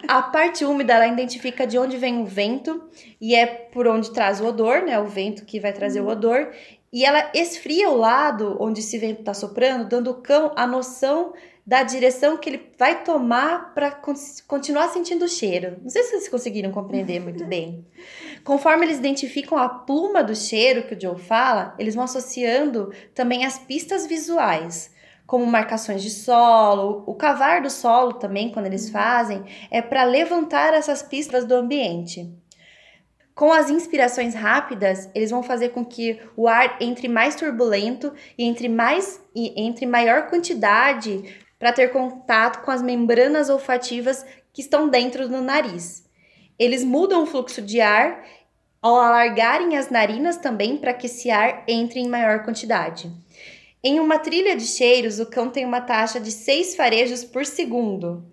A 0.06 0.22
parte 0.22 0.64
úmida, 0.64 0.94
ela 0.94 1.06
identifica 1.06 1.66
de 1.66 1.78
onde 1.78 1.96
vem 1.96 2.20
o 2.20 2.26
vento 2.26 2.82
e 3.20 3.34
é 3.34 3.46
por 3.46 3.86
onde 3.86 4.12
traz 4.12 4.40
o 4.40 4.46
odor, 4.46 4.82
né? 4.82 4.98
O 4.98 5.06
vento 5.06 5.44
que 5.44 5.58
vai 5.58 5.72
trazer 5.72 6.00
o 6.00 6.04
uhum. 6.04 6.10
odor. 6.10 6.50
E 6.92 7.04
ela 7.04 7.30
esfria 7.32 7.88
o 7.88 7.96
lado 7.96 8.56
onde 8.60 8.80
esse 8.80 8.98
vento 8.98 9.20
está 9.20 9.32
soprando, 9.32 9.88
dando 9.88 10.10
ao 10.10 10.16
cão 10.16 10.52
a 10.56 10.66
noção 10.66 11.32
da 11.70 11.84
direção 11.84 12.36
que 12.36 12.50
ele 12.50 12.72
vai 12.76 13.04
tomar 13.04 13.72
para 13.72 13.92
continuar 14.48 14.88
sentindo 14.88 15.24
o 15.24 15.28
cheiro. 15.28 15.76
Não 15.80 15.88
sei 15.88 16.02
se 16.02 16.10
vocês 16.10 16.28
conseguiram 16.28 16.72
compreender 16.72 17.20
muito 17.22 17.44
bem. 17.44 17.86
Conforme 18.42 18.86
eles 18.86 18.98
identificam 18.98 19.56
a 19.56 19.68
pluma 19.68 20.20
do 20.20 20.34
cheiro 20.34 20.82
que 20.82 20.96
o 20.96 21.00
Joe 21.00 21.16
fala, 21.16 21.76
eles 21.78 21.94
vão 21.94 22.02
associando 22.02 22.92
também 23.14 23.44
as 23.44 23.56
pistas 23.56 24.04
visuais, 24.04 24.92
como 25.28 25.46
marcações 25.46 26.02
de 26.02 26.10
solo, 26.10 27.04
o 27.06 27.14
cavar 27.14 27.62
do 27.62 27.70
solo 27.70 28.14
também, 28.14 28.50
quando 28.50 28.66
eles 28.66 28.90
fazem, 28.90 29.44
é 29.70 29.80
para 29.80 30.02
levantar 30.02 30.74
essas 30.74 31.04
pistas 31.04 31.44
do 31.44 31.54
ambiente. 31.54 32.34
Com 33.32 33.52
as 33.52 33.70
inspirações 33.70 34.34
rápidas, 34.34 35.08
eles 35.14 35.30
vão 35.30 35.40
fazer 35.40 35.68
com 35.68 35.84
que 35.84 36.18
o 36.36 36.48
ar 36.48 36.78
entre 36.80 37.06
mais 37.06 37.36
turbulento 37.36 38.12
e 38.36 38.42
entre 38.42 38.68
mais 38.68 39.24
e 39.32 39.54
entre 39.68 39.86
maior 39.86 40.28
quantidade 40.28 41.22
para 41.60 41.74
ter 41.74 41.92
contato 41.92 42.64
com 42.64 42.70
as 42.70 42.82
membranas 42.82 43.50
olfativas 43.50 44.24
que 44.50 44.62
estão 44.62 44.88
dentro 44.88 45.28
do 45.28 45.42
nariz. 45.42 46.08
Eles 46.58 46.82
mudam 46.82 47.22
o 47.22 47.26
fluxo 47.26 47.60
de 47.60 47.82
ar 47.82 48.24
ao 48.80 48.96
alargarem 48.96 49.76
as 49.76 49.90
narinas 49.90 50.38
também 50.38 50.78
para 50.78 50.94
que 50.94 51.04
esse 51.04 51.30
ar 51.30 51.62
entre 51.68 52.00
em 52.00 52.08
maior 52.08 52.42
quantidade. 52.44 53.12
Em 53.84 54.00
uma 54.00 54.18
trilha 54.18 54.56
de 54.56 54.64
cheiros, 54.64 55.20
o 55.20 55.26
cão 55.26 55.50
tem 55.50 55.66
uma 55.66 55.82
taxa 55.82 56.18
de 56.18 56.32
6 56.32 56.76
farejos 56.76 57.24
por 57.24 57.44
segundo. 57.44 58.24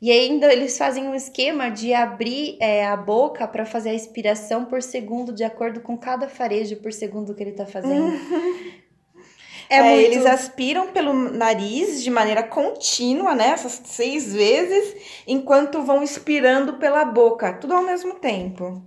E 0.00 0.10
ainda 0.10 0.50
eles 0.52 0.78
fazem 0.78 1.06
um 1.06 1.14
esquema 1.14 1.70
de 1.70 1.92
abrir 1.92 2.56
é, 2.60 2.86
a 2.86 2.96
boca 2.96 3.46
para 3.46 3.66
fazer 3.66 3.90
a 3.90 3.94
expiração 3.94 4.64
por 4.64 4.80
segundo, 4.80 5.32
de 5.32 5.44
acordo 5.44 5.80
com 5.80 5.98
cada 5.98 6.28
farejo 6.28 6.76
por 6.76 6.92
segundo 6.92 7.34
que 7.34 7.42
ele 7.42 7.50
está 7.50 7.66
fazendo. 7.66 8.12
É, 9.70 9.76
é 9.76 9.82
muito... 9.82 10.00
Eles 10.00 10.26
aspiram 10.26 10.88
pelo 10.88 11.14
nariz 11.14 12.02
de 12.02 12.10
maneira 12.10 12.42
contínua, 12.42 13.34
né? 13.36 13.50
Essas 13.50 13.80
seis 13.84 14.34
vezes, 14.34 14.96
enquanto 15.26 15.82
vão 15.82 16.02
expirando 16.02 16.74
pela 16.74 17.04
boca, 17.04 17.52
tudo 17.52 17.74
ao 17.74 17.82
mesmo 17.82 18.14
tempo. 18.14 18.82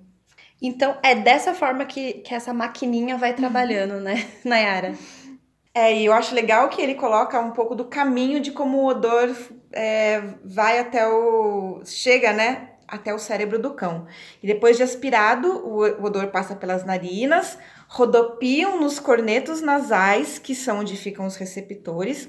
Então, 0.61 0.97
é 1.01 1.15
dessa 1.15 1.53
forma 1.53 1.85
que, 1.85 2.13
que 2.15 2.35
essa 2.35 2.53
maquininha 2.53 3.17
vai 3.17 3.33
trabalhando, 3.33 3.99
né, 3.99 4.27
Nayara? 4.43 4.93
É, 5.73 5.93
e 5.93 6.05
eu 6.05 6.13
acho 6.13 6.35
legal 6.35 6.69
que 6.69 6.81
ele 6.81 6.93
coloca 6.95 7.39
um 7.39 7.51
pouco 7.51 7.73
do 7.73 7.85
caminho 7.85 8.39
de 8.39 8.51
como 8.51 8.77
o 8.77 8.85
odor 8.85 9.35
é, 9.71 10.21
vai 10.45 10.77
até 10.77 11.07
o. 11.07 11.81
chega, 11.83 12.31
né? 12.31 12.69
Até 12.87 13.11
o 13.11 13.17
cérebro 13.17 13.57
do 13.57 13.73
cão. 13.73 14.05
E 14.41 14.45
depois 14.45 14.77
de 14.77 14.83
aspirado, 14.83 15.47
o, 15.47 15.79
o 15.79 16.03
odor 16.03 16.27
passa 16.27 16.55
pelas 16.55 16.85
narinas, 16.85 17.57
rodopiam 17.93 18.79
nos 18.79 18.99
cornetos 18.99 19.61
nasais, 19.61 20.39
que 20.39 20.55
são 20.55 20.79
onde 20.79 20.97
ficam 20.97 21.27
os 21.27 21.35
receptores. 21.35 22.27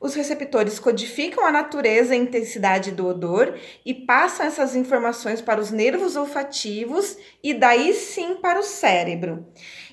Os 0.00 0.12
receptores 0.12 0.80
codificam 0.80 1.46
a 1.46 1.52
natureza 1.52 2.16
e 2.16 2.18
intensidade 2.18 2.90
do 2.90 3.06
odor 3.06 3.56
e 3.86 3.94
passam 3.94 4.44
essas 4.44 4.74
informações 4.74 5.40
para 5.40 5.60
os 5.60 5.70
nervos 5.70 6.16
olfativos 6.16 7.16
e 7.40 7.54
daí 7.54 7.94
sim 7.94 8.34
para 8.42 8.58
o 8.58 8.64
cérebro. 8.64 9.46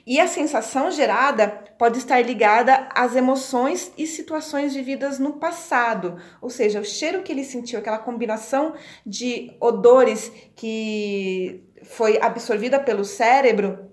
E 0.07 0.19
a 0.19 0.27
sensação 0.27 0.89
gerada 0.89 1.49
pode 1.77 1.99
estar 1.99 2.19
ligada 2.19 2.89
às 2.89 3.15
emoções 3.15 3.91
e 3.95 4.07
situações 4.07 4.73
vividas 4.73 5.19
no 5.19 5.33
passado, 5.33 6.17
ou 6.41 6.49
seja, 6.49 6.79
o 6.79 6.83
cheiro 6.83 7.21
que 7.21 7.31
ele 7.31 7.43
sentiu, 7.43 7.77
aquela 7.77 7.99
combinação 7.99 8.73
de 9.05 9.55
odores 9.59 10.31
que 10.55 11.63
foi 11.83 12.19
absorvida 12.19 12.79
pelo 12.79 13.05
cérebro 13.05 13.90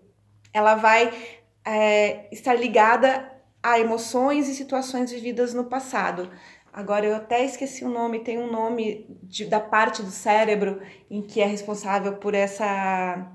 ela 0.52 0.74
vai 0.74 1.12
é, 1.64 2.28
estar 2.32 2.54
ligada 2.54 3.30
a 3.62 3.78
emoções 3.78 4.48
e 4.48 4.54
situações 4.54 5.11
vividas 5.11 5.52
no 5.52 5.64
passado. 5.64 6.30
Agora 6.72 7.06
eu 7.06 7.16
até 7.16 7.44
esqueci 7.44 7.84
o 7.84 7.88
nome, 7.88 8.20
tem 8.20 8.38
um 8.38 8.50
nome 8.50 9.06
de, 9.22 9.44
da 9.46 9.58
parte 9.58 10.02
do 10.02 10.11
cérebro 10.11 10.80
em 11.11 11.22
que 11.22 11.40
é 11.40 11.46
responsável 11.46 12.16
por 12.16 12.34
essa 12.34 13.26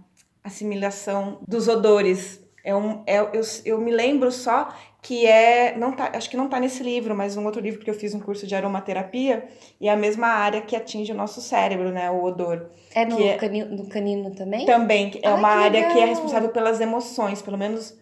assimilação 0.44 1.40
dos 1.48 1.68
odores. 1.68 2.42
É 2.64 2.76
um, 2.76 3.04
é, 3.06 3.20
eu, 3.20 3.42
eu 3.66 3.82
me 3.82 3.92
lembro 3.92 4.32
só 4.32 4.74
que 5.04 5.28
é, 5.28 5.78
não 5.78 5.92
tá, 5.92 6.12
acho 6.14 6.30
que 6.30 6.38
não 6.38 6.48
tá 6.48 6.62
nesse 6.62 6.82
livro, 6.82 7.14
mas 7.14 7.36
um 7.36 7.46
outro 7.46 7.62
livro 7.62 7.82
que 7.82 7.90
eu 7.90 7.94
fiz 7.94 8.16
um 8.16 8.22
curso 8.22 8.48
de 8.48 8.56
aromaterapia 8.56 9.46
e 9.80 9.90
é 9.90 9.92
a 9.92 9.98
mesma 9.98 10.28
área 10.28 10.62
que 10.62 10.78
atinge 10.78 11.12
o 11.12 11.16
nosso 11.16 11.42
cérebro, 11.42 11.92
né, 11.92 12.10
o 12.10 12.24
odor. 12.24 12.70
É 12.96 13.06
no, 13.06 13.22
é, 13.22 13.36
canino, 13.36 13.76
no 13.76 13.90
canino 13.90 14.32
também? 14.32 14.66
Também, 14.66 15.12
é 15.22 15.28
ah, 15.28 15.36
uma 15.36 15.50
área 15.50 15.82
legal. 15.82 15.94
que 15.94 16.00
é 16.00 16.06
responsável 16.06 16.50
pelas 16.50 16.80
emoções, 16.80 17.42
pelo 17.42 17.58
menos 17.58 17.94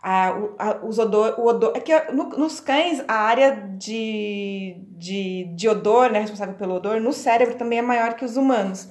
a, 0.00 0.28
a, 0.56 0.86
os 0.86 1.00
odor, 1.00 1.34
o 1.36 1.46
odor. 1.46 1.72
É 1.74 1.80
que 1.80 1.92
no, 2.12 2.28
nos 2.28 2.60
cães, 2.60 3.02
a 3.08 3.14
área 3.14 3.50
de, 3.76 4.76
de, 4.90 5.46
de 5.52 5.68
odor, 5.68 6.12
né, 6.12 6.20
responsável 6.20 6.54
pelo 6.54 6.76
odor, 6.76 7.00
no 7.00 7.12
cérebro 7.12 7.56
também 7.56 7.80
é 7.80 7.82
maior 7.82 8.14
que 8.14 8.24
os 8.24 8.36
humanos. 8.36 8.88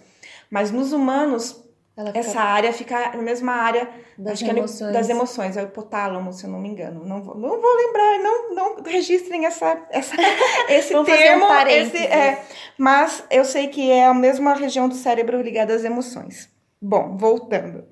Mas 0.52 0.72
nos 0.72 0.92
humanos, 0.92 1.65
fica... 1.96 2.20
essa 2.20 2.42
área 2.42 2.74
fica 2.74 3.16
na 3.16 3.22
mesma 3.22 3.54
área 3.54 3.90
das 4.18 4.42
é 4.42 4.48
emoções. 4.48 4.90
É, 4.90 4.94
das 4.94 5.10
emoções, 5.10 5.58
é 5.58 5.64
o 5.64 5.68
hipotálamo, 5.68 6.34
se 6.34 6.46
eu 6.46 6.50
não 6.50 6.60
me 6.60 6.70
engano. 6.70 7.06
Não 7.06 7.22
vou, 7.22 7.36
não 7.36 7.62
vou 7.62 7.76
lembrar, 7.76 8.20
não, 8.20 8.56
não 8.56 8.84
registrem 8.84 9.46
essa, 9.46 9.86
essa, 9.90 10.16
esse 10.70 11.04
termo. 11.04 11.46
Um 11.46 11.68
esse, 11.68 11.98
é, 11.98 12.44
mas 12.78 13.24
eu 13.32 13.46
sei 13.46 13.68
que 13.68 13.90
é 13.90 14.06
a 14.06 14.14
mesma 14.14 14.54
região 14.54 14.90
do 14.90 14.96
cérebro 14.96 15.42
ligada 15.42 15.74
às 15.74 15.84
emoções. 15.84 16.50
Bom, 16.82 17.16
voltando. 17.18 17.86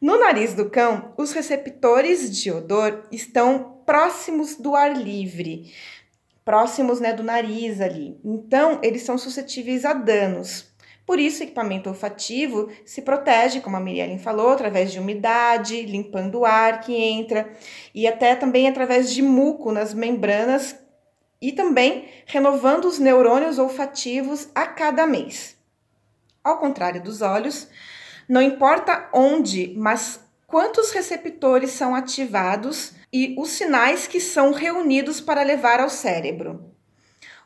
No 0.00 0.18
nariz 0.18 0.52
do 0.52 0.68
cão, 0.68 1.14
os 1.16 1.32
receptores 1.32 2.30
de 2.30 2.50
odor 2.50 3.04
estão 3.10 3.80
próximos 3.86 4.56
do 4.56 4.76
ar 4.76 4.94
livre, 4.94 5.72
próximos 6.44 7.00
né, 7.00 7.12
do 7.12 7.22
nariz 7.22 7.80
ali. 7.80 8.20
Então, 8.22 8.78
eles 8.82 9.02
são 9.02 9.16
suscetíveis 9.16 9.84
a 9.84 9.94
danos. 9.94 10.70
Por 11.06 11.20
isso, 11.20 11.40
o 11.40 11.44
equipamento 11.44 11.88
olfativo 11.88 12.68
se 12.84 13.00
protege, 13.00 13.60
como 13.60 13.76
a 13.76 13.80
Miriam 13.80 14.18
falou, 14.18 14.50
através 14.50 14.90
de 14.90 14.98
umidade, 14.98 15.82
limpando 15.82 16.40
o 16.40 16.44
ar 16.44 16.80
que 16.80 16.94
entra, 16.94 17.48
e 17.94 18.08
até 18.08 18.34
também 18.34 18.68
através 18.68 19.12
de 19.12 19.22
muco 19.22 19.70
nas 19.70 19.94
membranas 19.94 20.76
e 21.40 21.52
também 21.52 22.08
renovando 22.26 22.86
os 22.86 22.98
neurônios 22.98 23.58
olfativos 23.58 24.48
a 24.52 24.66
cada 24.66 25.06
mês. 25.06 25.56
Ao 26.42 26.58
contrário 26.58 27.00
dos 27.02 27.22
olhos, 27.22 27.68
não 28.28 28.42
importa 28.42 29.08
onde, 29.12 29.74
mas 29.76 30.20
quantos 30.46 30.90
receptores 30.90 31.70
são 31.70 31.94
ativados 31.94 32.94
e 33.12 33.36
os 33.38 33.50
sinais 33.50 34.08
que 34.08 34.20
são 34.20 34.52
reunidos 34.52 35.20
para 35.20 35.42
levar 35.42 35.78
ao 35.78 35.88
cérebro. 35.88 36.75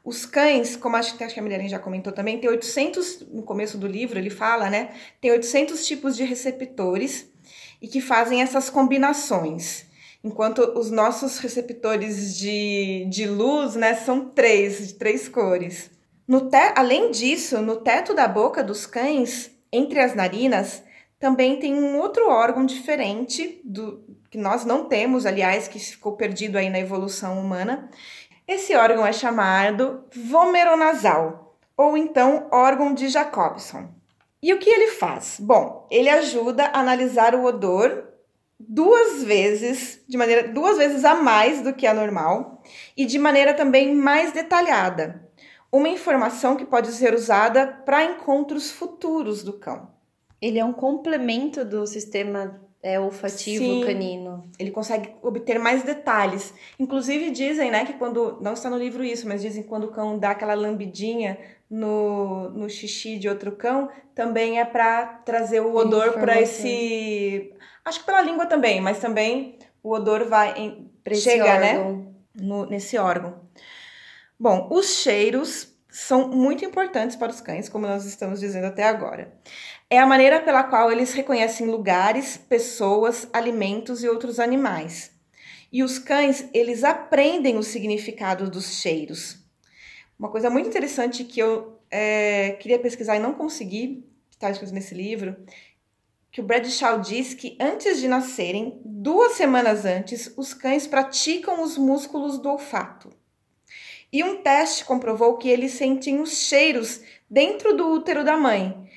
Os 0.05 0.25
cães, 0.25 0.77
como 0.77 0.97
acho 0.97 1.17
que 1.17 1.25
a 1.25 1.43
Milene 1.43 1.69
já 1.69 1.79
comentou 1.79 2.13
também, 2.13 2.39
tem 2.39 2.49
800, 2.49 3.27
no 3.31 3.43
começo 3.43 3.77
do 3.77 3.87
livro 3.87 4.19
ele 4.19 4.31
fala, 4.31 4.71
né? 4.71 4.91
Tem 5.21 5.31
800 5.31 5.87
tipos 5.87 6.17
de 6.17 6.25
receptores 6.25 7.31
e 7.81 7.89
que 7.89 8.01
fazem 8.01 8.43
essas 8.43 8.71
combinações. 8.71 9.87
Enquanto 10.23 10.59
os 10.79 10.91
nossos 10.91 11.39
receptores 11.39 12.37
de, 12.37 13.07
de 13.09 13.27
luz, 13.27 13.75
né, 13.75 13.95
são 13.95 14.29
três, 14.29 14.89
de 14.89 14.95
três 14.95 15.29
cores. 15.29 15.91
No 16.29 16.49
te, 16.51 16.73
além 16.77 17.11
disso, 17.11 17.61
no 17.63 17.77
teto 17.77 18.15
da 18.15 18.29
boca 18.29 18.63
dos 18.63 18.87
cães 18.87 19.51
entre 19.73 19.99
as 19.99 20.15
narinas, 20.15 20.83
também 21.19 21.59
tem 21.59 21.75
um 21.75 21.99
outro 21.99 22.29
órgão 22.29 22.65
diferente 22.65 23.61
do 23.65 24.03
que 24.31 24.39
nós 24.39 24.65
não 24.65 24.85
temos, 24.85 25.27
aliás, 25.27 25.67
que 25.67 25.79
ficou 25.79 26.13
perdido 26.13 26.57
aí 26.57 26.71
na 26.71 26.79
evolução 26.79 27.39
humana. 27.39 27.91
Esse 28.51 28.75
órgão 28.75 29.07
é 29.07 29.13
chamado 29.13 30.03
vomeronasal, 30.13 31.57
ou 31.77 31.97
então 31.97 32.49
órgão 32.51 32.93
de 32.93 33.09
Jacobson. 33.09 33.89
E 34.43 34.53
o 34.53 34.59
que 34.59 34.69
ele 34.69 34.89
faz? 34.89 35.37
Bom, 35.39 35.87
ele 35.89 36.09
ajuda 36.09 36.65
a 36.65 36.81
analisar 36.81 37.33
o 37.37 37.45
odor 37.45 38.09
duas 38.59 39.23
vezes, 39.23 40.03
de 40.09 40.19
maneira 40.19 40.49
duas 40.49 40.79
vezes 40.79 41.05
a 41.05 41.15
mais 41.15 41.63
do 41.63 41.73
que 41.73 41.87
a 41.87 41.95
normal 41.95 42.61
e 42.97 43.07
de 43.07 43.21
maneira 43.21 43.55
também 43.55 43.95
mais 43.95 44.33
detalhada. 44.33 45.31
Uma 45.71 45.89
informação 45.89 46.57
que 46.57 46.65
pode 46.65 46.91
ser 46.91 47.15
usada 47.15 47.69
para 47.87 48.03
encontros 48.03 48.73
futuros 48.73 49.45
do 49.45 49.53
cão. 49.61 49.93
Ele 50.43 50.59
é 50.59 50.65
um 50.65 50.73
complemento 50.73 51.65
do 51.65 51.87
sistema 51.87 52.61
é, 52.83 52.99
olfativo 52.99 53.65
Sim. 53.65 53.81
canino. 53.85 54.49
Ele 54.59 54.71
consegue 54.71 55.15
obter 55.23 55.59
mais 55.59 55.83
detalhes. 55.83 56.55
Inclusive 56.79 57.31
dizem, 57.31 57.71
né, 57.71 57.85
que 57.85 57.95
quando 57.95 58.39
não 58.41 58.55
está 58.55 58.71
no 58.71 58.79
livro 58.79 59.05
isso, 59.05 59.29
mas 59.29 59.43
dizem 59.43 59.63
que 59.63 59.69
quando 59.69 59.85
o 59.85 59.93
cão 59.93 60.19
dá 60.19 60.31
aquela 60.31 60.55
lambidinha 60.55 61.39
no, 61.69 62.49
no 62.51 62.69
xixi 62.69 63.19
de 63.19 63.29
outro 63.29 63.53
cão, 63.53 63.91
também 64.15 64.59
é 64.59 64.65
para 64.65 65.07
trazer 65.25 65.61
o 65.61 65.75
odor 65.75 66.15
para 66.15 66.41
esse, 66.41 67.53
acho 67.85 68.01
que 68.01 68.07
pela 68.07 68.23
língua 68.23 68.47
também, 68.47 68.81
mas 68.81 68.99
também 68.99 69.59
o 69.83 69.93
odor 69.93 70.25
vai 70.27 70.59
em, 70.59 70.91
chega, 71.15 71.59
né? 71.59 71.75
no- 72.35 72.67
nesse 72.67 72.97
órgão. 72.97 73.41
Bom, 74.39 74.69
os 74.71 74.87
cheiros 74.97 75.70
são 75.91 76.29
muito 76.29 76.65
importantes 76.65 77.17
para 77.17 77.31
os 77.31 77.41
cães, 77.41 77.69
como 77.69 77.87
nós 77.87 78.05
estamos 78.05 78.41
dizendo 78.41 78.67
até 78.67 78.85
agora. 78.85 79.33
É 79.89 79.99
a 79.99 80.07
maneira 80.07 80.41
pela 80.41 80.63
qual 80.63 80.93
eles 80.93 81.13
reconhecem 81.13 81.67
lugares, 81.67 82.37
pessoas, 82.37 83.29
alimentos 83.33 84.03
e 84.05 84.09
outros 84.09 84.39
animais. 84.39 85.13
E 85.73 85.83
os 85.83 85.99
cães, 85.99 86.49
eles 86.53 86.85
aprendem 86.85 87.57
o 87.57 87.63
significado 87.63 88.51
dos 88.51 88.81
cheiros. 88.81 89.39
Uma 90.19 90.31
coisa 90.31 90.51
muito 90.51 90.69
interessante 90.69 91.25
que 91.25 91.41
eu 91.41 91.81
é, 91.91 92.53
queria 92.61 92.79
pesquisar 92.79 93.17
e 93.17 93.21
não 93.21 93.35
consegui, 93.35 94.05
que 94.29 94.37
está 94.37 94.51
escrito 94.51 94.73
nesse 94.73 94.95
livro, 94.95 95.37
que 96.31 96.41
o 96.41 96.45
Bradshaw 96.45 97.01
diz 97.01 97.35
que 97.35 97.57
antes 97.61 97.99
de 97.99 98.07
nascerem, 98.07 98.81
duas 98.85 99.33
semanas 99.33 99.85
antes, 99.85 100.33
os 100.37 100.55
cães 100.55 100.87
praticam 100.87 101.63
os 101.63 101.77
músculos 101.77 102.39
do 102.39 102.49
olfato. 102.49 103.11
E 104.13 104.25
um 104.25 104.43
teste 104.43 104.85
comprovou 104.85 105.37
que 105.37 105.49
eles 105.49 105.73
sentem 105.73 106.21
os 106.21 106.39
cheiros 106.39 107.01
dentro 107.29 107.77
do 107.77 107.89
útero 107.89 108.25
da 108.25 108.37
mãe. 108.37 108.91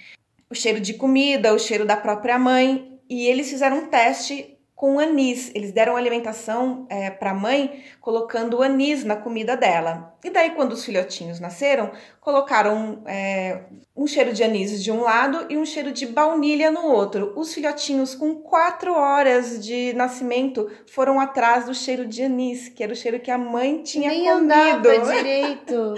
O 0.49 0.55
cheiro 0.55 0.79
de 0.79 0.95
comida, 0.95 1.53
o 1.53 1.59
cheiro 1.59 1.85
da 1.85 1.95
própria 1.95 2.39
mãe. 2.39 2.99
E 3.09 3.27
eles 3.27 3.49
fizeram 3.49 3.77
um 3.77 3.87
teste 3.87 4.52
com 4.75 4.99
anis. 4.99 5.51
Eles 5.53 5.71
deram 5.71 5.95
alimentação 5.95 6.85
é, 6.89 7.09
para 7.09 7.31
a 7.31 7.33
mãe 7.33 7.83
colocando 8.01 8.61
anis 8.61 9.03
na 9.03 9.15
comida 9.15 9.55
dela. 9.55 10.15
E 10.23 10.29
daí, 10.29 10.51
quando 10.51 10.73
os 10.73 10.83
filhotinhos 10.83 11.39
nasceram, 11.39 11.91
colocaram 12.19 13.01
é, 13.05 13.61
um 13.95 14.07
cheiro 14.07 14.33
de 14.33 14.43
anis 14.43 14.83
de 14.83 14.91
um 14.91 15.01
lado 15.01 15.45
e 15.49 15.57
um 15.57 15.65
cheiro 15.65 15.91
de 15.91 16.05
baunilha 16.05 16.71
no 16.71 16.85
outro. 16.87 17.33
Os 17.35 17.53
filhotinhos, 17.53 18.15
com 18.15 18.35
quatro 18.35 18.93
horas 18.93 19.63
de 19.63 19.93
nascimento, 19.93 20.69
foram 20.87 21.19
atrás 21.19 21.65
do 21.65 21.73
cheiro 21.73 22.05
de 22.05 22.23
anis, 22.23 22.69
que 22.69 22.83
era 22.83 22.93
o 22.93 22.95
cheiro 22.95 23.19
que 23.19 23.29
a 23.31 23.37
mãe 23.37 23.83
tinha 23.83 24.09
Nem 24.09 24.25
comido. 24.25 24.43
andava 24.43 24.81
direito. 25.15 25.95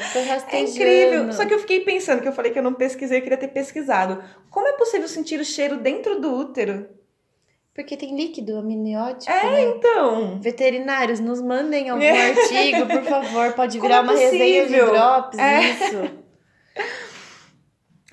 É 0.52 0.62
incrível. 0.62 1.34
Só 1.34 1.46
que 1.46 1.54
eu 1.54 1.60
fiquei 1.60 1.80
pensando, 1.82 2.22
que 2.22 2.28
eu 2.28 2.34
falei 2.34 2.52
que 2.52 2.60
eu 2.60 2.64
não 2.64 2.74
pesquisei, 2.74 3.20
eu 3.20 3.24
queria 3.24 3.38
ter 3.38 3.48
pesquisado. 3.50 4.24
Como 4.50 4.68
é 4.68 4.74
possível 4.74 5.08
sentir 5.08 5.40
o 5.40 5.46
cheiro 5.46 5.78
dentro 5.78 6.20
do 6.20 6.34
útero? 6.34 6.88
Porque 7.76 7.98
tem 7.98 8.16
líquido 8.16 8.58
amniótico, 8.58 9.30
É, 9.32 9.52
né? 9.52 9.62
então. 9.64 10.40
Veterinários, 10.40 11.20
nos 11.20 11.42
mandem 11.42 11.90
algum 11.90 12.02
É. 12.06 12.30
artigo, 12.30 12.86
por 12.88 13.04
favor. 13.04 13.52
Pode 13.54 13.78
Como 13.78 13.90
virar 13.90 13.98
é 14.00 14.02
uma 14.02 14.14
resenha 14.14 14.62
de 14.66 14.68
possível? 14.74 14.92
drops, 14.94 15.38
É. 15.38 15.62
isso. 15.72 16.26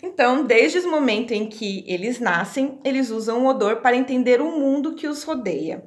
Então, 0.05 0.45
desde 0.45 0.81
o 0.81 0.91
momento 0.91 1.31
em 1.33 1.47
que 1.47 1.85
eles 1.87 2.19
nascem, 2.19 2.81
eles 2.85 3.09
usam 3.11 3.45
o 3.45 3.49
odor 3.49 3.77
para 3.77 3.97
entender 3.97 4.41
o 4.41 4.51
mundo 4.59 4.97
que 4.97 5.07
os 5.07 5.23
rodeia. 5.23 5.85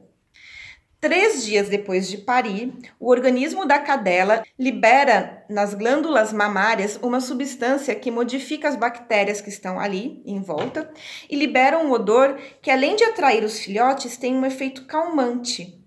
Três 1.05 1.45
dias 1.45 1.69
depois 1.69 2.07
de 2.07 2.17
parir, 2.17 2.73
o 2.99 3.11
organismo 3.11 3.63
da 3.63 3.77
cadela 3.77 4.43
libera 4.57 5.45
nas 5.47 5.75
glândulas 5.75 6.33
mamárias 6.33 6.97
uma 6.99 7.21
substância 7.21 7.93
que 7.93 8.09
modifica 8.09 8.67
as 8.67 8.75
bactérias 8.75 9.39
que 9.39 9.49
estão 9.49 9.79
ali 9.79 10.23
em 10.25 10.41
volta 10.41 10.91
e 11.29 11.35
libera 11.35 11.77
um 11.77 11.91
odor 11.91 12.39
que, 12.59 12.71
além 12.71 12.95
de 12.95 13.03
atrair 13.03 13.43
os 13.43 13.59
filhotes, 13.59 14.17
tem 14.17 14.33
um 14.33 14.47
efeito 14.47 14.85
calmante. 14.85 15.79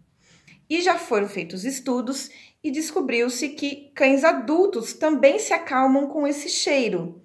E 0.70 0.80
já 0.80 0.94
foram 0.94 1.26
feitos 1.26 1.64
estudos 1.64 2.30
e 2.62 2.70
descobriu-se 2.70 3.48
que 3.48 3.90
cães 3.96 4.22
adultos 4.22 4.92
também 4.92 5.40
se 5.40 5.52
acalmam 5.52 6.06
com 6.06 6.28
esse 6.28 6.48
cheiro. 6.48 7.20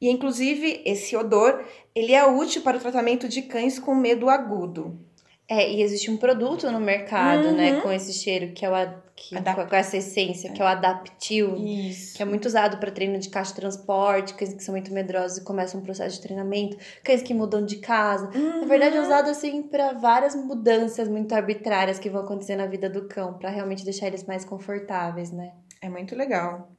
E 0.00 0.10
inclusive 0.10 0.82
esse 0.84 1.16
odor, 1.16 1.64
ele 1.94 2.12
é 2.12 2.26
útil 2.26 2.62
para 2.62 2.76
o 2.76 2.80
tratamento 2.80 3.28
de 3.28 3.42
cães 3.42 3.78
com 3.78 3.94
medo 3.94 4.28
agudo. 4.28 5.05
É, 5.48 5.70
e 5.72 5.80
existe 5.80 6.10
um 6.10 6.16
produto 6.16 6.68
no 6.72 6.80
mercado, 6.80 7.46
Uhum. 7.48 7.54
né, 7.56 7.80
com 7.80 7.92
esse 7.92 8.12
cheiro, 8.12 8.52
que 8.52 8.64
é 8.66 8.68
o 8.68 8.88
que, 9.14 9.36
Adap- 9.36 9.68
com 9.70 9.76
essa 9.76 9.96
essência, 9.96 10.50
que 10.52 10.60
é 10.60 10.64
o 10.64 10.66
Adaptil. 10.68 11.54
Isso. 11.56 12.16
Que 12.16 12.22
é 12.22 12.26
muito 12.26 12.46
usado 12.46 12.78
para 12.78 12.90
treino 12.90 13.16
de 13.18 13.28
caixa 13.28 13.50
de 13.54 13.60
transporte, 13.60 14.34
cães 14.34 14.52
que 14.54 14.62
são 14.64 14.72
muito 14.74 14.92
medrosos 14.92 15.38
e 15.38 15.44
começam 15.44 15.80
um 15.80 15.84
processo 15.84 16.16
de 16.16 16.22
treinamento, 16.22 16.76
cães 17.04 17.22
que 17.22 17.32
mudam 17.32 17.64
de 17.64 17.76
casa. 17.76 18.28
Na 18.36 18.66
verdade, 18.66 18.96
é 18.96 19.00
usado 19.00 19.30
assim 19.30 19.62
para 19.62 19.92
várias 19.92 20.34
mudanças 20.34 21.08
muito 21.08 21.32
arbitrárias 21.32 21.98
que 22.00 22.10
vão 22.10 22.22
acontecer 22.22 22.56
na 22.56 22.66
vida 22.66 22.90
do 22.90 23.06
cão, 23.06 23.34
para 23.34 23.48
realmente 23.48 23.84
deixar 23.84 24.08
eles 24.08 24.24
mais 24.24 24.44
confortáveis, 24.44 25.30
né? 25.30 25.52
É 25.80 25.88
muito 25.88 26.16
legal. 26.16 26.72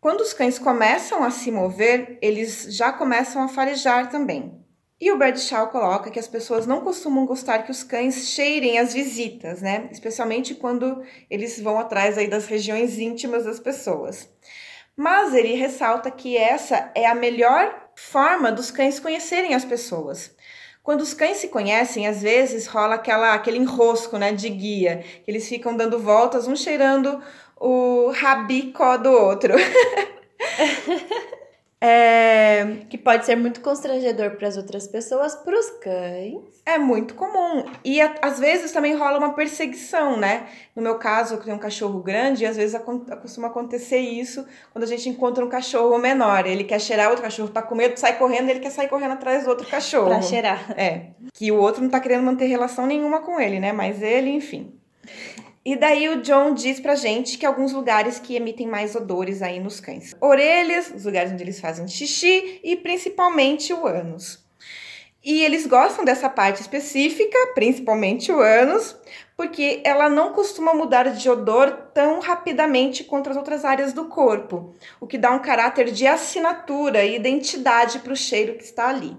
Quando 0.00 0.22
os 0.22 0.32
cães 0.32 0.58
começam 0.58 1.22
a 1.22 1.30
se 1.30 1.50
mover, 1.50 2.18
eles 2.22 2.66
já 2.70 2.92
começam 2.92 3.42
a 3.42 3.48
farejar 3.48 4.10
também. 4.10 4.63
E 5.04 5.12
o 5.12 5.18
Bradshaw 5.18 5.66
coloca 5.66 6.10
que 6.10 6.18
as 6.18 6.26
pessoas 6.26 6.66
não 6.66 6.80
costumam 6.80 7.26
gostar 7.26 7.58
que 7.58 7.70
os 7.70 7.82
cães 7.82 8.30
cheirem 8.30 8.78
as 8.78 8.94
visitas, 8.94 9.60
né? 9.60 9.86
Especialmente 9.92 10.54
quando 10.54 11.02
eles 11.28 11.60
vão 11.60 11.78
atrás 11.78 12.16
aí 12.16 12.26
das 12.26 12.46
regiões 12.46 12.98
íntimas 12.98 13.44
das 13.44 13.60
pessoas. 13.60 14.26
Mas 14.96 15.34
ele 15.34 15.56
ressalta 15.56 16.10
que 16.10 16.38
essa 16.38 16.90
é 16.94 17.04
a 17.04 17.14
melhor 17.14 17.90
forma 17.94 18.50
dos 18.50 18.70
cães 18.70 18.98
conhecerem 18.98 19.52
as 19.52 19.62
pessoas. 19.62 20.34
Quando 20.82 21.02
os 21.02 21.12
cães 21.12 21.36
se 21.36 21.48
conhecem, 21.48 22.06
às 22.06 22.22
vezes 22.22 22.66
rola 22.66 22.94
aquela, 22.94 23.34
aquele 23.34 23.58
enrosco 23.58 24.16
né, 24.16 24.32
de 24.32 24.48
guia, 24.48 25.04
que 25.22 25.30
eles 25.30 25.46
ficam 25.46 25.76
dando 25.76 25.98
voltas, 25.98 26.48
um 26.48 26.56
cheirando 26.56 27.22
o 27.60 28.10
rabicó 28.10 28.96
do 28.96 29.10
outro. 29.10 29.52
é, 31.86 32.78
Que 32.88 32.96
pode 32.96 33.26
ser 33.26 33.36
muito 33.36 33.60
constrangedor 33.60 34.30
para 34.32 34.48
as 34.48 34.56
outras 34.56 34.86
pessoas, 34.88 35.34
para 35.34 35.58
os 35.58 35.70
cães. 35.82 36.36
é 36.66 36.78
muito 36.78 37.14
comum. 37.14 37.64
E 37.84 38.00
a- 38.00 38.14
às 38.22 38.38
vezes 38.38 38.72
também 38.72 38.94
rola 38.94 39.18
uma 39.18 39.34
perseguição, 39.34 40.16
né? 40.16 40.46
No 40.74 40.80
meu 40.82 40.94
caso, 40.98 41.34
eu 41.34 41.40
tenho 41.40 41.56
um 41.56 41.58
cachorro 41.58 42.00
grande, 42.02 42.44
e 42.44 42.46
às 42.46 42.56
vezes 42.56 42.80
costuma 43.20 43.48
acontecer 43.48 43.98
isso 43.98 44.46
quando 44.72 44.84
a 44.84 44.86
gente 44.86 45.08
encontra 45.10 45.44
um 45.44 45.48
cachorro 45.48 45.98
menor. 45.98 46.46
Ele 46.46 46.64
quer 46.64 46.80
cheirar, 46.80 47.08
outro 47.10 47.22
cachorro 47.22 47.48
tá 47.50 47.60
com 47.60 47.74
medo, 47.74 47.98
sai 47.98 48.16
correndo, 48.16 48.48
ele 48.48 48.60
quer 48.60 48.70
sair 48.70 48.88
correndo 48.88 49.12
atrás 49.12 49.44
do 49.44 49.50
outro 49.50 49.66
cachorro. 49.66 50.06
Para 50.08 50.22
cheirar. 50.22 50.72
É. 50.78 51.08
Que 51.34 51.52
o 51.52 51.56
outro 51.58 51.82
não 51.82 51.90
tá 51.90 52.00
querendo 52.00 52.22
manter 52.24 52.46
relação 52.46 52.86
nenhuma 52.86 53.20
com 53.20 53.38
ele, 53.38 53.60
né? 53.60 53.72
Mas 53.72 54.00
ele, 54.02 54.30
enfim. 54.30 54.72
E 55.64 55.76
daí 55.76 56.10
o 56.10 56.20
John 56.20 56.52
diz 56.52 56.78
pra 56.78 56.94
gente 56.94 57.38
que 57.38 57.46
alguns 57.46 57.72
lugares 57.72 58.18
que 58.18 58.36
emitem 58.36 58.66
mais 58.66 58.94
odores 58.94 59.40
aí 59.40 59.58
nos 59.58 59.80
cães. 59.80 60.14
Orelhas, 60.20 60.92
os 60.94 61.06
lugares 61.06 61.32
onde 61.32 61.42
eles 61.42 61.58
fazem 61.58 61.88
xixi 61.88 62.60
e 62.62 62.76
principalmente 62.76 63.72
o 63.72 63.86
ânus. 63.86 64.44
E 65.24 65.42
eles 65.42 65.66
gostam 65.66 66.04
dessa 66.04 66.28
parte 66.28 66.60
específica, 66.60 67.38
principalmente 67.54 68.30
o 68.30 68.40
ânus, 68.40 68.94
porque 69.34 69.80
ela 69.82 70.06
não 70.06 70.34
costuma 70.34 70.74
mudar 70.74 71.08
de 71.08 71.30
odor 71.30 71.70
tão 71.94 72.20
rapidamente 72.20 73.02
quanto 73.02 73.30
as 73.30 73.36
outras 73.36 73.64
áreas 73.64 73.94
do 73.94 74.04
corpo, 74.04 74.74
o 75.00 75.06
que 75.06 75.16
dá 75.16 75.30
um 75.30 75.38
caráter 75.38 75.90
de 75.90 76.06
assinatura 76.06 77.02
e 77.06 77.16
identidade 77.16 78.00
para 78.00 78.12
o 78.12 78.16
cheiro 78.16 78.58
que 78.58 78.64
está 78.64 78.90
ali. 78.90 79.16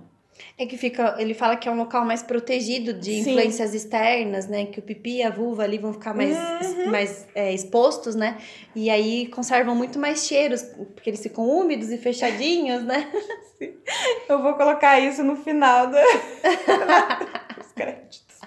É 0.57 0.65
que 0.65 0.77
fica, 0.77 1.15
ele 1.19 1.33
fala 1.33 1.57
que 1.57 1.67
é 1.67 1.71
um 1.71 1.75
local 1.75 2.05
mais 2.05 2.23
protegido 2.23 2.93
de 2.93 3.21
Sim. 3.23 3.31
influências 3.31 3.73
externas, 3.73 4.47
né? 4.47 4.65
Que 4.65 4.79
o 4.79 4.81
pipi 4.81 5.17
e 5.17 5.23
a 5.23 5.29
vulva 5.29 5.63
ali 5.63 5.77
vão 5.77 5.91
ficar 5.91 6.13
mais, 6.13 6.37
Uhum. 6.37 6.91
mais 6.91 7.27
é, 7.35 7.53
expostos, 7.53 8.15
né? 8.15 8.37
E 8.73 8.89
aí 8.89 9.27
conservam 9.27 9.75
muito 9.75 9.99
mais 9.99 10.25
cheiros, 10.25 10.61
porque 10.93 11.09
eles 11.09 11.21
ficam 11.21 11.45
úmidos 11.45 11.91
e 11.91 11.97
fechadinhos, 11.97 12.83
né? 12.83 13.11
Eu 14.29 14.41
vou 14.41 14.53
colocar 14.53 14.97
isso 14.99 15.23
no 15.23 15.35
final 15.35 15.87
da... 15.87 16.01
dos 17.57 17.71
créditos. 17.73 18.39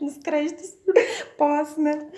Nos 0.00 0.18
créditos. 0.18 0.74
Posso, 1.38 1.80
né? 1.80 2.08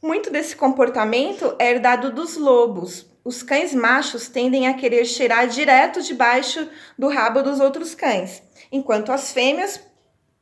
Muito 0.00 0.30
desse 0.30 0.54
comportamento 0.54 1.54
é 1.58 1.70
herdado 1.70 2.12
dos 2.12 2.36
lobos. 2.36 3.06
Os 3.24 3.42
cães 3.42 3.72
machos 3.72 4.28
tendem 4.28 4.66
a 4.66 4.74
querer 4.74 5.04
cheirar 5.04 5.46
direto 5.46 6.02
debaixo 6.02 6.68
do 6.98 7.08
rabo 7.08 7.42
dos 7.42 7.60
outros 7.60 7.94
cães, 7.94 8.42
enquanto 8.70 9.12
as 9.12 9.32
fêmeas, 9.32 9.80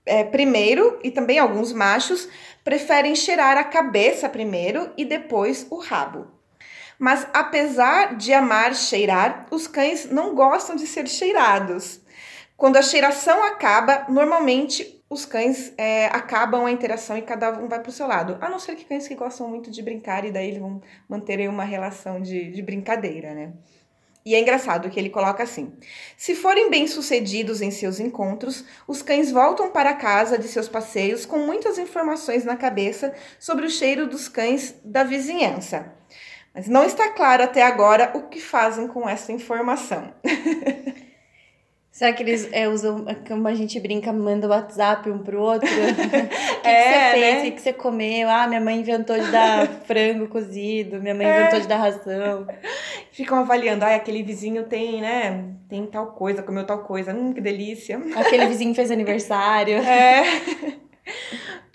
é, 0.07 0.25
primeiro, 0.25 0.99
e 1.05 1.11
também 1.11 1.39
alguns 1.39 1.73
machos, 1.73 2.27
preferem 2.65 3.15
cheirar 3.15 3.59
a 3.59 3.65
cabeça 3.65 4.29
primeiro 4.29 4.91
e 4.97 5.05
depois 5.05 5.67
o 5.71 5.79
rabo. 5.79 6.27
Mas 6.99 7.27
apesar 7.33 8.17
de 8.17 8.33
amar 8.33 8.75
cheirar, 8.75 9.47
os 9.51 9.67
cães 9.67 10.11
não 10.11 10.35
gostam 10.35 10.77
de 10.77 10.87
ser 10.87 11.07
cheirados. 11.07 12.01
Quando 12.57 12.77
a 12.77 12.83
cheiração 12.83 13.43
acaba, 13.43 14.05
normalmente 14.09 15.00
os 15.11 15.27
cães 15.27 15.75
é, 15.77 16.07
acabam 16.07 16.65
a 16.65 16.71
interação 16.71 17.19
e 17.19 17.23
cada 17.23 17.51
um 17.59 17.67
vai 17.69 17.81
para 17.81 17.91
o 17.91 17.93
seu 17.93 18.07
lado. 18.07 18.39
A 18.41 18.49
não 18.49 18.61
ser 18.61 18.77
que 18.77 18.85
cães 18.85 19.09
que 19.09 19.17
gostam 19.17 19.49
muito 19.49 19.69
de 19.69 19.83
brincar 19.83 20.25
e 20.25 20.31
daí 20.31 20.51
eles 20.51 20.61
vão 20.61 20.81
manter 21.09 21.49
uma 21.49 21.65
relação 21.65 22.23
de, 22.23 22.49
de 22.53 22.63
brincadeira, 22.63 23.35
né? 23.35 23.53
E 24.25 24.35
é 24.35 24.41
engraçado 24.41 24.89
que 24.89 25.01
ele 25.01 25.11
coloca 25.11 25.43
assim: 25.43 25.73
se 26.17 26.37
forem 26.37 26.71
bem-sucedidos 26.71 27.61
em 27.61 27.73
seus 27.73 27.99
encontros, 27.99 28.65
os 28.87 29.03
cães 29.03 29.33
voltam 29.33 29.71
para 29.73 29.95
casa 29.95 30.39
de 30.39 30.47
seus 30.47 30.69
passeios 30.69 31.27
com 31.27 31.39
muitas 31.39 31.77
informações 31.77 32.45
na 32.45 32.57
cabeça 32.57 33.13
sobre 33.39 33.67
o 33.67 33.71
cheiro 33.71 34.07
dos 34.07 34.29
cães 34.29 34.77
da 34.85 35.03
vizinhança. 35.03 35.93
Mas 36.55 36.69
não 36.69 36.85
está 36.85 37.09
claro 37.11 37.43
até 37.43 37.63
agora 37.63 38.13
o 38.15 38.29
que 38.29 38.41
fazem 38.41 38.87
com 38.87 39.09
essa 39.09 39.33
informação. 39.33 40.15
Será 42.01 42.15
que 42.15 42.23
eles 42.23 42.49
é, 42.51 42.67
usam, 42.67 43.05
como 43.29 43.47
a 43.47 43.53
gente 43.53 43.79
brinca, 43.79 44.11
manda 44.11 44.47
o 44.47 44.51
WhatsApp 44.51 45.11
um 45.11 45.19
pro 45.19 45.39
outro? 45.39 45.69
o 45.69 46.61
que, 46.63 46.67
é, 46.67 47.11
que 47.11 47.19
você 47.19 47.21
fez? 47.21 47.21
Né? 47.21 47.39
O 47.39 47.43
que, 47.43 47.51
que 47.51 47.61
você 47.61 47.73
comeu? 47.75 48.31
Ah, 48.31 48.47
minha 48.47 48.59
mãe 48.59 48.81
inventou 48.81 49.19
de 49.19 49.31
dar 49.31 49.69
frango 49.85 50.27
cozido, 50.27 50.99
minha 50.99 51.15
mãe 51.15 51.27
é. 51.27 51.41
inventou 51.41 51.61
de 51.61 51.69
dar 51.69 51.77
ração. 51.77 52.47
Ficam 53.13 53.41
avaliando, 53.41 53.85
ah, 53.85 53.95
aquele 53.95 54.23
vizinho 54.23 54.65
tem, 54.65 55.03
né? 55.03 55.45
Tem 55.69 55.85
tal 55.85 56.13
coisa, 56.13 56.43
comeu 56.43 56.65
tal 56.65 56.79
coisa. 56.85 57.13
Hum, 57.13 57.35
que 57.35 57.41
delícia. 57.43 58.01
Aquele 58.17 58.47
vizinho 58.47 58.75
fez 58.75 58.91
aniversário. 58.91 59.75
É. 59.77 60.23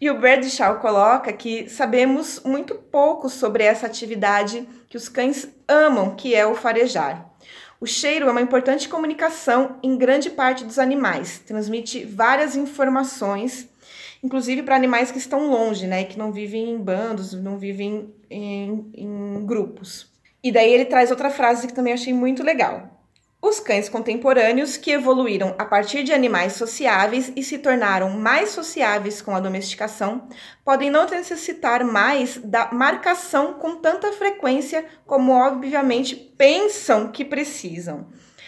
E 0.01 0.09
o 0.09 0.19
Bradshaw 0.19 0.79
coloca 0.79 1.31
que 1.33 1.69
sabemos 1.69 2.41
muito 2.43 2.73
pouco 2.73 3.29
sobre 3.29 3.63
essa 3.63 3.85
atividade 3.85 4.67
que 4.89 4.97
os 4.97 5.07
cães 5.07 5.47
amam, 5.67 6.15
que 6.15 6.33
é 6.33 6.47
o 6.47 6.55
farejar. 6.55 7.34
O 7.79 7.85
cheiro 7.85 8.27
é 8.27 8.31
uma 8.31 8.41
importante 8.41 8.87
comunicação 8.87 9.77
em 9.83 9.97
grande 9.97 10.29
parte 10.29 10.63
dos 10.63 10.79
animais, 10.79 11.39
transmite 11.39 12.05
várias 12.05 12.55
informações, 12.55 13.69
inclusive 14.23 14.63
para 14.63 14.75
animais 14.75 15.11
que 15.11 15.17
estão 15.17 15.49
longe, 15.49 15.85
né, 15.85 16.05
que 16.05 16.17
não 16.17 16.31
vivem 16.31 16.71
em 16.71 16.77
bandos, 16.77 17.33
não 17.33 17.57
vivem 17.57 18.13
em, 18.29 18.91
em 18.93 19.45
grupos. 19.45 20.09
E 20.41 20.51
daí 20.51 20.73
ele 20.73 20.85
traz 20.85 21.11
outra 21.11 21.29
frase 21.29 21.67
que 21.67 21.73
também 21.73 21.93
achei 21.93 22.13
muito 22.13 22.43
legal. 22.43 22.94
Os 23.47 23.59
cães 23.59 23.87
contemporâneos, 23.87 24.75
que 24.75 24.89
evoluíram 24.89 25.53
a 25.59 25.65
partir 25.65 26.01
de 26.01 26.11
animais 26.11 26.53
sociáveis 26.53 27.31
e 27.35 27.43
se 27.43 27.59
tornaram 27.59 28.09
mais 28.09 28.49
sociáveis 28.49 29.21
com 29.21 29.35
a 29.35 29.39
domesticação, 29.39 30.27
podem 30.63 30.89
não 30.89 31.05
necessitar 31.05 31.83
mais 31.83 32.37
da 32.37 32.71
marcação 32.71 33.53
com 33.53 33.75
tanta 33.75 34.11
frequência 34.13 34.83
como, 35.05 35.31
obviamente, 35.31 36.15
pensam 36.15 37.11
que 37.11 37.23
precisam. 37.23 38.07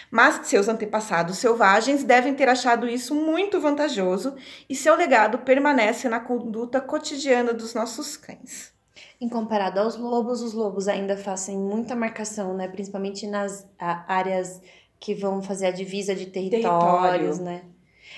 Mas 0.10 0.48
seus 0.48 0.68
antepassados 0.68 1.38
selvagens 1.38 2.04
devem 2.04 2.34
ter 2.34 2.50
achado 2.50 2.88
isso 2.88 3.14
muito 3.14 3.62
vantajoso 3.62 4.36
e 4.68 4.76
seu 4.76 4.96
legado 4.96 5.38
permanece 5.38 6.10
na 6.10 6.20
conduta 6.20 6.82
cotidiana 6.82 7.54
dos 7.54 7.76
nossos 7.76 8.18
cães. 8.18 8.76
Em 9.22 9.30
comparado 9.30 9.80
aos 9.80 9.96
lobos, 9.96 10.42
os 10.42 10.54
lobos 10.54 10.88
ainda 10.88 11.16
fazem 11.16 11.56
muita 11.56 11.96
marcação, 11.96 12.56
né? 12.56 12.68
principalmente 12.68 13.28
nas 13.28 13.68
áreas 13.80 14.60
que 15.00 15.14
vão 15.14 15.42
fazer 15.42 15.68
a 15.68 15.72
divisa 15.72 16.16
de 16.16 16.26
territórios, 16.28 17.38
Território. 17.38 17.44
né? 17.44 17.62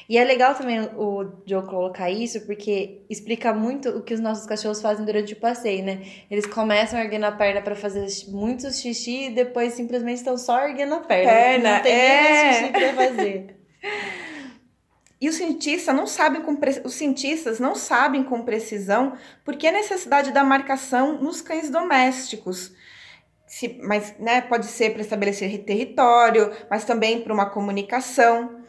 E 0.08 0.18
é 0.18 0.24
legal 0.24 0.56
também 0.56 0.82
o 0.98 1.26
Joe 1.46 1.64
colocar 1.68 2.10
isso, 2.10 2.42
porque 2.48 3.02
explica 3.10 3.54
muito 3.54 3.90
o 3.90 4.02
que 4.02 4.14
os 4.14 4.20
nossos 4.20 4.46
cachorros 4.48 4.82
fazem 4.82 5.06
durante 5.06 5.34
o 5.34 5.36
passeio, 5.36 5.84
né? 5.84 6.02
Eles 6.32 6.48
começam 6.48 7.00
erguendo 7.00 7.26
a 7.26 7.32
perna 7.32 7.62
para 7.62 7.76
fazer 7.76 8.08
muitos 8.30 8.80
xixi 8.80 9.28
e 9.28 9.30
depois 9.30 9.74
simplesmente 9.74 10.18
estão 10.18 10.36
só 10.38 10.68
erguendo 10.68 10.96
a 10.96 11.00
perna. 11.02 11.32
perna 11.32 11.76
não 11.76 11.84
tem 11.84 11.94
é. 11.94 12.54
xixi 12.54 12.72
pra 12.72 12.94
fazer. 12.94 13.56
E 15.22 15.28
os 15.28 15.36
cientistas 15.36 15.94
não 15.94 16.08
sabem 16.08 16.42
com 16.42 16.56
pre... 16.56 16.82
os 16.86 16.94
cientistas 16.94 17.60
não 17.60 17.76
sabem 17.76 18.24
com 18.24 18.42
precisão 18.42 19.18
por 19.44 19.58
que 19.58 19.68
a 19.68 19.72
necessidade 19.74 20.32
da 20.32 20.46
marcação 20.46 21.22
nos 21.22 21.42
cães 21.42 21.70
domésticos 21.70 22.72
se, 23.50 23.80
mas 23.82 24.14
né, 24.20 24.42
pode 24.42 24.68
ser 24.68 24.92
para 24.92 25.02
estabelecer 25.02 25.58
território, 25.64 26.54
mas 26.70 26.86
também 26.86 27.20
para 27.22 27.34
uma 27.34 27.50
comunicação. 27.50 28.62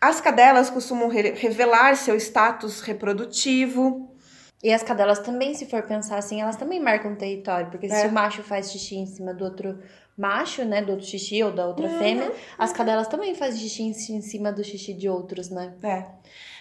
As 0.00 0.20
cadelas 0.20 0.70
costumam 0.70 1.08
re 1.08 1.32
revelar 1.32 1.96
seu 1.96 2.16
status 2.16 2.80
reprodutivo. 2.80 4.08
E 4.62 4.72
as 4.72 4.82
cadelas 4.82 5.18
também, 5.18 5.52
se 5.54 5.66
for 5.66 5.82
pensar 5.82 6.16
assim, 6.16 6.40
elas 6.40 6.56
também 6.56 6.78
marcam 6.80 7.16
território, 7.16 7.70
porque 7.70 7.86
é. 7.86 7.88
se 7.88 8.06
o 8.06 8.12
macho 8.12 8.42
faz 8.42 8.70
xixi 8.70 8.96
em 8.96 9.06
cima 9.06 9.34
do 9.34 9.44
outro 9.44 9.78
macho, 10.16 10.64
né, 10.64 10.80
do 10.80 10.92
outro 10.92 11.06
xixi 11.06 11.42
ou 11.42 11.50
da 11.50 11.66
outra 11.66 11.86
uhum. 11.86 11.98
fêmea, 11.98 12.32
as 12.56 12.72
cadelas 12.72 13.08
também 13.08 13.34
fazem 13.34 13.60
xixi 13.60 14.12
em 14.12 14.22
cima 14.22 14.52
do 14.52 14.62
xixi 14.62 14.94
de 14.94 15.08
outros, 15.08 15.50
né? 15.50 15.74
É. 15.82 16.06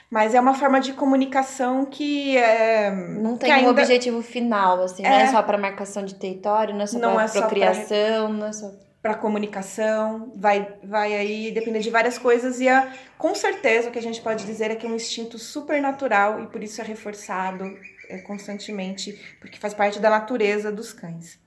Mas 0.10 0.34
é 0.34 0.39
uma 0.39 0.56
forma 0.56 0.80
de 0.80 0.93
comunicação 0.93 1.86
que 1.86 2.36
é, 2.36 2.89
não 2.89 3.38
tem 3.38 3.52
ainda... 3.52 3.67
um 3.67 3.72
objetivo 3.72 4.24
final, 4.24 4.82
assim, 4.82 5.06
é, 5.06 5.10
não 5.10 5.15
é 5.17 5.28
só 5.28 5.43
para 5.43 5.58
marcação 5.58 6.04
de 6.04 6.15
território, 6.15 6.74
não 6.74 6.82
é 6.82 6.88
só 6.88 7.00
para 7.00 7.24
é 7.24 7.30
procriação, 7.30 8.34
não 8.34 8.48
é 8.48 8.54
só 8.54 8.72
para 9.02 9.13
comunicação, 9.13 10.32
vai, 10.36 10.76
vai 10.84 11.13
aí 11.13 11.52
depender 11.52 11.80
de 11.80 11.89
várias 11.89 12.17
coisas 12.17 12.60
e 12.60 12.67
a, 12.67 12.91
com 13.17 13.34
certeza 13.34 13.88
o 13.88 13.91
que 13.91 14.00
a 14.00 14.02
gente 14.02 14.19
pode 14.19 14.45
dizer 14.45 14.72
é 14.72 14.76
que 14.76 14.86
é 14.86 14.89
um 14.89 14.95
instinto 14.95 15.39
super 15.39 15.82
natural 15.82 16.43
e 16.43 16.48
por 16.48 16.62
isso 16.62 16.82
é 16.82 16.84
reforçado 16.84 17.63
é, 18.10 18.17
constantemente, 18.17 19.38
porque 19.39 19.58
faz 19.58 19.74
parte 19.74 20.00
da 20.00 20.10
natureza 20.10 20.72
dos 20.72 20.91
cães. 20.91 21.39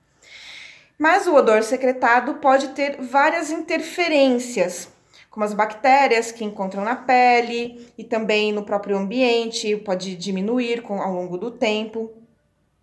Mas 0.97 1.27
o 1.27 1.35
odor 1.35 1.61
secretado 1.63 2.35
pode 2.35 2.69
ter 2.69 2.97
várias 3.01 3.51
interferências 3.51 4.87
como 5.33 5.43
as 5.43 5.53
bactérias 5.55 6.31
que 6.31 6.45
encontram 6.45 6.83
na 6.83 6.95
pele 6.95 7.91
e 7.97 8.03
também 8.03 8.53
no 8.53 8.63
próprio 8.63 8.95
ambiente, 8.95 9.75
pode 9.77 10.15
diminuir 10.15 10.83
com, 10.83 11.01
ao 11.01 11.11
longo 11.11 11.39
do 11.39 11.49
tempo. 11.49 12.13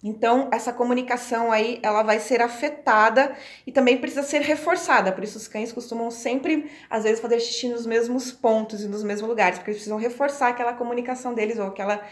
Então, 0.03 0.49
essa 0.51 0.73
comunicação 0.73 1.53
aí, 1.53 1.79
ela 1.81 2.03
vai 2.03 2.19
ser 2.19 2.43
afetada 2.43 3.37
e 3.65 3.71
também 3.71 3.99
precisa 3.99 4.25
ser 4.25 4.41
reforçada. 4.41 5.13
Por 5.13 5.23
isso, 5.23 5.39
os 5.39 5.47
cães 5.47 5.71
costumam 5.71 6.11
sempre, 6.11 6.69
às 6.91 7.05
vezes, 7.05 7.21
fazer 7.21 7.39
xixi 7.39 7.69
nos 7.69 7.87
mesmos 7.87 8.33
pontos 8.33 8.83
e 8.83 8.89
nos 8.89 9.05
mesmos 9.05 9.29
lugares, 9.29 9.57
porque 9.57 9.71
eles 9.71 9.83
precisam 9.83 9.97
reforçar 9.97 10.49
aquela 10.49 10.73
comunicação 10.73 11.33
deles 11.33 11.57
ou 11.57 11.69
aquela, 11.69 12.05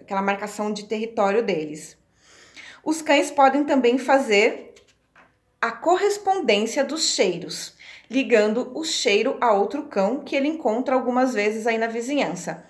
aquela 0.00 0.22
marcação 0.22 0.72
de 0.72 0.84
território 0.84 1.42
deles. 1.42 1.98
Os 2.82 3.02
cães 3.02 3.30
podem 3.30 3.62
também 3.64 3.98
fazer 3.98 4.72
a 5.60 5.70
correspondência 5.70 6.82
dos 6.82 7.10
cheiros 7.10 7.71
ligando 8.12 8.70
o 8.74 8.84
cheiro 8.84 9.36
a 9.40 9.52
outro 9.52 9.84
cão 9.84 10.20
que 10.20 10.36
ele 10.36 10.46
encontra 10.46 10.94
algumas 10.94 11.32
vezes 11.34 11.66
aí 11.66 11.78
na 11.78 11.86
vizinhança. 11.86 12.64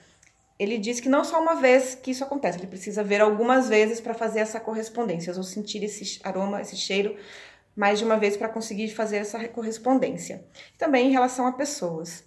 Ele 0.59 0.79
diz 0.79 1.01
que 1.01 1.09
não 1.09 1.25
só 1.25 1.41
uma 1.41 1.57
vez 1.57 1.95
que 1.95 2.13
isso 2.13 2.23
acontece, 2.23 2.59
ele 2.59 2.69
precisa 2.69 3.03
ver 3.03 3.21
algumas 3.21 3.69
vezes 3.69 4.01
para 4.01 4.15
fazer 4.15 4.41
essa 4.41 4.61
correspondência, 4.61 5.35
ou 5.37 5.43
sentir 5.43 5.83
esse 5.83 6.21
aroma, 6.23 6.61
esse 6.61 6.77
cheiro 6.77 7.17
mais 7.75 7.99
de 7.99 8.05
uma 8.05 8.17
vez 8.17 8.37
para 8.37 8.49
conseguir 8.49 8.89
fazer 8.91 9.17
essa 9.17 9.49
correspondência. 9.49 10.45
Também 10.79 11.09
em 11.09 11.13
relação 11.13 11.47
a 11.47 11.53
pessoas. 11.53 12.25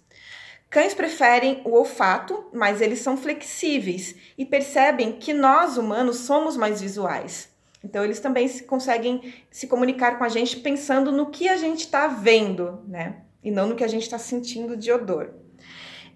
Cães 0.68 0.92
preferem 0.92 1.62
o 1.64 1.70
olfato, 1.70 2.50
mas 2.52 2.80
eles 2.80 2.98
são 2.98 3.16
flexíveis 3.16 4.14
e 4.36 4.44
percebem 4.44 5.12
que 5.12 5.32
nós 5.32 5.78
humanos 5.78 6.18
somos 6.18 6.56
mais 6.56 6.82
visuais. 6.82 7.55
Então, 7.86 8.02
eles 8.02 8.18
também 8.18 8.48
se, 8.48 8.64
conseguem 8.64 9.32
se 9.48 9.68
comunicar 9.68 10.18
com 10.18 10.24
a 10.24 10.28
gente 10.28 10.56
pensando 10.56 11.12
no 11.12 11.30
que 11.30 11.48
a 11.48 11.56
gente 11.56 11.82
está 11.82 12.08
vendo, 12.08 12.82
né? 12.88 13.18
E 13.44 13.48
não 13.48 13.68
no 13.68 13.76
que 13.76 13.84
a 13.84 13.88
gente 13.88 14.02
está 14.02 14.18
sentindo 14.18 14.76
de 14.76 14.90
odor. 14.90 15.30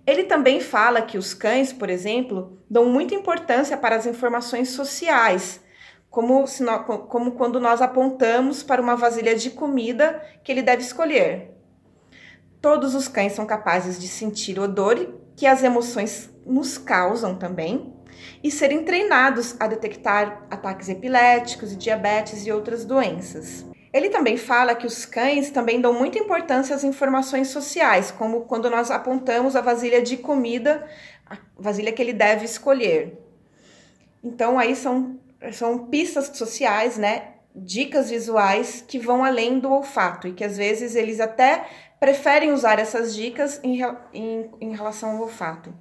Ele 0.04 0.24
também 0.24 0.60
fala 0.60 1.00
que 1.00 1.16
os 1.16 1.32
cães, 1.32 1.72
por 1.72 1.88
exemplo, 1.88 2.58
dão 2.68 2.86
muita 2.86 3.14
importância 3.14 3.76
para 3.76 3.94
as 3.94 4.04
informações 4.04 4.70
sociais, 4.70 5.60
como, 6.08 6.44
como 7.06 7.32
quando 7.32 7.60
nós 7.60 7.80
apontamos 7.80 8.64
para 8.64 8.82
uma 8.82 8.96
vasilha 8.96 9.36
de 9.36 9.50
comida 9.50 10.20
que 10.42 10.50
ele 10.50 10.62
deve 10.62 10.82
escolher. 10.82 11.54
Todos 12.60 12.96
os 12.96 13.06
cães 13.06 13.32
são 13.32 13.46
capazes 13.46 13.96
de 13.96 14.08
sentir 14.08 14.58
odor 14.58 15.14
que 15.36 15.46
as 15.46 15.62
emoções 15.62 16.28
nos 16.44 16.76
causam 16.76 17.36
também, 17.36 17.94
e 18.42 18.50
serem 18.50 18.84
treinados 18.84 19.56
a 19.60 19.66
detectar 19.66 20.46
ataques 20.50 20.88
epiléticos 20.88 21.76
diabetes 21.76 22.46
e 22.46 22.52
outras 22.52 22.84
doenças. 22.84 23.66
Ele 23.92 24.08
também 24.08 24.36
fala 24.36 24.74
que 24.74 24.86
os 24.86 25.04
cães 25.04 25.50
também 25.50 25.80
dão 25.80 25.92
muita 25.92 26.18
importância 26.18 26.76
às 26.76 26.84
informações 26.84 27.48
sociais, 27.48 28.10
como 28.10 28.42
quando 28.42 28.70
nós 28.70 28.90
apontamos 28.90 29.56
a 29.56 29.60
vasilha 29.60 30.00
de 30.00 30.16
comida, 30.16 30.86
a 31.28 31.36
vasilha 31.58 31.92
que 31.92 32.00
ele 32.00 32.12
deve 32.12 32.44
escolher. 32.44 33.18
Então 34.22 34.58
aí 34.58 34.76
são, 34.76 35.18
são 35.52 35.86
pistas 35.86 36.30
sociais, 36.34 36.96
né? 36.96 37.34
Dicas 37.52 38.10
visuais 38.10 38.84
que 38.86 38.98
vão 38.98 39.24
além 39.24 39.58
do 39.58 39.72
olfato 39.72 40.28
e 40.28 40.32
que 40.32 40.44
às 40.44 40.56
vezes 40.56 40.94
eles 40.94 41.18
até 41.18 41.66
preferem 41.98 42.52
usar 42.52 42.78
essas 42.78 43.14
dicas 43.14 43.60
em, 43.62 43.82
em, 44.14 44.50
em 44.60 44.74
relação 44.74 45.10
ao 45.10 45.22
olfato. 45.22 45.74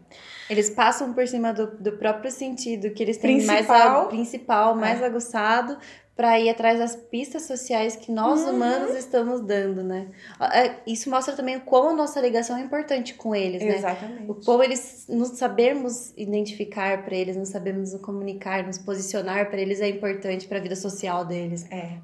Eles 0.50 0.70
passam 0.70 1.14
por 1.14 1.28
cima 1.28 1.54
do, 1.54 1.68
do 1.78 1.92
próprio 1.94 2.32
sentido 2.32 2.90
que 2.92 3.04
eles 3.04 3.18
têm 3.18 3.38
principal, 3.38 3.98
mais 3.98 4.08
principal, 4.08 4.76
mais 4.76 5.02
é. 5.02 5.06
aguçado 5.06 5.78
para 6.20 6.38
ir 6.38 6.50
atrás 6.50 6.78
das 6.78 6.98
pistas 6.98 7.44
sociais 7.44 7.96
que 7.96 8.12
nós 8.12 8.42
Uhum. 8.42 8.56
humanos 8.56 8.94
estamos 8.94 9.40
dando, 9.40 9.82
né? 9.82 10.08
É, 10.54 10.76
Isso 10.86 11.10
mostra 11.10 11.34
também 11.34 11.56
o 11.56 11.62
quão 11.62 11.92
a 11.92 11.94
nossa 11.94 12.20
ligação 12.20 12.58
é 12.58 12.62
importante 12.62 13.14
com 13.14 13.34
eles, 13.34 13.62
né? 13.64 13.78
Exatamente. 13.78 14.30
O 14.30 14.36
como 14.36 14.62
eles 14.62 15.06
nos 15.08 15.30
sabermos 15.38 16.12
identificar 16.18 17.06
para 17.06 17.16
eles, 17.16 17.38
nos 17.38 17.48
sabemos 17.48 17.94
nos 17.94 18.02
comunicar, 18.02 18.66
nos 18.66 18.78
posicionar 18.78 19.50
para 19.50 19.62
eles 19.62 19.80
é 19.80 19.88
importante 19.88 20.46
para 20.46 20.58
a 20.58 20.62
vida 20.62 20.76
social 20.76 21.24
deles. 21.24 21.66
É. 21.72 22.00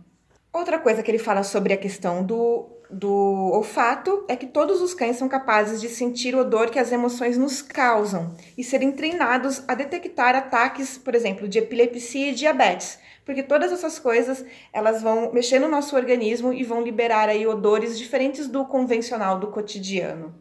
Outra 0.53 0.79
coisa 0.79 1.03
que 1.03 1.11
ele 1.11 1.19
fala 1.19 1.43
sobre 1.43 1.73
a 1.73 1.77
questão 1.77 2.23
do, 2.23 2.69
do 2.89 3.51
olfato 3.53 4.23
é 4.27 4.35
que 4.35 4.45
todos 4.45 4.81
os 4.81 4.93
cães 4.93 5.17
são 5.17 5.27
capazes 5.27 5.81
de 5.81 5.89
sentir 5.89 6.35
o 6.35 6.39
odor 6.39 6.69
que 6.69 6.79
as 6.79 6.91
emoções 6.91 7.37
nos 7.37 7.61
causam 7.61 8.35
e 8.57 8.63
serem 8.63 8.91
treinados 8.91 9.63
a 9.67 9.75
detectar 9.75 10.35
ataques, 10.35 10.97
por 10.97 11.15
exemplo, 11.15 11.47
de 11.47 11.59
epilepsia 11.59 12.29
e 12.29 12.35
diabetes. 12.35 12.99
Porque 13.25 13.41
todas 13.41 13.71
essas 13.71 13.97
coisas, 13.97 14.45
elas 14.71 15.01
vão 15.01 15.33
mexer 15.33 15.59
no 15.59 15.67
nosso 15.67 15.95
organismo 15.95 16.53
e 16.53 16.63
vão 16.63 16.81
liberar 16.81 17.27
aí 17.27 17.47
odores 17.47 17.97
diferentes 17.97 18.47
do 18.47 18.65
convencional, 18.65 19.39
do 19.39 19.47
cotidiano. 19.47 20.33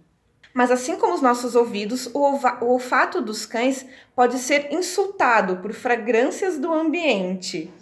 Mas 0.53 0.71
assim 0.71 0.97
como 0.97 1.15
os 1.15 1.21
nossos 1.21 1.57
ouvidos, 1.57 2.09
o, 2.15 2.21
o 2.21 2.67
olfato 2.67 3.21
dos 3.21 3.45
cães 3.45 3.85
pode 4.15 4.39
ser 4.39 4.73
insultado 4.73 5.57
por 5.57 5.73
fragrâncias 5.73 6.59
do 6.59 6.73
ambiente. 6.73 7.73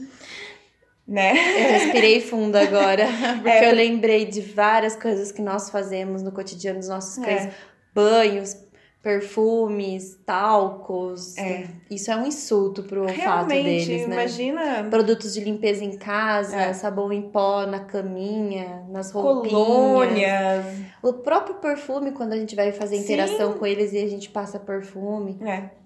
Né? 1.07 1.32
Eu 1.66 1.72
respirei 1.72 2.20
fundo 2.20 2.57
agora, 2.57 3.07
porque 3.42 3.48
É. 3.48 3.70
eu 3.70 3.74
lembrei 3.74 4.24
de 4.24 4.40
várias 4.40 4.94
coisas 4.96 5.32
que 5.32 5.42
nós 5.42 5.68
fazemos 5.68 6.22
no 6.22 6.30
cotidiano 6.32 6.78
dos 6.78 6.88
nossos 6.88 7.22
cães. 7.22 7.46
É. 7.46 7.53
Banhos, 7.94 8.57
perfumes, 9.03 10.16
talcos. 10.24 11.36
É. 11.36 11.66
Isso 11.90 12.11
é 12.11 12.16
um 12.16 12.24
insulto 12.26 12.84
pro 12.84 13.03
olfato 13.03 13.20
Realmente, 13.48 13.86
deles, 13.88 14.07
né? 14.09 14.14
imagina 14.14 14.86
Produtos 14.88 15.34
de 15.34 15.40
limpeza 15.40 15.84
em 15.84 15.96
casa, 15.98 16.57
É. 16.57 16.72
sabão 16.72 17.12
em 17.12 17.22
pó 17.22 17.66
na 17.66 17.80
caminha, 17.80 18.84
nas 18.88 19.11
roupinhas. 19.11 19.53
colônias. 19.53 20.64
O 21.03 21.14
próprio 21.14 21.57
perfume, 21.57 22.12
quando 22.12 22.32
a 22.32 22.36
gente 22.36 22.55
vai 22.55 22.70
fazer 22.72 22.96
Sim. 22.96 23.03
interação 23.03 23.55
com 23.55 23.66
eles 23.66 23.92
e 23.92 23.98
a 23.98 24.07
gente 24.09 24.30
passa 24.30 24.59
perfume. 24.59 25.38
É. 25.44 25.82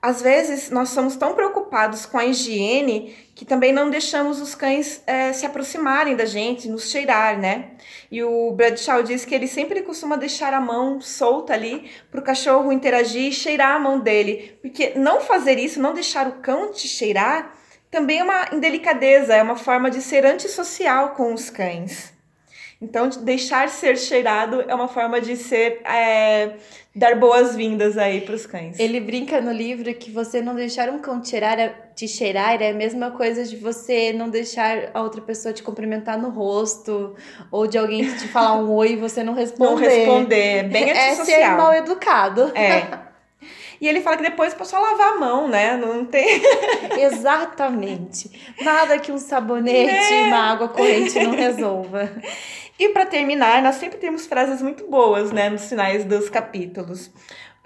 Às 0.00 0.22
vezes, 0.22 0.70
nós 0.70 0.90
somos 0.90 1.16
tão 1.16 1.34
preocupados 1.34 2.06
com 2.06 2.18
a 2.18 2.24
higiene 2.24 3.16
que 3.34 3.44
também 3.44 3.72
não 3.72 3.90
deixamos 3.90 4.40
os 4.40 4.54
cães 4.54 5.02
eh, 5.06 5.32
se 5.32 5.44
aproximarem 5.44 6.14
da 6.14 6.24
gente, 6.24 6.68
nos 6.68 6.90
cheirar, 6.90 7.38
né? 7.38 7.70
E 8.10 8.22
o 8.22 8.52
Bradshaw 8.52 9.02
diz 9.02 9.24
que 9.24 9.34
ele 9.34 9.48
sempre 9.48 9.82
costuma 9.82 10.16
deixar 10.16 10.54
a 10.54 10.60
mão 10.60 11.00
solta 11.00 11.52
ali 11.52 11.90
para 12.10 12.20
o 12.20 12.22
cachorro 12.22 12.72
interagir 12.72 13.28
e 13.28 13.32
cheirar 13.32 13.76
a 13.76 13.78
mão 13.78 13.98
dele. 13.98 14.56
Porque 14.62 14.92
não 14.96 15.20
fazer 15.20 15.58
isso, 15.58 15.80
não 15.80 15.94
deixar 15.94 16.28
o 16.28 16.40
cão 16.40 16.72
te 16.72 16.86
cheirar, 16.86 17.54
também 17.90 18.20
é 18.20 18.24
uma 18.24 18.48
indelicadeza, 18.52 19.34
é 19.34 19.42
uma 19.42 19.56
forma 19.56 19.90
de 19.90 20.00
ser 20.00 20.24
antissocial 20.24 21.10
com 21.10 21.32
os 21.32 21.50
cães. 21.50 22.12
Então, 22.80 23.08
de 23.08 23.18
deixar 23.18 23.68
ser 23.68 23.98
cheirado 23.98 24.64
é 24.68 24.72
uma 24.74 24.86
forma 24.86 25.20
de 25.20 25.34
ser 25.36 25.80
eh, 25.84 26.52
dar 26.94 27.16
boas-vindas 27.16 27.98
aí 27.98 28.20
para 28.20 28.36
os 28.36 28.46
cães. 28.46 28.78
Ele 28.78 29.00
brinca 29.00 29.40
no 29.40 29.50
livro 29.50 29.92
que 29.94 30.12
você 30.12 30.40
não 30.40 30.54
deixar 30.54 30.88
um 30.88 31.00
cão 31.00 31.20
te 31.20 31.30
cheirar, 31.30 31.58
é- 31.58 31.74
te 31.96 32.06
cheirar 32.06 32.62
é 32.62 32.70
a 32.70 32.74
mesma 32.74 33.10
coisa 33.10 33.42
de 33.44 33.56
você 33.56 34.12
não 34.12 34.28
deixar 34.30 34.90
a 34.94 35.02
outra 35.02 35.20
pessoa 35.20 35.52
te 35.52 35.60
cumprimentar 35.60 36.16
no 36.16 36.30
rosto, 36.30 37.16
ou 37.50 37.66
de 37.66 37.76
alguém 37.76 38.04
te 38.14 38.28
falar 38.28 38.54
um 38.54 38.70
oi 38.72 38.92
e 38.92 38.96
você 38.96 39.24
não 39.24 39.34
responder. 39.34 39.70
não 39.70 39.76
responder, 39.76 40.62
bem 40.68 40.90
É 40.90 40.94
ser 40.94 41.20
antissocial. 41.22 41.56
mal 41.56 41.74
educado. 41.74 42.52
É. 42.54 43.08
E 43.80 43.86
ele 43.86 44.00
fala 44.00 44.16
que 44.16 44.24
depois 44.24 44.52
pode 44.54 44.68
só 44.68 44.80
lavar 44.80 45.12
a 45.12 45.16
mão, 45.20 45.46
né? 45.46 45.76
Não 45.76 46.04
tem. 46.04 46.42
Exatamente. 46.98 48.28
Nada 48.60 48.98
que 48.98 49.12
um 49.12 49.18
sabonete 49.18 50.12
e 50.14 50.22
uma 50.26 50.50
água 50.50 50.66
corrente 50.68 51.16
não 51.20 51.30
resolva. 51.30 52.10
E 52.78 52.90
para 52.90 53.04
terminar, 53.04 53.60
nós 53.60 53.74
sempre 53.74 53.98
temos 53.98 54.26
frases 54.26 54.62
muito 54.62 54.86
boas, 54.86 55.32
né, 55.32 55.50
nos 55.50 55.68
finais 55.68 56.04
dos 56.04 56.30
capítulos. 56.30 57.10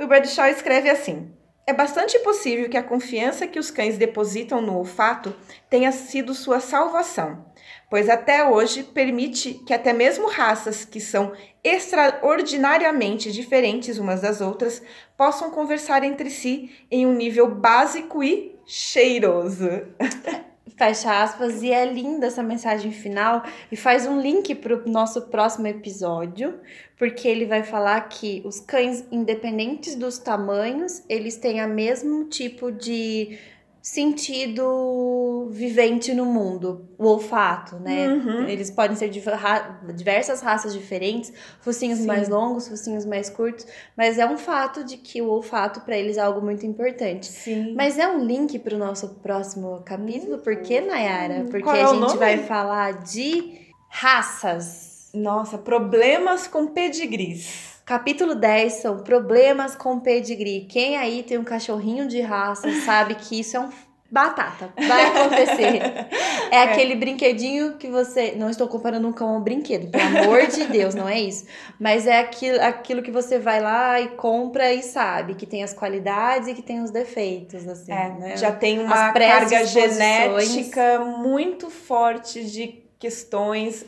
O 0.00 0.06
Bradshaw 0.06 0.48
escreve 0.48 0.88
assim: 0.88 1.30
É 1.66 1.72
bastante 1.74 2.18
possível 2.20 2.68
que 2.70 2.78
a 2.78 2.82
confiança 2.82 3.46
que 3.46 3.58
os 3.58 3.70
cães 3.70 3.98
depositam 3.98 4.62
no 4.62 4.78
olfato 4.78 5.34
tenha 5.68 5.92
sido 5.92 6.32
sua 6.32 6.60
salvação, 6.60 7.44
pois 7.90 8.08
até 8.08 8.48
hoje 8.48 8.82
permite 8.82 9.60
que 9.66 9.74
até 9.74 9.92
mesmo 9.92 10.28
raças 10.28 10.82
que 10.82 10.98
são 10.98 11.32
extraordinariamente 11.62 13.30
diferentes 13.30 13.98
umas 13.98 14.22
das 14.22 14.40
outras 14.40 14.82
possam 15.14 15.50
conversar 15.50 16.02
entre 16.04 16.30
si 16.30 16.70
em 16.90 17.06
um 17.06 17.12
nível 17.12 17.54
básico 17.54 18.24
e 18.24 18.56
cheiroso. 18.64 19.68
Fecha 20.76 21.22
aspas, 21.22 21.62
e 21.62 21.72
é 21.72 21.84
linda 21.84 22.26
essa 22.26 22.42
mensagem 22.42 22.92
final 22.92 23.42
e 23.70 23.76
faz 23.76 24.06
um 24.06 24.20
link 24.20 24.54
para 24.54 24.76
o 24.76 24.88
nosso 24.88 25.22
próximo 25.22 25.66
episódio, 25.66 26.60
porque 26.96 27.26
ele 27.26 27.46
vai 27.46 27.64
falar 27.64 28.00
que 28.08 28.40
os 28.44 28.60
cães, 28.60 29.04
independentes 29.10 29.96
dos 29.96 30.18
tamanhos, 30.18 31.02
eles 31.08 31.36
têm 31.36 31.64
o 31.64 31.68
mesmo 31.68 32.24
tipo 32.26 32.70
de 32.70 33.38
sentido 33.82 35.48
vivente 35.50 36.14
no 36.14 36.24
mundo, 36.24 36.88
o 36.96 37.04
olfato, 37.06 37.76
né? 37.76 38.08
Uhum. 38.08 38.44
Eles 38.48 38.70
podem 38.70 38.96
ser 38.96 39.08
de 39.10 39.18
ra- 39.20 39.80
diversas 39.94 40.40
raças 40.40 40.72
diferentes, 40.72 41.32
focinhos 41.60 41.98
Sim. 41.98 42.06
mais 42.06 42.28
longos, 42.28 42.68
focinhos 42.68 43.04
mais 43.04 43.28
curtos, 43.28 43.66
mas 43.96 44.18
é 44.18 44.26
um 44.26 44.38
fato 44.38 44.84
de 44.84 44.96
que 44.96 45.20
o 45.20 45.28
olfato 45.28 45.80
para 45.80 45.98
eles 45.98 46.16
é 46.16 46.20
algo 46.20 46.40
muito 46.40 46.64
importante. 46.64 47.26
Sim. 47.26 47.74
Mas 47.74 47.98
é 47.98 48.06
um 48.06 48.24
link 48.24 48.58
para 48.60 48.74
o 48.76 48.78
nosso 48.78 49.08
próximo 49.16 49.82
capítulo, 49.84 50.38
por 50.38 50.56
que, 50.56 50.80
Nayara? 50.80 51.44
Porque 51.50 51.68
é 51.68 51.82
a 51.82 51.86
gente 51.88 52.00
nome? 52.00 52.18
vai 52.18 52.38
falar 52.38 53.02
de 53.02 53.60
raças. 53.88 55.10
Nossa, 55.12 55.58
problemas 55.58 56.46
com 56.46 56.68
pedigris. 56.68 57.71
Capítulo 57.92 58.34
10 58.34 58.72
são 58.72 58.98
problemas 59.00 59.76
com 59.76 60.00
pedigree. 60.00 60.64
Quem 60.64 60.96
aí 60.96 61.22
tem 61.22 61.36
um 61.36 61.44
cachorrinho 61.44 62.08
de 62.08 62.22
raça 62.22 62.66
sabe 62.86 63.16
que 63.16 63.38
isso 63.38 63.54
é 63.54 63.60
um 63.60 63.68
batata. 64.10 64.72
Vai 64.88 65.08
acontecer. 65.08 65.82
É 66.50 66.62
aquele 66.62 66.96
brinquedinho 66.96 67.76
que 67.76 67.88
você. 67.88 68.32
Não 68.34 68.48
estou 68.48 68.66
comparando 68.66 69.06
um 69.06 69.12
cão 69.12 69.28
a 69.28 69.36
um 69.36 69.42
brinquedo, 69.42 69.90
pelo 69.90 70.04
amor 70.04 70.46
de 70.46 70.64
Deus, 70.64 70.94
não 70.94 71.06
é 71.06 71.20
isso. 71.20 71.44
Mas 71.78 72.06
é 72.06 72.18
aquilo, 72.18 72.62
aquilo 72.62 73.02
que 73.02 73.10
você 73.10 73.38
vai 73.38 73.60
lá 73.60 74.00
e 74.00 74.08
compra 74.08 74.72
e 74.72 74.82
sabe 74.82 75.34
que 75.34 75.44
tem 75.44 75.62
as 75.62 75.74
qualidades 75.74 76.48
e 76.48 76.54
que 76.54 76.62
tem 76.62 76.82
os 76.82 76.90
defeitos, 76.90 77.68
assim, 77.68 77.92
É, 77.92 78.08
né? 78.08 78.36
já 78.38 78.52
tem 78.52 78.78
uma 78.78 79.12
carga 79.12 79.66
genética 79.66 80.98
muito 81.00 81.68
forte 81.68 82.42
de 82.44 82.82
questões. 82.98 83.84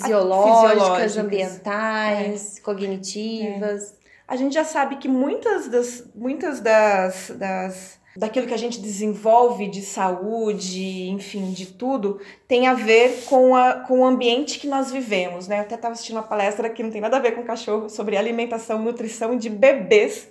Fisiológicas, 0.00 0.70
fisiológicas. 0.70 1.18
ambientais, 1.18 2.58
cognitivas. 2.60 3.94
A 4.26 4.36
gente 4.36 4.54
já 4.54 4.64
sabe 4.64 4.96
que 4.96 5.08
muitas 5.08 5.68
das 5.68 6.04
muitas 6.14 6.60
das, 6.60 7.32
das 7.36 8.00
daquilo 8.16 8.46
que 8.46 8.54
a 8.54 8.58
gente 8.58 8.80
desenvolve 8.80 9.68
de 9.68 9.82
saúde, 9.82 11.08
enfim, 11.08 11.50
de 11.52 11.66
tudo, 11.66 12.20
tem 12.46 12.66
a 12.66 12.74
ver 12.74 13.24
com, 13.24 13.54
a, 13.54 13.74
com 13.74 14.00
o 14.00 14.04
ambiente 14.04 14.58
que 14.58 14.66
nós 14.66 14.90
vivemos, 14.90 15.48
né? 15.48 15.58
Eu 15.58 15.62
até 15.62 15.74
estava 15.74 15.92
assistindo 15.92 16.16
uma 16.16 16.22
palestra 16.22 16.68
que 16.68 16.82
não 16.82 16.90
tem 16.90 17.00
nada 17.00 17.16
a 17.16 17.20
ver 17.20 17.32
com 17.32 17.42
cachorro, 17.42 17.88
sobre 17.88 18.16
alimentação, 18.16 18.78
nutrição 18.82 19.36
de 19.36 19.48
bebês. 19.48 20.28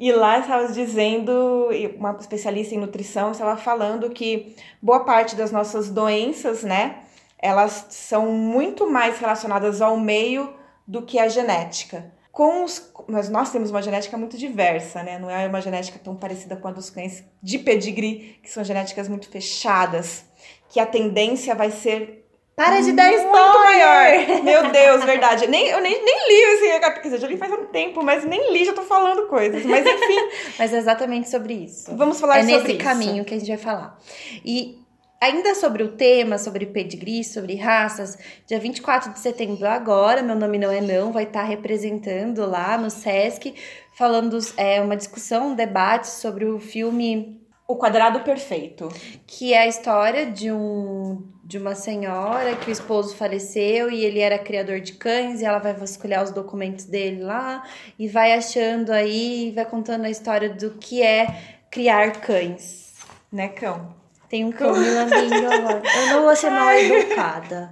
E 0.00 0.10
lá 0.10 0.38
estava 0.38 0.72
dizendo, 0.72 1.68
uma 1.96 2.16
especialista 2.18 2.74
em 2.74 2.78
nutrição 2.78 3.30
estava 3.30 3.56
falando 3.56 4.10
que 4.10 4.56
boa 4.80 5.00
parte 5.04 5.36
das 5.36 5.52
nossas 5.52 5.90
doenças, 5.90 6.62
né, 6.64 7.01
elas 7.42 7.86
são 7.90 8.30
muito 8.30 8.88
mais 8.88 9.18
relacionadas 9.18 9.82
ao 9.82 9.98
meio 9.98 10.54
do 10.86 11.02
que 11.02 11.18
à 11.18 11.26
genética. 11.28 12.12
Com 12.30 12.64
os, 12.64 12.90
mas 13.08 13.28
nós 13.28 13.50
temos 13.50 13.70
uma 13.70 13.82
genética 13.82 14.16
muito 14.16 14.38
diversa, 14.38 15.02
né? 15.02 15.18
Não 15.18 15.28
é 15.28 15.46
uma 15.46 15.60
genética 15.60 15.98
tão 16.02 16.16
parecida 16.16 16.56
com 16.56 16.68
a 16.68 16.70
dos 16.70 16.88
cães 16.88 17.24
de 17.42 17.58
pedigree, 17.58 18.38
que 18.42 18.48
são 18.50 18.64
genéticas 18.64 19.08
muito 19.08 19.28
fechadas, 19.28 20.24
que 20.70 20.80
a 20.80 20.86
tendência 20.86 21.54
vai 21.54 21.70
ser 21.70 22.24
Para 22.56 22.80
de 22.80 22.92
dar 22.92 23.10
muito 23.10 23.26
spoiler! 23.26 24.28
maior. 24.28 24.42
Meu 24.44 24.70
Deus, 24.70 25.04
verdade. 25.04 25.46
Nem, 25.46 25.66
eu 25.68 25.80
nem, 25.82 26.02
nem 26.02 26.28
li 26.28 26.54
esse 26.54 26.80
quer 26.80 27.00
dizer, 27.02 27.18
já 27.20 27.26
li 27.26 27.36
faz 27.36 27.52
um 27.52 27.66
tempo, 27.66 28.02
mas 28.02 28.24
nem 28.24 28.52
li, 28.52 28.64
já 28.64 28.72
tô 28.72 28.82
falando 28.82 29.26
coisas. 29.26 29.66
Mas 29.66 29.84
enfim, 29.84 30.28
Mas 30.58 30.72
é 30.72 30.78
exatamente 30.78 31.28
sobre 31.28 31.54
isso. 31.54 31.94
vamos 31.96 32.18
falar 32.18 32.38
é 32.38 32.42
sobre 32.42 32.56
nesse 32.56 32.72
isso. 32.72 32.84
caminho 32.84 33.24
que 33.26 33.34
a 33.34 33.38
gente 33.38 33.48
vai 33.48 33.58
falar. 33.58 33.98
E 34.44 34.81
ainda 35.22 35.54
sobre 35.54 35.84
o 35.84 35.92
tema, 35.92 36.36
sobre 36.36 36.66
pedigree, 36.66 37.22
sobre 37.22 37.54
raças, 37.54 38.18
dia 38.44 38.58
24 38.58 39.12
de 39.12 39.20
setembro 39.20 39.68
agora, 39.68 40.20
meu 40.20 40.34
nome 40.34 40.58
não 40.58 40.70
é 40.70 40.80
não, 40.80 41.12
vai 41.12 41.22
estar 41.22 41.44
representando 41.44 42.44
lá 42.44 42.76
no 42.76 42.90
SESC, 42.90 43.54
falando 43.92 44.36
é, 44.56 44.80
uma 44.80 44.96
discussão, 44.96 45.50
um 45.50 45.54
debate 45.54 46.08
sobre 46.08 46.44
o 46.44 46.58
filme 46.58 47.40
O 47.68 47.76
quadrado 47.76 48.20
perfeito. 48.20 48.88
que 49.24 49.54
é 49.54 49.60
a 49.60 49.66
história 49.68 50.26
de 50.26 50.50
um 50.50 51.30
de 51.44 51.58
uma 51.58 51.74
senhora 51.74 52.56
que 52.56 52.70
o 52.70 52.72
esposo 52.72 53.14
faleceu 53.14 53.90
e 53.90 54.04
ele 54.04 54.20
era 54.20 54.38
criador 54.38 54.80
de 54.80 54.94
cães 54.94 55.40
e 55.40 55.44
ela 55.44 55.58
vai 55.58 55.74
vasculhar 55.74 56.24
os 56.24 56.30
documentos 56.30 56.86
dele 56.86 57.22
lá 57.22 57.62
e 57.98 58.08
vai 58.08 58.32
achando 58.32 58.90
aí, 58.90 59.52
vai 59.54 59.66
contando 59.66 60.06
a 60.06 60.10
história 60.10 60.48
do 60.48 60.70
que 60.70 61.02
é 61.02 61.60
criar 61.70 62.20
cães. 62.20 62.94
Né, 63.30 63.48
cão? 63.48 64.01
Tem 64.32 64.46
um 64.46 64.50
cão 64.50 64.72
me 64.74 64.88
lambendo 64.88 65.34
agora. 65.52 65.82
Eu 65.84 66.06
não 66.06 66.22
vou 66.22 66.34
ser 66.34 66.48
mal 66.48 66.72
educada. 66.72 67.70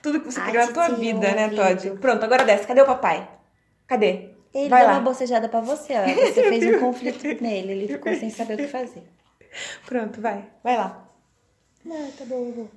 Tudo 0.00 0.20
que 0.20 0.26
você 0.30 0.40
queria 0.40 0.66
na 0.66 0.72
tua 0.72 0.84
Titinho, 0.84 1.00
vida, 1.16 1.34
né, 1.34 1.44
ouvido. 1.46 1.62
Todd? 1.62 2.00
Pronto, 2.00 2.24
agora 2.24 2.44
desce. 2.44 2.64
Cadê 2.64 2.80
o 2.80 2.86
papai? 2.86 3.28
Cadê? 3.84 4.36
Ele 4.54 4.68
Vai 4.68 4.82
deu 4.82 4.88
lá. 4.88 4.92
uma 4.94 5.00
bocejada 5.00 5.48
pra 5.48 5.60
você, 5.60 5.94
ó. 5.94 6.04
Você 6.04 6.44
fez 6.48 6.64
um 6.64 6.78
conflito 6.78 7.24
nele. 7.42 7.72
Ele 7.72 7.88
ficou 7.88 8.14
sem 8.14 8.30
saber 8.30 8.54
o 8.54 8.56
que 8.58 8.68
fazer. 8.68 9.02
Pronto, 9.84 10.20
vai. 10.20 10.44
Vai 10.62 10.76
lá. 10.76 11.04
Não, 11.84 12.08
tá 12.12 12.24
bom, 12.24 12.36
eu 12.46 12.52
vou. 12.52 12.70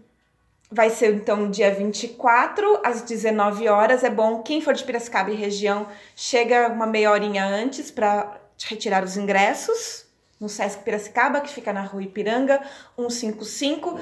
Vai 0.72 0.90
ser 0.90 1.14
então 1.14 1.52
dia 1.52 1.70
24, 1.70 2.82
às 2.84 3.04
19 3.04 3.68
horas. 3.70 4.04
É 4.04 4.10
bom, 4.10 4.42
quem 4.42 4.60
for 4.60 4.74
de 4.74 4.84
Piracicaba 4.84 5.30
e 5.30 5.36
região, 5.36 5.86
chega 6.16 6.68
uma 6.70 6.88
meia 6.88 7.12
horinha 7.12 7.46
antes 7.46 7.92
para 7.92 8.42
retirar 8.58 9.04
os 9.04 9.18
ingressos 9.18 10.10
no 10.42 10.50
Sesc 10.50 10.84
Piracicaba, 10.84 11.40
que 11.40 11.54
fica 11.54 11.72
na 11.72 11.84
rua 11.84 12.02
Ipiranga, 12.04 12.60
155. 12.98 14.00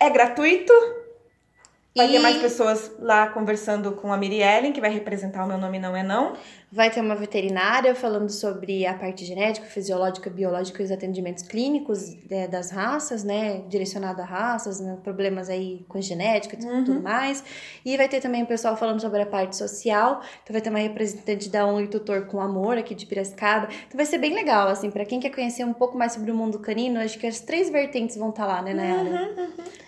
É 0.00 0.08
gratuito. 0.08 0.72
Vai 1.96 2.08
ter 2.08 2.14
E- 2.14 2.18
mais 2.20 2.38
pessoas 2.38 2.92
lá 2.98 3.28
conversando 3.28 3.92
com 3.92 4.12
a 4.12 4.16
Miri 4.16 4.40
Ellen, 4.40 4.72
que 4.72 4.80
vai 4.80 4.90
representar 4.90 5.44
o 5.44 5.46
Meu 5.48 5.58
Nome 5.58 5.78
Não 5.78 5.96
É 5.96 6.02
Não. 6.02 6.32
Vai 6.74 6.90
ter 6.90 7.00
uma 7.00 7.14
veterinária 7.14 7.94
falando 7.94 8.28
sobre 8.30 8.84
a 8.84 8.94
parte 8.94 9.24
genética, 9.24 9.64
fisiológica, 9.64 10.28
biológica 10.28 10.82
e 10.82 10.84
os 10.84 10.90
atendimentos 10.90 11.44
clínicos 11.44 12.16
né, 12.28 12.48
das 12.48 12.72
raças, 12.72 13.22
né? 13.22 13.62
Direcionado 13.68 14.20
a 14.20 14.24
raças, 14.24 14.80
né, 14.80 14.98
problemas 15.04 15.48
aí 15.48 15.84
com 15.88 16.00
genética 16.00 16.56
e 16.60 16.64
Uhum. 16.66 16.82
tudo 16.84 17.00
mais. 17.00 17.44
E 17.84 17.96
vai 17.96 18.08
ter 18.08 18.20
também 18.20 18.42
o 18.42 18.46
pessoal 18.46 18.76
falando 18.76 19.00
sobre 19.00 19.22
a 19.22 19.26
parte 19.26 19.54
social. 19.56 20.20
Então 20.42 20.52
vai 20.52 20.60
ter 20.60 20.68
uma 20.70 20.80
representante 20.80 21.48
da 21.48 21.64
ONG 21.64 21.86
Tutor 21.86 22.26
com 22.26 22.40
Amor 22.40 22.76
aqui 22.76 22.92
de 22.92 23.06
Piracicaba. 23.06 23.68
Então 23.86 23.96
vai 23.96 24.04
ser 24.06 24.18
bem 24.18 24.34
legal, 24.34 24.66
assim, 24.66 24.90
pra 24.90 25.04
quem 25.04 25.20
quer 25.20 25.30
conhecer 25.30 25.64
um 25.64 25.72
pouco 25.72 25.96
mais 25.96 26.12
sobre 26.12 26.32
o 26.32 26.34
mundo 26.34 26.58
canino, 26.58 26.98
acho 26.98 27.20
que 27.20 27.26
as 27.28 27.38
três 27.38 27.70
vertentes 27.70 28.16
vão 28.16 28.30
estar 28.30 28.46
lá, 28.46 28.60
né, 28.62 28.74
Nayara? 28.74 29.30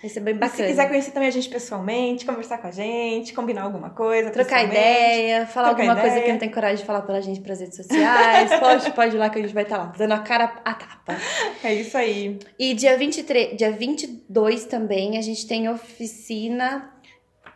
Vai 0.01 0.09
ser 0.09 0.21
bem 0.21 0.33
E 0.33 0.37
Se 0.37 0.39
bacana. 0.39 0.67
quiser 0.69 0.87
conhecer 0.87 1.11
também 1.11 1.27
a 1.27 1.31
gente 1.33 1.49
pessoalmente, 1.49 2.25
conversar 2.25 2.59
com 2.59 2.67
a 2.67 2.71
gente, 2.71 3.33
combinar 3.33 3.63
alguma 3.63 3.89
coisa. 3.89 4.29
Trocar 4.29 4.63
ideia, 4.63 5.45
falar 5.47 5.69
trocar 5.69 5.81
alguma 5.83 5.99
coisa 5.99 6.15
ideia. 6.15 6.25
que 6.25 6.31
não 6.31 6.39
tem 6.39 6.49
coragem 6.49 6.76
de 6.77 6.85
falar 6.85 7.01
pela 7.01 7.21
gente 7.21 7.41
pras 7.41 7.59
redes 7.59 7.75
sociais. 7.75 8.49
Pode, 8.59 8.91
pode 8.91 9.15
ir 9.15 9.19
lá 9.19 9.29
que 9.29 9.39
a 9.39 9.41
gente 9.41 9.53
vai 9.53 9.63
estar 9.63 9.77
lá, 9.77 9.93
dando 9.97 10.13
a 10.13 10.19
cara 10.19 10.45
a 10.63 10.73
tapa. 10.73 11.17
É 11.63 11.73
isso 11.73 11.97
aí. 11.97 12.39
E 12.57 12.73
dia 12.73 12.97
23, 12.97 13.57
dia 13.57 13.71
22 13.71 14.65
também, 14.65 15.17
a 15.17 15.21
gente 15.21 15.47
tem 15.47 15.69
oficina. 15.69 16.93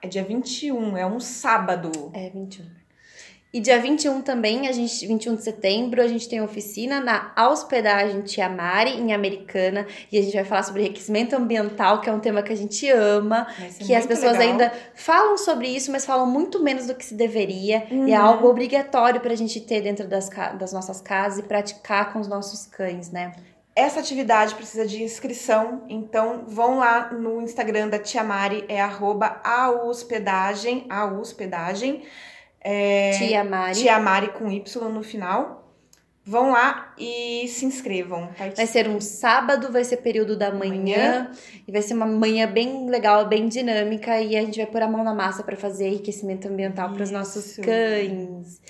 É 0.01 0.07
dia 0.07 0.23
21, 0.23 0.97
é 0.97 1.05
um 1.05 1.19
sábado. 1.19 2.11
É, 2.13 2.29
21. 2.29 2.80
E 3.53 3.59
dia 3.59 3.77
21 3.79 4.21
também, 4.21 4.69
a 4.69 4.71
gente, 4.71 5.05
21 5.05 5.35
de 5.35 5.43
setembro, 5.43 6.01
a 6.01 6.07
gente 6.07 6.29
tem 6.29 6.41
oficina 6.41 7.01
na 7.01 7.33
hospedagem 7.49 8.21
Tiamari, 8.21 8.91
em 8.91 9.13
Americana. 9.13 9.85
E 10.09 10.17
a 10.17 10.21
gente 10.21 10.33
vai 10.33 10.45
falar 10.45 10.63
sobre 10.63 10.83
enriquecimento 10.83 11.35
ambiental, 11.35 11.99
que 11.99 12.09
é 12.09 12.13
um 12.13 12.19
tema 12.19 12.41
que 12.41 12.53
a 12.53 12.55
gente 12.55 12.89
ama. 12.89 13.47
Que 13.79 13.93
as 13.93 14.05
pessoas 14.05 14.37
legal. 14.37 14.51
ainda 14.51 14.73
falam 14.95 15.37
sobre 15.37 15.67
isso, 15.67 15.91
mas 15.91 16.05
falam 16.05 16.25
muito 16.25 16.63
menos 16.63 16.87
do 16.87 16.95
que 16.95 17.03
se 17.03 17.13
deveria. 17.13 17.85
E 17.91 17.93
Uhum. 17.93 18.07
é 18.07 18.15
algo 18.15 18.47
obrigatório 18.47 19.19
pra 19.19 19.35
gente 19.35 19.59
ter 19.59 19.81
dentro 19.81 20.07
das, 20.07 20.29
das 20.57 20.71
nossas 20.71 21.01
casas 21.01 21.39
e 21.39 21.43
praticar 21.43 22.13
com 22.13 22.19
os 22.19 22.27
nossos 22.29 22.65
cães, 22.65 23.11
né? 23.11 23.33
Essa 23.75 23.99
atividade 24.01 24.55
precisa 24.55 24.85
de 24.85 25.01
inscrição, 25.01 25.83
então 25.87 26.43
vão 26.45 26.79
lá 26.79 27.11
no 27.13 27.41
Instagram 27.41 27.87
da 27.87 27.97
Tia 27.97 28.21
Mari, 28.23 28.65
é 28.67 28.81
arroba 28.81 29.39
ahospedagem, 29.43 30.85
ahospedagem, 30.89 32.03
é, 32.63 33.11
Tia 33.17 33.43
Mari. 33.43 33.79
Tia 33.79 33.99
Mari 33.99 34.29
com 34.29 34.49
Y 34.51 34.89
no 34.89 35.03
final. 35.03 35.59
Vão 36.23 36.51
lá 36.51 36.93
e 36.99 37.47
se 37.47 37.65
inscrevam. 37.65 38.29
Vai 38.55 38.67
ser 38.67 38.87
um 38.87 39.01
sábado, 39.01 39.71
vai 39.71 39.83
ser 39.83 39.97
período 39.97 40.37
da 40.37 40.51
manhã, 40.53 40.69
Manhã. 41.23 41.31
e 41.67 41.71
vai 41.71 41.81
ser 41.81 41.95
uma 41.95 42.05
manhã 42.05 42.47
bem 42.47 42.87
legal, 42.87 43.27
bem 43.27 43.47
dinâmica 43.47 44.21
e 44.21 44.37
a 44.37 44.41
gente 44.41 44.57
vai 44.57 44.67
pôr 44.67 44.83
a 44.83 44.87
mão 44.87 45.03
na 45.03 45.15
massa 45.15 45.41
pra 45.41 45.57
fazer 45.57 45.87
enriquecimento 45.87 46.47
ambiental 46.47 46.93
para 46.93 47.01
os 47.01 47.09
nossos 47.09 47.57
cães. 47.57 48.61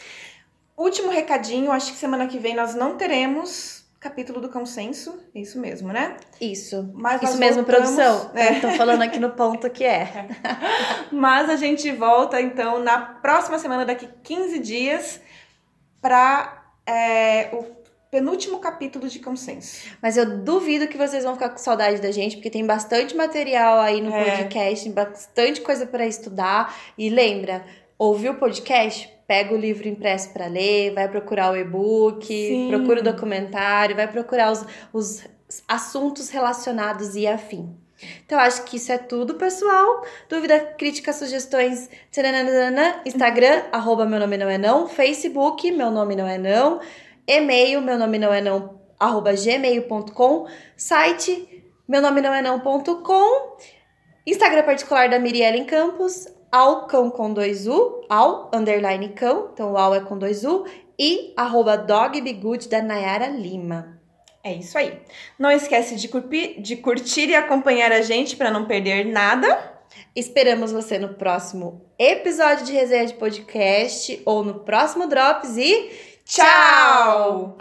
Último 0.77 1.11
recadinho, 1.11 1.71
acho 1.71 1.91
que 1.91 1.97
semana 1.99 2.25
que 2.25 2.39
vem 2.39 2.55
nós 2.55 2.73
não 2.73 2.95
teremos 2.95 3.80
capítulo 4.01 4.41
do 4.41 4.49
consenso, 4.49 5.17
é 5.33 5.39
isso 5.39 5.59
mesmo, 5.59 5.93
né? 5.93 6.17
Isso. 6.41 6.91
Mas 6.95 7.21
Isso 7.21 7.37
mesmo, 7.37 7.63
voltamos- 7.63 7.91
produção. 7.95 8.31
É. 8.33 8.59
Tô 8.59 8.71
falando 8.71 9.03
aqui 9.03 9.19
no 9.19 9.29
ponto 9.29 9.69
que 9.69 9.83
é. 9.85 10.27
Mas 11.13 11.49
a 11.49 11.55
gente 11.55 11.89
volta 11.91 12.41
então 12.41 12.79
na 12.79 12.99
próxima 12.99 13.59
semana, 13.59 13.85
daqui 13.85 14.09
15 14.23 14.57
dias, 14.59 15.21
para 16.01 16.63
o 17.53 17.63
penúltimo 18.09 18.59
capítulo 18.59 19.07
de 19.07 19.19
consenso. 19.19 19.87
Mas 20.01 20.17
eu 20.17 20.39
duvido 20.39 20.87
que 20.87 20.97
vocês 20.97 21.23
vão 21.23 21.35
ficar 21.35 21.49
com 21.49 21.57
saudade 21.57 22.01
da 22.01 22.11
gente, 22.11 22.35
porque 22.37 22.49
tem 22.49 22.65
bastante 22.65 23.15
material 23.15 23.79
aí 23.79 24.01
no 24.01 24.13
É. 24.13 24.23
podcast, 24.37 24.89
bastante 24.89 25.61
coisa 25.61 25.85
para 25.85 26.05
estudar. 26.07 26.75
E 26.97 27.07
lembra, 27.09 27.63
ouviu 27.99 28.31
o 28.33 28.35
podcast? 28.35 29.09
Pega 29.31 29.53
o 29.53 29.57
livro 29.57 29.87
impresso 29.87 30.33
para 30.33 30.47
ler, 30.47 30.93
vai 30.93 31.07
procurar 31.07 31.53
o 31.53 31.55
e-book, 31.55 32.27
Sim. 32.27 32.67
procura 32.67 32.99
o 32.99 33.03
documentário, 33.03 33.95
vai 33.95 34.05
procurar 34.05 34.51
os, 34.51 34.65
os 34.91 35.23
assuntos 35.69 36.29
relacionados 36.29 37.15
e 37.15 37.25
afim. 37.25 37.73
Então, 38.25 38.37
acho 38.37 38.65
que 38.65 38.75
isso 38.75 38.91
é 38.91 38.97
tudo, 38.97 39.35
pessoal. 39.35 40.05
Dúvida, 40.27 40.59
crítica, 40.77 41.13
sugestões, 41.13 41.89
tcharanana, 42.11 43.01
Instagram, 43.05 43.63
arroba 43.71 44.05
meu 44.05 44.19
nome 44.19 44.35
não 44.35 44.49
é 44.49 44.57
não, 44.57 44.89
Facebook, 44.89 45.71
meu 45.71 45.89
nome 45.91 46.13
não 46.13 46.27
é 46.27 46.37
não, 46.37 46.81
e-mail, 47.25 47.81
meu 47.81 47.97
nome 47.97 48.19
não 48.19 48.33
é 48.33 48.41
não, 48.41 48.81
arroba 48.99 49.31
gmail.com, 49.31 50.45
site, 50.75 51.63
meu 51.87 52.01
nome 52.01 52.19
não 52.19 52.33
é 52.33 52.41
não.com, 52.41 53.55
Instagram 54.27 54.63
particular 54.63 55.07
da 55.07 55.17
Miriellen 55.19 55.63
Campos, 55.63 56.27
ao 56.51 56.87
cão 56.87 57.09
com 57.09 57.33
dois 57.33 57.67
U, 57.67 58.01
ao 58.09 58.51
underline 58.53 59.09
cão, 59.09 59.49
então 59.53 59.73
o 59.73 59.77
ao 59.77 59.95
é 59.95 60.01
com 60.01 60.17
dois 60.17 60.43
U, 60.43 60.65
e 60.99 61.33
arroba 61.37 61.77
dogbegood 61.77 62.67
da 62.67 62.81
Nayara 62.81 63.27
Lima. 63.27 63.99
É 64.43 64.53
isso 64.53 64.77
aí. 64.77 64.99
Não 65.37 65.51
esquece 65.51 65.95
de 65.95 66.07
curtir, 66.07 66.59
de 66.61 66.75
curtir 66.75 67.29
e 67.29 67.35
acompanhar 67.35 67.91
a 67.91 68.01
gente 68.01 68.35
para 68.35 68.51
não 68.51 68.65
perder 68.65 69.05
nada. 69.05 69.71
Esperamos 70.15 70.71
você 70.71 70.97
no 70.97 71.13
próximo 71.13 71.85
episódio 71.97 72.65
de 72.65 72.71
resenha 72.71 73.05
de 73.05 73.13
podcast 73.13 74.21
ou 74.25 74.43
no 74.43 74.59
próximo 74.61 75.07
Drops 75.07 75.57
e 75.57 75.91
Tchau! 76.25 77.57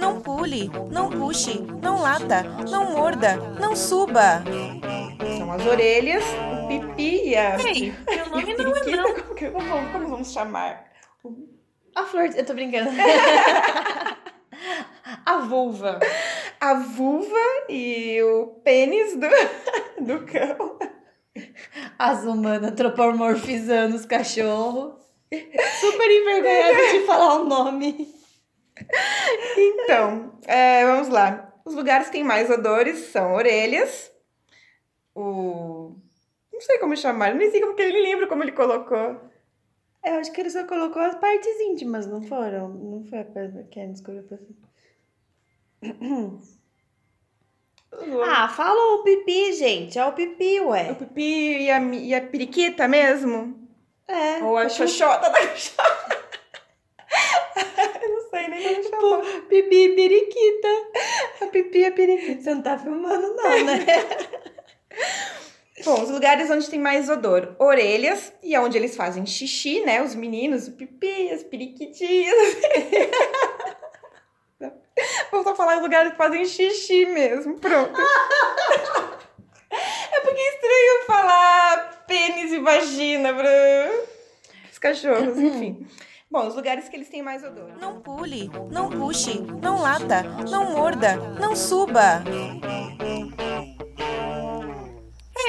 Não 0.00 0.20
pule, 0.20 0.70
não 0.90 1.10
puxe, 1.10 1.60
não 1.82 2.00
lata, 2.00 2.44
não 2.70 2.92
morda, 2.92 3.36
não 3.58 3.74
suba. 3.74 4.44
São 5.36 5.50
as 5.50 5.66
orelhas, 5.66 6.22
pipi 6.80 7.28
e 7.28 7.36
a. 7.36 7.56
Ei, 7.60 7.92
meu 8.08 8.26
nome 8.30 8.54
não 8.54 8.76
é 8.76 8.96
não. 8.96 9.14
Como- 9.14 9.92
como 9.92 10.08
vamos 10.08 10.32
chamar? 10.32 10.90
a 11.94 12.04
flor. 12.04 12.30
Eu 12.34 12.44
tô 12.46 12.54
brincando. 12.54 12.90
a 15.26 15.38
vulva. 15.38 16.00
A 16.60 16.74
vulva 16.74 17.36
e 17.68 18.22
o 18.22 18.46
pênis 18.64 19.16
do, 19.16 19.28
do 20.04 20.24
cão. 20.26 20.78
As 21.98 22.24
humanas 22.24 22.70
antropomorfizando 22.72 23.96
os 23.96 24.06
cachorros. 24.06 25.00
Super 25.80 26.10
envergonhada 26.10 26.92
de 26.92 27.06
falar 27.06 27.40
o 27.40 27.44
nome. 27.44 28.14
Então, 29.56 30.38
é, 30.46 30.84
vamos 30.84 31.08
lá. 31.08 31.52
Os 31.64 31.74
lugares 31.74 32.06
que 32.08 32.12
têm 32.14 32.24
mais 32.24 32.50
odores 32.50 33.10
são 33.12 33.32
orelhas, 33.34 34.10
o. 35.14 35.94
Não 36.52 36.60
sei 36.60 36.78
como 36.78 36.96
chamar, 36.96 37.34
nem 37.34 37.50
sei 37.50 37.60
como 37.60 37.74
que 37.74 37.82
ele 37.82 38.00
lembra 38.02 38.26
como 38.26 38.42
ele 38.42 38.52
colocou. 38.52 39.20
Eu 40.04 40.14
acho 40.14 40.32
que 40.32 40.40
ele 40.40 40.50
só 40.50 40.64
colocou 40.66 41.00
as 41.00 41.14
partes 41.14 41.60
íntimas, 41.60 42.06
não 42.06 42.22
foram? 42.22 42.68
Não 42.68 43.04
foi 43.04 43.20
a 43.20 43.24
perna 43.24 43.62
que 43.70 43.78
a 43.80 43.86
escolheu 43.86 44.24
pra 44.24 44.38
Ah, 48.26 48.48
fala 48.48 48.94
o 48.96 49.02
pipi, 49.04 49.52
gente. 49.52 49.98
É 49.98 50.04
o 50.06 50.12
pipi, 50.12 50.60
O 50.60 50.68
ué. 50.70 50.94
pipi 50.94 51.62
e 51.64 51.70
a, 51.70 51.78
e 51.80 52.14
a 52.14 52.20
periquita 52.20 52.88
mesmo? 52.88 53.68
É. 54.08 54.42
Ou 54.42 54.56
a 54.56 54.68
xoxota 54.68 55.30
da 55.30 55.40
xoxota? 55.54 56.22
Eu 58.02 58.08
não 58.10 58.30
sei 58.30 58.48
nem 58.48 58.82
como 58.82 58.82
chamar. 58.88 59.42
Pipi 59.48 59.76
e 59.76 59.94
periquita. 59.94 60.68
A 61.42 61.46
pipi 61.46 61.78
e 61.78 61.84
a 61.86 61.92
periquita. 61.92 62.42
Você 62.42 62.54
não 62.54 62.62
tá 62.62 62.78
filmando, 62.78 63.34
não, 63.34 63.64
né? 63.64 63.84
Bom, 65.84 66.02
os 66.02 66.10
lugares 66.10 66.50
onde 66.50 66.68
tem 66.68 66.78
mais 66.78 67.08
odor. 67.08 67.56
Orelhas, 67.58 68.32
e 68.42 68.54
é 68.54 68.60
onde 68.60 68.76
eles 68.76 68.94
fazem 68.96 69.26
xixi, 69.26 69.80
né? 69.80 70.02
Os 70.02 70.14
meninos, 70.14 70.68
o 70.68 70.72
pipi, 70.72 71.30
as 71.30 71.42
periquitinhas. 71.42 72.34
Vamos 75.30 75.46
só 75.46 75.54
falar 75.54 75.76
os 75.76 75.82
lugares 75.82 76.12
que 76.12 76.18
fazem 76.18 76.44
xixi 76.44 77.06
mesmo. 77.06 77.58
Pronto. 77.58 78.00
É 79.74 80.20
porque 80.20 80.38
é 80.38 80.48
estranho 80.50 81.06
falar 81.06 82.04
pênis 82.06 82.52
e 82.52 82.58
vagina 82.58 83.32
para 83.32 83.90
os 84.70 84.78
cachorros, 84.78 85.38
enfim. 85.38 85.86
Bom, 86.30 86.46
os 86.46 86.54
lugares 86.54 86.88
que 86.88 86.96
eles 86.96 87.08
têm 87.08 87.22
mais 87.22 87.42
odor. 87.42 87.72
Não 87.80 88.00
pule, 88.00 88.50
não 88.70 88.90
puxe, 88.90 89.40
não 89.62 89.80
lata, 89.80 90.22
não 90.50 90.72
morda, 90.72 91.16
não 91.38 91.56
suba. 91.56 92.22